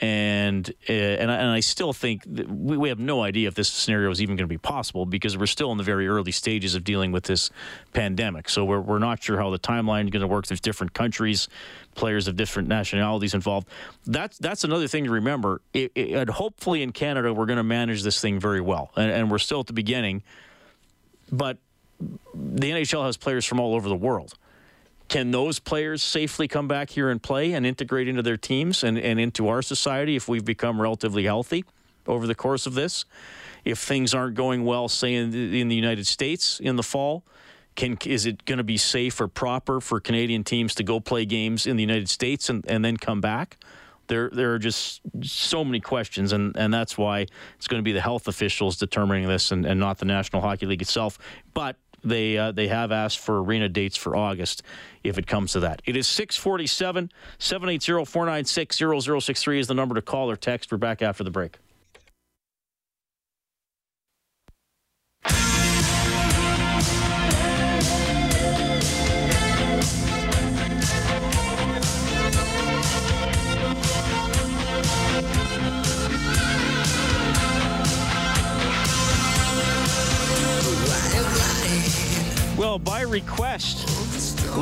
and 0.00 0.72
uh, 0.88 0.92
and, 0.92 1.30
I, 1.30 1.36
and 1.36 1.50
I 1.50 1.60
still 1.60 1.92
think 1.92 2.22
we, 2.26 2.76
we 2.76 2.88
have 2.88 2.98
no 2.98 3.22
idea 3.22 3.48
if 3.48 3.54
this 3.54 3.68
scenario 3.68 4.10
is 4.10 4.22
even 4.22 4.36
going 4.36 4.48
to 4.48 4.52
be 4.52 4.58
possible 4.58 5.04
because 5.04 5.36
we're 5.36 5.46
still 5.46 5.70
in 5.72 5.78
the 5.78 5.84
very 5.84 6.08
early 6.08 6.32
stages 6.32 6.74
of 6.74 6.84
dealing 6.84 7.12
with 7.12 7.24
this 7.24 7.50
pandemic. 7.92 8.48
So 8.48 8.64
we're 8.64 8.80
we're 8.80 8.98
not 8.98 9.22
sure 9.22 9.38
how 9.38 9.50
the 9.50 9.58
timeline 9.58 10.04
is 10.04 10.10
going 10.10 10.22
to 10.22 10.26
work. 10.26 10.46
There's 10.46 10.60
different 10.60 10.94
countries, 10.94 11.48
players 11.94 12.28
of 12.28 12.36
different 12.36 12.68
nationalities 12.68 13.34
involved. 13.34 13.68
That's 14.06 14.38
that's 14.38 14.64
another 14.64 14.88
thing 14.88 15.04
to 15.04 15.10
remember. 15.10 15.60
It, 15.74 15.92
it, 15.94 16.10
and 16.12 16.30
hopefully 16.30 16.82
in 16.82 16.92
Canada 16.92 17.34
we're 17.34 17.46
going 17.46 17.58
to 17.58 17.62
manage 17.62 18.02
this 18.02 18.20
thing 18.20 18.40
very 18.40 18.62
well, 18.62 18.90
and, 18.96 19.10
and 19.10 19.30
we're 19.30 19.38
still 19.38 19.60
at 19.60 19.66
the 19.66 19.74
beginning. 19.74 20.22
But 21.30 21.58
the 22.00 22.70
NHL 22.70 23.04
has 23.04 23.16
players 23.18 23.44
from 23.44 23.60
all 23.60 23.74
over 23.74 23.88
the 23.88 23.96
world. 23.96 24.34
Can 25.10 25.32
those 25.32 25.58
players 25.58 26.04
safely 26.04 26.46
come 26.46 26.68
back 26.68 26.88
here 26.88 27.10
and 27.10 27.20
play 27.20 27.52
and 27.52 27.66
integrate 27.66 28.06
into 28.06 28.22
their 28.22 28.36
teams 28.36 28.84
and, 28.84 28.96
and 28.96 29.18
into 29.18 29.48
our 29.48 29.60
society 29.60 30.14
if 30.14 30.28
we've 30.28 30.44
become 30.44 30.80
relatively 30.80 31.24
healthy 31.24 31.64
over 32.06 32.28
the 32.28 32.34
course 32.36 32.64
of 32.64 32.74
this? 32.74 33.04
If 33.64 33.80
things 33.80 34.14
aren't 34.14 34.36
going 34.36 34.64
well, 34.64 34.86
say 34.86 35.14
in 35.14 35.32
the, 35.32 35.60
in 35.60 35.66
the 35.66 35.74
United 35.74 36.06
States 36.06 36.60
in 36.60 36.76
the 36.76 36.84
fall, 36.84 37.24
can 37.74 37.98
is 38.06 38.24
it 38.24 38.44
going 38.44 38.58
to 38.58 38.64
be 38.64 38.76
safe 38.76 39.20
or 39.20 39.26
proper 39.26 39.80
for 39.80 39.98
Canadian 39.98 40.44
teams 40.44 40.76
to 40.76 40.84
go 40.84 41.00
play 41.00 41.24
games 41.24 41.66
in 41.66 41.74
the 41.74 41.82
United 41.82 42.08
States 42.08 42.48
and, 42.48 42.64
and 42.68 42.84
then 42.84 42.96
come 42.96 43.20
back? 43.20 43.56
There, 44.06 44.30
there 44.30 44.54
are 44.54 44.60
just 44.60 45.00
so 45.22 45.64
many 45.64 45.80
questions, 45.80 46.32
and, 46.32 46.56
and 46.56 46.72
that's 46.72 46.96
why 46.96 47.26
it's 47.56 47.66
going 47.66 47.80
to 47.80 47.84
be 47.84 47.92
the 47.92 48.00
health 48.00 48.28
officials 48.28 48.76
determining 48.76 49.26
this 49.26 49.50
and, 49.50 49.66
and 49.66 49.80
not 49.80 49.98
the 49.98 50.04
National 50.04 50.40
Hockey 50.40 50.66
League 50.66 50.82
itself. 50.82 51.18
But 51.52 51.76
they 52.02 52.36
uh, 52.36 52.52
they 52.52 52.68
have 52.68 52.92
asked 52.92 53.18
for 53.18 53.42
arena 53.42 53.68
dates 53.68 53.96
for 53.96 54.16
August 54.16 54.62
if 55.04 55.18
it 55.18 55.26
comes 55.26 55.52
to 55.52 55.60
that. 55.60 55.82
It 55.84 55.96
is 55.96 56.06
647 56.06 57.10
780 57.38 58.04
496 58.04 58.76
0063 58.76 59.60
is 59.60 59.66
the 59.66 59.74
number 59.74 59.94
to 59.94 60.02
call 60.02 60.30
or 60.30 60.36
text. 60.36 60.70
We're 60.72 60.78
back 60.78 61.02
after 61.02 61.24
the 61.24 61.30
break. 61.30 61.58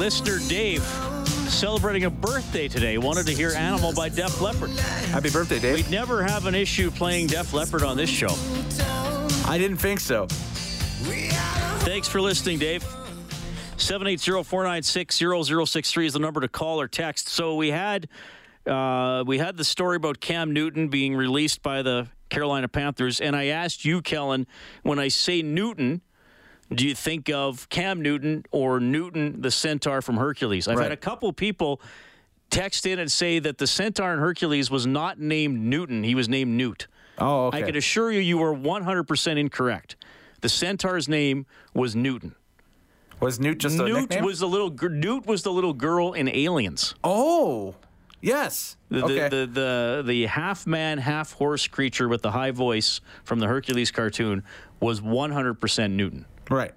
Listener 0.09 0.39
Dave 0.49 0.83
celebrating 1.51 2.07
a 2.07 2.11
birthday 2.11 2.67
today. 2.67 2.97
Wanted 2.97 3.27
to 3.27 3.33
hear 3.33 3.51
Animal 3.51 3.93
by 3.93 4.09
Def 4.09 4.41
Leppard. 4.41 4.71
Happy 4.71 5.29
birthday, 5.29 5.59
Dave. 5.59 5.75
We'd 5.75 5.91
never 5.91 6.23
have 6.23 6.47
an 6.47 6.55
issue 6.55 6.91
playing 6.91 7.27
Def 7.27 7.53
Leppard 7.53 7.83
on 7.83 7.99
this 7.99 8.09
show. 8.09 8.31
I 9.47 9.59
didn't 9.59 9.77
think 9.77 10.01
so. 10.01 10.27
Thanks 11.85 12.09
for 12.09 12.23
listening, 12.23 12.59
Dave. 12.59 12.83
780-496-0063 13.77 16.07
is 16.07 16.15
the 16.15 16.21
number 16.21 16.41
to 16.41 16.49
call 16.49 16.81
or 16.81 16.89
text. 16.89 17.29
So 17.29 17.57
we 17.57 17.71
had 17.71 18.09
uh, 18.67 19.25
we 19.27 19.37
had 19.37 19.59
the 19.59 19.65
story 19.65 19.97
about 19.97 20.21
Cam 20.21 20.55
Newton 20.55 20.89
being 20.89 21.17
released 21.17 21.63
by 21.63 21.83
the 21.83 22.09
Carolina 22.31 22.69
Panthers, 22.69 23.21
and 23.21 23.37
I 23.37 23.49
asked 23.49 23.85
you, 23.85 24.01
Kellen, 24.01 24.47
when 24.83 24.99
I 24.99 25.09
say 25.09 25.43
Newton, 25.43 26.01
do 26.73 26.87
you 26.87 26.95
think 26.95 27.31
of 27.31 27.69
Cam 27.69 28.03
Newton 28.03 28.45
or 28.51 28.81
Newton 28.81 29.41
the 29.41 29.51
Centaur 29.51 30.03
from 30.03 30.17
Hercules? 30.17 30.69
I've 30.69 30.77
right. 30.77 30.85
had 30.85 30.93
a 30.93 30.97
couple 30.97 31.33
people 31.33 31.81
text 32.51 32.87
in 32.87 32.99
and 32.99 33.11
say 33.11 33.39
that 33.39 33.59
the 33.59 33.67
Centaur 33.67 34.13
in 34.13 34.19
Hercules 34.19 34.71
was 34.71 34.87
not 34.87 35.19
named 35.19 35.61
Newton, 35.61 36.03
he 36.03 36.15
was 36.15 36.29
named 36.29 36.53
Newt. 36.53 36.87
Oh, 37.19 37.47
okay. 37.47 37.59
I 37.59 37.63
can 37.63 37.77
assure 37.77 38.13
you, 38.13 38.21
you 38.21 38.43
are 38.43 38.55
100% 38.55 39.39
incorrect. 39.39 39.97
The 40.41 40.49
Centaur's 40.49 41.09
name 41.09 41.47
was 41.75 41.97
Newton. 41.97 42.35
Was 43.21 43.41
Newt 43.41 43.59
just 43.59 43.77
Newt 43.77 43.91
a 43.91 44.01
nickname? 44.03 44.25
was 44.25 44.39
the 44.39 44.47
little 44.47 44.71
Newt 44.71 45.27
was 45.27 45.43
the 45.43 45.51
little 45.51 45.73
girl 45.73 46.13
in 46.13 46.29
Aliens. 46.29 46.95
Oh, 47.03 47.75
yes. 48.21 48.77
The, 48.91 49.05
okay. 49.05 49.29
the, 49.29 49.37
the, 49.37 49.47
the, 49.47 50.03
the 50.07 50.27
half 50.27 50.67
man, 50.67 50.99
half 50.99 51.33
horse 51.33 51.67
creature 51.67 52.09
with 52.09 52.23
the 52.23 52.31
high 52.31 52.53
voice 52.53 53.01
from 53.25 53.41
the 53.41 53.49
Hercules 53.49 53.91
cartoon 53.91 54.45
was 54.79 55.01
100% 55.01 55.91
Newton. 55.91 56.25
Right. 56.51 56.73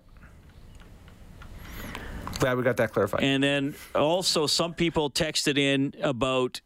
Glad 2.39 2.57
we 2.57 2.63
got 2.63 2.77
that 2.77 2.91
clarified. 2.91 3.23
And 3.23 3.43
then 3.43 3.75
also, 3.93 4.47
some 4.47 4.73
people 4.73 5.11
texted 5.11 5.57
in 5.57 5.93
about 6.01 6.61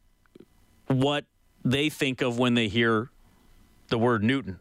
what 0.88 1.26
they 1.63 1.89
think 1.89 2.22
of 2.22 2.39
when 2.39 2.54
they 2.54 2.68
hear 2.68 3.10
the 3.89 3.98
word 3.98 4.24
Newton. 4.24 4.60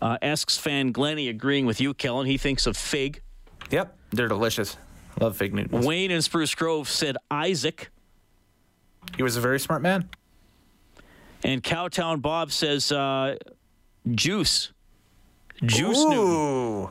Uh, 0.00 0.16
asks 0.22 0.56
fan 0.56 0.92
Glenny 0.92 1.28
agreeing 1.28 1.66
with 1.66 1.80
you, 1.80 1.94
Kellen. 1.94 2.26
He 2.26 2.38
thinks 2.38 2.66
of 2.66 2.76
fig. 2.76 3.22
Yep, 3.70 3.96
they're 4.10 4.28
delicious. 4.28 4.76
Love 5.20 5.36
fig 5.36 5.54
Newtons. 5.54 5.86
Wayne 5.86 6.10
in 6.10 6.22
Spruce 6.22 6.54
Grove 6.54 6.88
said 6.88 7.16
Isaac. 7.30 7.90
He 9.16 9.22
was 9.22 9.36
a 9.36 9.40
very 9.40 9.58
smart 9.58 9.82
man. 9.82 10.08
And 11.42 11.62
Cowtown 11.62 12.20
Bob 12.20 12.52
says 12.52 12.92
uh, 12.92 13.36
Juice. 14.10 14.72
Juice 15.64 16.04
Newton. 16.04 16.90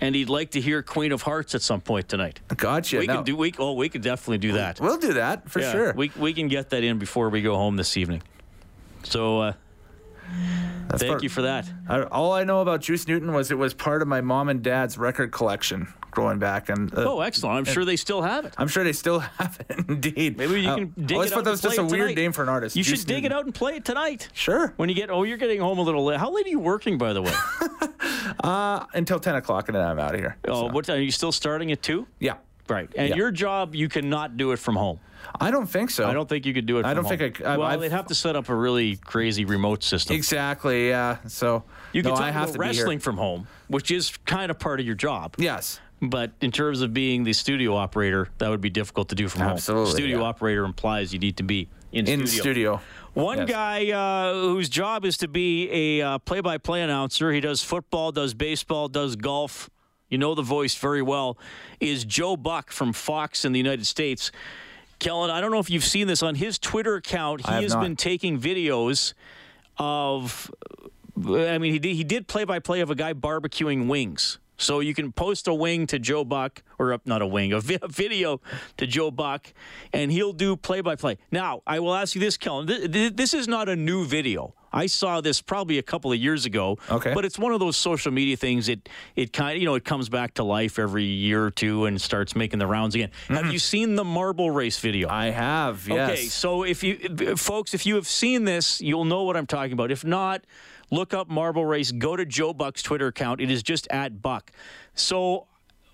And 0.00 0.14
he'd 0.14 0.28
like 0.28 0.50
to 0.50 0.60
hear 0.60 0.82
Queen 0.82 1.10
of 1.12 1.22
Hearts 1.22 1.54
at 1.54 1.62
some 1.62 1.80
point 1.80 2.08
tonight. 2.08 2.40
gotcha. 2.56 2.98
We 2.98 3.06
No, 3.06 3.14
can 3.16 3.24
do 3.24 3.36
we 3.36 3.54
oh 3.58 3.72
we 3.72 3.88
could 3.88 4.02
definitely 4.02 4.38
do 4.38 4.52
that. 4.52 4.78
We'll 4.80 4.98
do 4.98 5.14
that 5.14 5.48
for 5.50 5.60
Yeah, 5.60 5.72
sure. 5.72 5.92
We 5.94 6.10
we 6.16 6.34
can 6.34 6.48
get 6.48 6.70
that 6.70 6.84
in 6.84 6.98
before 6.98 7.30
we 7.30 7.40
go 7.42 7.56
home 7.56 7.76
this 7.76 7.96
evening. 7.96 8.22
So 9.04 9.40
uh, 9.40 9.52
That's 10.88 11.02
thank 11.02 11.10
part- 11.12 11.22
you 11.22 11.28
for 11.28 11.42
that. 11.42 11.68
I, 11.88 12.02
all 12.04 12.32
I 12.32 12.44
know 12.44 12.60
about 12.60 12.80
Juice 12.80 13.08
Newton 13.08 13.32
was 13.32 13.50
it 13.50 13.58
was 13.58 13.74
part 13.74 14.02
of 14.02 14.08
my 14.08 14.20
mom 14.20 14.48
and 14.48 14.62
dad's 14.62 14.96
record 14.96 15.32
collection 15.32 15.92
growing 16.12 16.38
back, 16.38 16.68
and 16.70 16.94
uh, 16.96 17.02
Oh, 17.12 17.20
excellent! 17.20 17.56
I'm 17.58 17.64
sure 17.64 17.84
they 17.84 17.96
still 17.96 18.22
have 18.22 18.44
it. 18.46 18.54
I'm 18.56 18.68
sure 18.68 18.84
they 18.84 18.92
still 18.92 19.18
have 19.38 19.58
it. 19.68 19.78
Indeed. 19.88 20.38
Maybe 20.38 20.62
you 20.62 20.68
Uh, 20.70 20.76
can 20.76 20.94
dig 20.96 21.16
always 21.16 21.30
it 21.30 21.34
thought 21.34 21.40
out 21.40 21.44
that 21.44 21.50
and 21.50 21.52
was 21.52 21.60
just 21.60 21.78
a 21.78 21.82
it 21.82 21.90
weird 21.90 22.14
name 22.14 22.32
for 22.32 22.42
an 22.42 22.48
artist. 22.48 22.76
You 22.76 22.84
Juice 22.84 23.00
should 23.00 23.08
dig 23.08 23.24
it 23.24 23.32
out 23.32 23.44
and 23.44 23.54
play 23.54 23.76
it 23.76 23.84
tonight. 23.84 24.28
Sure. 24.32 24.72
When 24.76 24.88
you 24.88 24.94
get 24.94 25.10
oh, 25.10 25.24
you're 25.24 25.36
getting 25.36 25.60
home 25.60 25.78
a 25.78 25.82
little 25.82 26.04
late. 26.04 26.18
How 26.20 26.30
late 26.30 26.46
are 26.46 26.50
you 26.50 26.60
working, 26.60 26.98
by 26.98 27.12
the 27.12 27.22
way? 27.22 27.32
Uh, 28.42 28.84
until 28.94 29.18
ten 29.18 29.34
o'clock, 29.34 29.68
and 29.68 29.74
then 29.76 29.84
I'm 29.84 29.98
out 29.98 30.14
of 30.14 30.20
here. 30.20 30.36
oh, 30.46 30.66
So, 30.68 30.72
what 30.72 30.84
time? 30.84 30.96
Are 30.98 31.00
you 31.00 31.10
still 31.10 31.32
starting 31.32 31.72
at 31.72 31.82
two? 31.82 32.06
Yeah. 32.20 32.34
Right. 32.68 32.88
And 32.96 33.10
Yeah. 33.10 33.16
your 33.16 33.30
job, 33.30 33.74
you 33.74 33.88
cannot 33.88 34.36
do 34.36 34.52
it 34.52 34.58
from 34.58 34.76
home. 34.76 35.00
I 35.40 35.50
don't 35.50 35.66
think 35.66 35.90
so. 35.90 36.08
I 36.08 36.12
don't 36.12 36.28
think 36.28 36.46
you 36.46 36.54
could 36.54 36.66
do 36.66 36.78
it. 36.78 36.86
I 36.86 36.94
don't 36.94 37.04
think 37.06 37.20
home. 37.20 37.32
I 37.34 37.38
c- 37.38 37.44
I- 37.44 37.56
well, 37.56 37.66
I've- 37.66 37.80
they'd 37.80 37.92
have 37.92 38.06
to 38.08 38.14
set 38.14 38.36
up 38.36 38.48
a 38.48 38.54
really 38.54 38.96
crazy 38.96 39.44
remote 39.44 39.82
system. 39.82 40.14
exactly. 40.16 40.88
Yeah. 40.88 41.16
So 41.26 41.64
You 41.92 42.02
can 42.02 42.10
no, 42.10 42.16
talk 42.16 42.24
I 42.24 42.30
have 42.30 42.44
about 42.44 42.52
to 42.54 42.58
wrestling 42.60 42.98
from 43.00 43.16
home, 43.16 43.46
which 43.68 43.90
is 43.90 44.16
kind 44.24 44.50
of 44.50 44.58
part 44.58 44.78
of 44.80 44.86
your 44.86 44.94
job. 44.94 45.34
Yes. 45.38 45.80
But 46.02 46.32
in 46.40 46.52
terms 46.52 46.82
of 46.82 46.92
being 46.92 47.24
the 47.24 47.32
studio 47.32 47.74
operator, 47.74 48.28
that 48.38 48.50
would 48.50 48.60
be 48.60 48.70
difficult 48.70 49.08
to 49.08 49.14
do 49.14 49.28
from 49.28 49.42
home. 49.42 49.52
Absolutely, 49.52 49.86
home. 49.90 49.96
Studio 49.96 50.18
yeah. 50.20 50.24
operator 50.26 50.64
implies 50.64 51.12
you 51.12 51.18
need 51.18 51.36
to 51.38 51.42
be 51.42 51.68
in, 51.92 52.06
In 52.06 52.26
studio. 52.26 52.42
studio. 52.42 52.80
One 53.14 53.38
Yes. 53.38 53.48
guy 53.50 53.90
uh, 53.92 54.34
whose 54.34 54.68
job 54.68 55.06
is 55.06 55.16
to 55.18 55.28
be 55.28 55.70
a 55.70 56.02
uh, 56.06 56.18
play-by-play 56.18 56.82
announcer. 56.82 57.32
He 57.32 57.40
does 57.40 57.62
football, 57.64 58.12
does 58.12 58.34
baseball, 58.34 58.88
does 58.88 59.16
golf. 59.16 59.70
You 60.08 60.18
know 60.18 60.34
the 60.34 60.42
voice 60.42 60.74
very 60.74 61.02
well. 61.02 61.38
Is 61.80 62.04
Joe 62.04 62.36
Buck 62.36 62.70
from 62.70 62.92
Fox 62.92 63.44
in 63.44 63.52
the 63.52 63.58
United 63.58 63.86
States? 63.86 64.30
Kellen, 64.98 65.30
I 65.30 65.40
don't 65.40 65.50
know 65.50 65.58
if 65.58 65.68
you've 65.68 65.84
seen 65.84 66.06
this 66.06 66.22
on 66.22 66.36
his 66.36 66.58
Twitter 66.58 66.94
account. 66.94 67.46
He 67.46 67.52
has 67.52 67.74
not. 67.74 67.82
been 67.82 67.96
taking 67.96 68.40
videos 68.40 69.14
of. 69.78 70.50
I 71.18 71.58
mean, 71.58 71.72
he 71.72 71.78
did, 71.78 71.96
he 71.96 72.04
did 72.04 72.28
play-by-play 72.28 72.80
of 72.80 72.90
a 72.90 72.94
guy 72.94 73.14
barbecuing 73.14 73.88
wings. 73.88 74.38
So 74.58 74.80
you 74.80 74.94
can 74.94 75.12
post 75.12 75.48
a 75.48 75.54
wing 75.54 75.86
to 75.88 75.98
Joe 75.98 76.24
Buck, 76.24 76.62
or 76.78 76.98
not 77.04 77.20
a 77.20 77.26
wing, 77.26 77.52
a, 77.52 77.60
vi- 77.60 77.78
a 77.80 77.88
video 77.88 78.40
to 78.76 78.86
Joe 78.86 79.10
Buck, 79.10 79.52
and 79.92 80.10
he'll 80.10 80.32
do 80.32 80.56
play-by-play. 80.56 81.18
Now, 81.30 81.62
I 81.66 81.80
will 81.80 81.94
ask 81.94 82.14
you 82.14 82.20
this, 82.20 82.36
Kellen. 82.36 82.66
Th- 82.66 82.90
th- 82.90 83.16
this 83.16 83.34
is 83.34 83.48
not 83.48 83.68
a 83.68 83.76
new 83.76 84.04
video. 84.06 84.54
I 84.76 84.86
saw 84.86 85.20
this 85.20 85.40
probably 85.40 85.78
a 85.78 85.82
couple 85.82 86.12
of 86.12 86.18
years 86.18 86.44
ago. 86.44 86.78
Okay. 86.90 87.14
But 87.14 87.24
it's 87.24 87.38
one 87.38 87.52
of 87.52 87.60
those 87.60 87.76
social 87.76 88.12
media 88.12 88.36
things. 88.36 88.68
It 88.68 88.88
it 89.14 89.32
kind 89.32 89.56
of 89.56 89.62
you 89.62 89.66
know 89.66 89.74
it 89.74 89.84
comes 89.84 90.08
back 90.08 90.34
to 90.34 90.44
life 90.44 90.78
every 90.78 91.04
year 91.04 91.44
or 91.44 91.50
two 91.50 91.86
and 91.86 92.00
starts 92.00 92.36
making 92.36 92.58
the 92.58 92.66
rounds 92.66 92.94
again. 92.94 93.10
Have 93.28 93.38
mm-hmm. 93.38 93.50
you 93.50 93.58
seen 93.58 93.94
the 93.96 94.04
marble 94.04 94.50
race 94.50 94.78
video? 94.78 95.08
I 95.08 95.26
have. 95.30 95.88
Yes. 95.88 96.10
Okay, 96.10 96.26
so 96.26 96.62
if 96.62 96.82
you, 96.84 97.36
folks, 97.36 97.74
if 97.74 97.86
you 97.86 97.94
have 97.94 98.06
seen 98.06 98.44
this, 98.44 98.80
you'll 98.80 99.04
know 99.04 99.22
what 99.22 99.36
I'm 99.36 99.46
talking 99.46 99.72
about. 99.72 99.90
If 99.90 100.04
not, 100.04 100.44
look 100.90 101.14
up 101.14 101.28
Marble 101.28 101.64
Race. 101.64 101.92
Go 101.92 102.16
to 102.16 102.24
Joe 102.24 102.52
Buck's 102.52 102.82
Twitter 102.82 103.08
account. 103.08 103.40
It 103.40 103.50
is 103.50 103.62
just 103.62 103.86
at 103.90 104.22
Buck. 104.22 104.50
So 104.94 105.46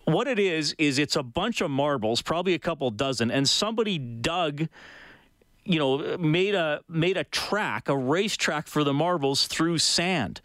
what 0.05 0.27
it 0.27 0.39
is 0.39 0.75
is 0.79 0.99
it's 0.99 1.17
a 1.17 1.23
bunch 1.23 1.61
of 1.61 1.71
marbles, 1.71 2.23
probably 2.23 2.55
a 2.55 2.59
couple 2.59 2.91
dozen, 2.91 3.31
and 3.31 3.49
somebody 3.49 3.99
dug. 3.99 4.69
You 5.65 5.79
know, 5.79 6.19
made 6.19 6.55
a 6.55 6.81
made 6.89 7.17
a 7.17 7.25
track, 7.25 7.89
a 7.89 7.97
race 7.97 8.37
track 8.37 8.67
for 8.67 8.83
the 8.83 8.93
marbles 8.93 9.47
through 9.47 9.79
sand, 9.79 10.41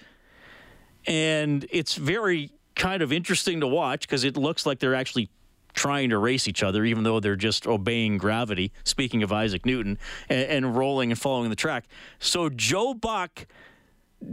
and 1.07 1.65
it's 1.71 1.95
very 1.95 2.51
kind 2.75 3.01
of 3.01 3.11
interesting 3.11 3.59
to 3.61 3.67
watch 3.67 4.01
because 4.01 4.23
it 4.23 4.37
looks 4.37 4.65
like 4.65 4.79
they're 4.79 4.93
actually 4.93 5.29
trying 5.73 6.09
to 6.09 6.17
race 6.17 6.47
each 6.47 6.63
other, 6.63 6.83
even 6.85 7.03
though 7.03 7.19
they're 7.19 7.35
just 7.35 7.67
obeying 7.67 8.17
gravity. 8.17 8.71
Speaking 8.83 9.23
of 9.23 9.31
Isaac 9.31 9.65
Newton, 9.65 9.97
and, 10.29 10.41
and 10.49 10.77
rolling 10.77 11.11
and 11.11 11.19
following 11.19 11.49
the 11.49 11.55
track. 11.55 11.85
So 12.19 12.49
Joe 12.49 12.93
Buck 12.93 13.47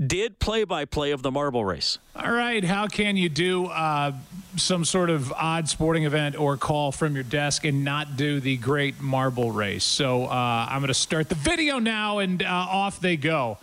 did 0.06 0.38
play-by-play 0.38 1.12
of 1.12 1.22
the 1.22 1.30
marble 1.30 1.64
race. 1.64 1.98
All 2.16 2.32
right, 2.32 2.64
how 2.64 2.86
can 2.86 3.16
you 3.16 3.28
do 3.28 3.66
uh, 3.66 4.12
some 4.56 4.84
sort 4.84 5.10
of 5.10 5.30
odd 5.32 5.68
sporting 5.68 6.04
event 6.04 6.36
or 6.36 6.56
call 6.56 6.90
from 6.90 7.14
your 7.14 7.22
desk 7.22 7.64
and 7.64 7.84
not 7.84 8.16
do 8.16 8.40
the 8.40 8.56
great 8.56 9.00
marble 9.00 9.50
race? 9.50 9.84
So 9.84 10.24
uh, 10.24 10.66
I'm 10.68 10.80
going 10.80 10.88
to 10.88 10.94
start 10.94 11.28
the 11.28 11.34
video 11.34 11.78
now, 11.78 12.18
and 12.18 12.42
uh, 12.42 12.46
off 12.46 13.00
they 13.00 13.16
go. 13.16 13.58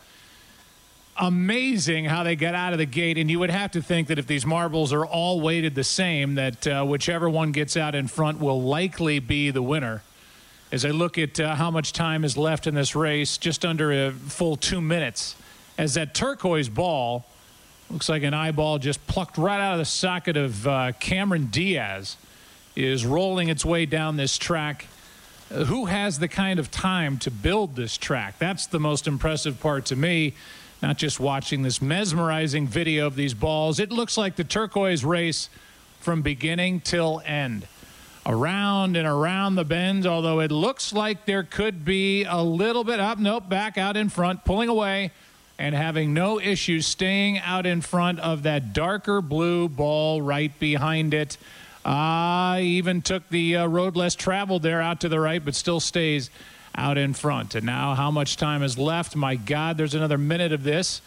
Amazing 1.18 2.06
how 2.06 2.24
they 2.24 2.36
get 2.36 2.56
out 2.56 2.72
of 2.72 2.80
the 2.80 2.86
gate, 2.86 3.18
and 3.18 3.30
you 3.30 3.40
would 3.40 3.50
have 3.50 3.72
to 3.72 3.82
think 3.82 4.08
that 4.08 4.18
if 4.18 4.28
these 4.28 4.46
marbles 4.46 4.94
are 4.94 5.06
all 5.06 5.42
weighted 5.42 5.76
the 5.76 5.84
same, 5.84 6.36
that 6.36 6.66
uh, 6.66 6.86
whichever 6.86 7.30
one 7.30 7.52
gets 7.52 7.76
out 7.76 7.96
in 7.96 8.08
front 8.08 8.40
will 8.40 8.62
likely 8.62 9.20
be 9.20 9.52
the 9.52 9.62
winner. 9.62 10.04
As 10.72 10.86
I 10.86 10.92
look 10.92 11.18
at 11.18 11.38
uh, 11.40 11.56
how 11.56 11.70
much 11.70 11.92
time 11.92 12.24
is 12.24 12.38
left 12.38 12.66
in 12.66 12.76
this 12.76 12.96
race, 12.96 13.38
just 13.38 13.66
under 13.66 13.92
a 13.92 14.12
full 14.12 14.56
two 14.56 14.80
minutes, 14.80 15.36
as 15.78 15.94
that 15.96 16.14
turquoise 16.14 16.70
ball 16.70 17.26
looks 17.90 18.10
like 18.10 18.24
an 18.24 18.34
eyeball 18.34 18.80
just 18.80 19.06
plucked 19.08 19.38
right 19.38 19.60
out 19.60 19.74
of 19.74 19.80
the 19.80 19.86
socket 19.86 20.38
of 20.38 20.66
uh, 20.68 20.92
Cameron 21.00 21.48
Diaz 21.48 22.18
is 22.76 23.06
rolling 23.06 23.50
its 23.50 23.66
way 23.66 23.86
down 23.86 24.16
this 24.16 24.38
track. 24.38 24.88
Uh, 25.54 25.66
who 25.66 25.86
has 25.86 26.20
the 26.20 26.28
kind 26.28 26.60
of 26.60 26.72
time 26.72 27.18
to 27.20 27.30
build 27.30 27.76
this 27.76 27.98
track? 27.98 28.40
That's 28.40 28.66
the 28.66 28.80
most 28.80 29.08
impressive 29.08 29.60
part 29.60 29.86
to 29.88 29.96
me. 29.96 30.34
Not 30.82 30.98
just 30.98 31.20
watching 31.20 31.62
this 31.62 31.82
mesmerizing 31.82 32.68
video 32.68 33.08
of 33.08 33.16
these 33.16 33.34
balls. 33.34 33.80
It 33.80 33.92
looks 33.92 34.18
like 34.18 34.36
the 34.36 34.44
turquoise 34.44 35.04
race 35.04 35.50
from 36.00 36.22
beginning 36.22 36.80
till 36.82 37.22
end. 37.26 37.68
Around 38.26 38.96
and 38.96 39.08
around 39.08 39.56
the 39.56 39.66
bend, 39.66 40.06
although 40.08 40.40
it 40.40 40.52
looks 40.52 40.94
like 40.94 41.26
there 41.26 41.44
could 41.44 41.84
be 41.84 42.24
a 42.24 42.42
little 42.42 42.84
bit 42.84 43.00
up. 43.00 43.20
Nope, 43.20 43.50
back 43.50 43.78
out 43.78 43.98
in 43.98 44.10
front, 44.10 44.46
pulling 44.46 44.70
away 44.70 45.12
and 45.62 45.76
having 45.76 46.12
no 46.12 46.40
issues 46.40 46.88
staying 46.88 47.38
out 47.38 47.68
in 47.68 47.82
front 47.82 48.20
of 48.20 48.42
that 48.42 48.74
darker 48.74 49.22
blue 49.22 49.70
ball 49.70 50.20
right 50.20 50.58
behind 50.58 51.14
it. 51.14 51.38
I 51.86 52.62
even 52.64 53.04
took 53.04 53.30
the 53.30 53.58
uh, 53.58 53.68
road 53.68 53.96
less 53.96 54.16
traveled 54.16 54.64
there 54.64 54.82
out 54.82 55.02
to 55.02 55.10
the 55.10 55.20
right, 55.20 55.44
but 55.46 55.54
still 55.54 55.80
stays 55.80 56.32
out 56.74 56.98
in 56.98 57.14
front. 57.14 57.54
And 57.54 57.64
now, 57.64 57.94
how 57.94 58.10
much 58.10 58.38
time 58.38 58.64
is 58.64 58.80
left? 58.80 59.16
My 59.16 59.36
God, 59.36 59.78
there's 59.78 59.94
another 59.94 60.18
minute 60.18 60.52
of 60.52 60.64
this. 60.64 61.00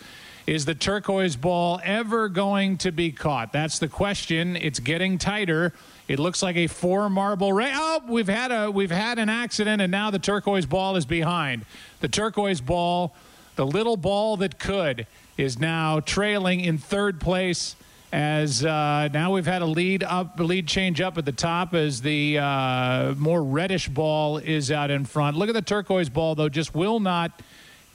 Is 0.46 0.66
the 0.66 0.74
turquoise 0.74 1.34
ball 1.34 1.80
ever 1.82 2.28
going 2.28 2.78
to 2.78 2.92
be 2.92 3.10
caught? 3.10 3.52
That's 3.52 3.80
the 3.80 3.88
question. 3.88 4.54
It's 4.54 4.78
getting 4.78 5.18
tighter. 5.18 5.72
It 6.06 6.20
looks 6.20 6.44
like 6.44 6.54
a 6.54 6.68
four 6.68 7.10
marble 7.10 7.52
race. 7.52 7.74
Oh, 7.74 8.04
we've 8.06 8.28
had 8.28 8.52
a 8.52 8.70
we've 8.70 8.90
had 8.90 9.18
an 9.18 9.30
accident, 9.30 9.82
and 9.82 9.90
now 9.90 10.12
the 10.12 10.20
turquoise 10.20 10.66
ball 10.66 10.94
is 10.94 11.06
behind. 11.06 11.64
The 12.00 12.08
turquoise 12.08 12.60
ball, 12.60 13.16
the 13.56 13.66
little 13.66 13.96
ball 13.96 14.36
that 14.38 14.58
could, 14.58 15.06
is 15.36 15.58
now 15.58 16.00
trailing 16.00 16.60
in 16.60 16.78
third 16.78 17.20
place. 17.20 17.76
As 18.12 18.64
uh, 18.64 19.08
now 19.12 19.32
we've 19.32 19.46
had 19.46 19.62
a 19.62 19.66
lead 19.66 20.04
up, 20.04 20.38
lead 20.38 20.68
change 20.68 21.00
up 21.00 21.18
at 21.18 21.24
the 21.24 21.32
top 21.32 21.74
as 21.74 22.00
the 22.00 22.38
uh, 22.38 23.14
more 23.16 23.42
reddish 23.42 23.88
ball 23.88 24.38
is 24.38 24.70
out 24.70 24.92
in 24.92 25.04
front. 25.04 25.36
Look 25.36 25.48
at 25.48 25.54
the 25.54 25.62
turquoise 25.62 26.08
ball 26.08 26.36
though, 26.36 26.48
just 26.48 26.74
will 26.74 27.00
not 27.00 27.42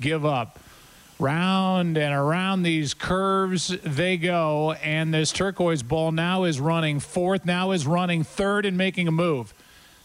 give 0.01 0.25
up 0.25 0.59
round 1.19 1.97
and 1.97 2.13
around 2.13 2.63
these 2.63 2.93
curves 2.93 3.75
they 3.83 4.15
go 4.15 4.71
and 4.81 5.13
this 5.13 5.33
turquoise 5.33 5.83
ball 5.83 6.13
now 6.13 6.45
is 6.45 6.61
running 6.61 6.97
fourth 6.97 7.45
now 7.45 7.71
is 7.71 7.85
running 7.85 8.23
third 8.23 8.65
and 8.65 8.77
making 8.77 9.05
a 9.05 9.11
move 9.11 9.53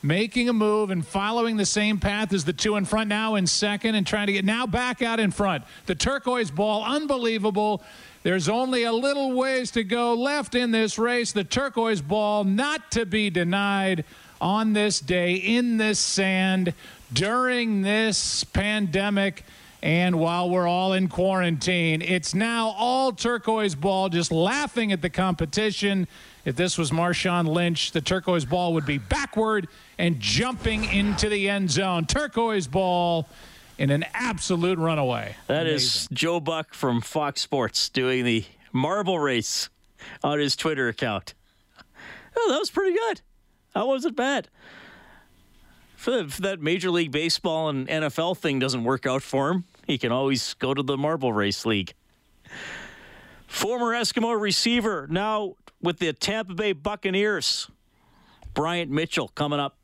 making 0.05 0.51
a 0.51 0.53
move 0.53 0.91
and 0.91 1.05
following 1.05 1.57
the 1.57 1.65
same 1.65 1.99
path 1.99 2.31
as 2.35 2.45
the 2.45 2.53
two 2.53 2.77
in 2.77 2.85
front 2.85 3.09
now 3.09 3.37
in 3.37 3.47
second 3.47 3.95
and 3.95 4.07
trying 4.07 4.27
to 4.27 4.35
get 4.35 4.45
now 4.45 4.67
back 4.67 5.01
out 5.01 5.19
in 5.19 5.31
front. 5.31 5.65
The 5.87 5.95
turquoise 5.95 6.51
ball 6.51 6.85
unbelievable. 6.85 7.83
There's 8.23 8.47
only 8.47 8.85
a 8.85 8.93
little 8.93 9.33
ways 9.33 9.71
to 9.73 9.83
go 9.83 10.13
left 10.13 10.55
in 10.55 10.73
this 10.73 10.99
race. 10.99 11.33
The 11.33 11.43
turquoise 11.43 12.03
ball 12.03 12.45
not 12.45 12.91
to 12.93 13.07
be 13.07 13.31
denied 13.31 14.05
on 14.43 14.75
this 14.75 15.01
day 15.01 15.37
in 15.37 15.79
this 15.79 15.99
sand 15.99 16.75
during 17.11 17.81
this 17.81 18.45
pandemic 18.45 19.43
and 19.85 20.19
while 20.19 20.49
we're 20.49 20.67
all 20.67 20.95
in 20.95 21.09
quarantine, 21.09 22.01
it's 22.01 22.35
now 22.35 22.69
all 22.79 23.13
turquoise 23.13 23.75
ball, 23.75 24.09
just 24.09 24.33
laughing 24.33 24.93
at 24.93 25.03
the 25.03 25.11
competition. 25.11 26.09
If 26.47 26.57
this 26.57 26.79
was 26.79 26.91
Marshawn 26.91 27.47
Lynch, 27.47 27.93
the 27.93 28.01
turquoise 28.01 28.47
ball 28.47 28.73
would 28.73 28.87
be 28.87 28.97
backward 28.97 29.69
and 29.99 30.19
jumping 30.19 30.85
into 30.85 31.29
the 31.29 31.51
end 31.51 31.71
zone. 31.71 32.07
Turquoise 32.07 32.67
ball 32.67 33.29
in 33.77 33.91
an 33.91 34.07
absolute 34.15 34.79
runaway. 34.79 35.37
That 35.49 35.67
is 35.67 36.09
Joe 36.11 36.41
Buck 36.41 36.73
from 36.73 37.03
Fox 37.03 37.43
Sports 37.43 37.91
doing 37.91 38.25
the 38.25 38.47
marble 38.73 39.19
race 39.19 39.69
on 40.23 40.39
his 40.39 40.57
Twitter 40.57 40.89
account. 40.89 41.35
Oh, 42.35 42.49
that 42.51 42.59
was 42.59 42.71
pretty 42.71 42.97
good. 42.97 43.21
That 43.75 43.87
wasn't 43.87 44.17
bad. 44.17 44.49
if 46.07 46.39
that 46.39 46.63
Major 46.63 46.91
League 46.91 47.13
Baseball 47.13 47.69
and 47.69 47.87
NFL 47.87 48.39
thing 48.39 48.59
doesn't 48.59 48.85
work 48.85 49.05
out 49.05 49.23
for 49.23 49.51
him, 49.51 49.65
he 49.87 49.99
can 49.99 50.13
always 50.13 50.55
go 50.55 50.75
to 50.75 50.83
the 50.83 50.97
Marble 50.97 51.33
Race 51.33 51.65
League. 51.67 51.95
Former 53.47 53.93
Eskimo 53.93 54.39
receiver, 54.39 55.07
now 55.11 55.55
with 55.81 55.99
the 55.99 56.13
Tampa 56.13 56.55
Bay 56.55 56.73
Buccaneers. 56.73 57.71
Bryant 58.55 58.91
Mitchell 58.91 59.29
coming 59.29 59.61
up. 59.61 59.77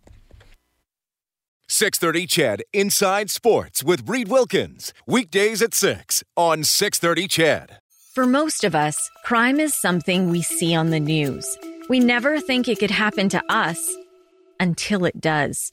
630 1.69 2.27
CHED 2.27 2.63
Inside 2.73 3.31
Sports 3.31 3.85
with 3.85 4.09
Reid 4.09 4.29
Wilkins. 4.29 4.93
Weekdays 5.07 5.63
at 5.63 5.73
6 5.73 6.25
on 6.37 6.65
630 6.65 7.29
CHED. 7.29 7.79
For 8.13 8.27
most 8.27 8.65
of 8.65 8.75
us, 8.75 8.99
crime 9.25 9.61
is 9.61 9.75
something 9.75 10.31
we 10.31 10.43
see 10.43 10.75
on 10.75 10.91
the 10.91 10.99
news. 10.99 11.57
We 11.89 12.01
never 12.01 12.41
think 12.41 12.67
it 12.67 12.81
could 12.81 12.91
happen 12.91 13.29
to 13.29 13.43
us 13.49 13.89
until 14.59 15.05
it 15.05 15.21
does. 15.21 15.73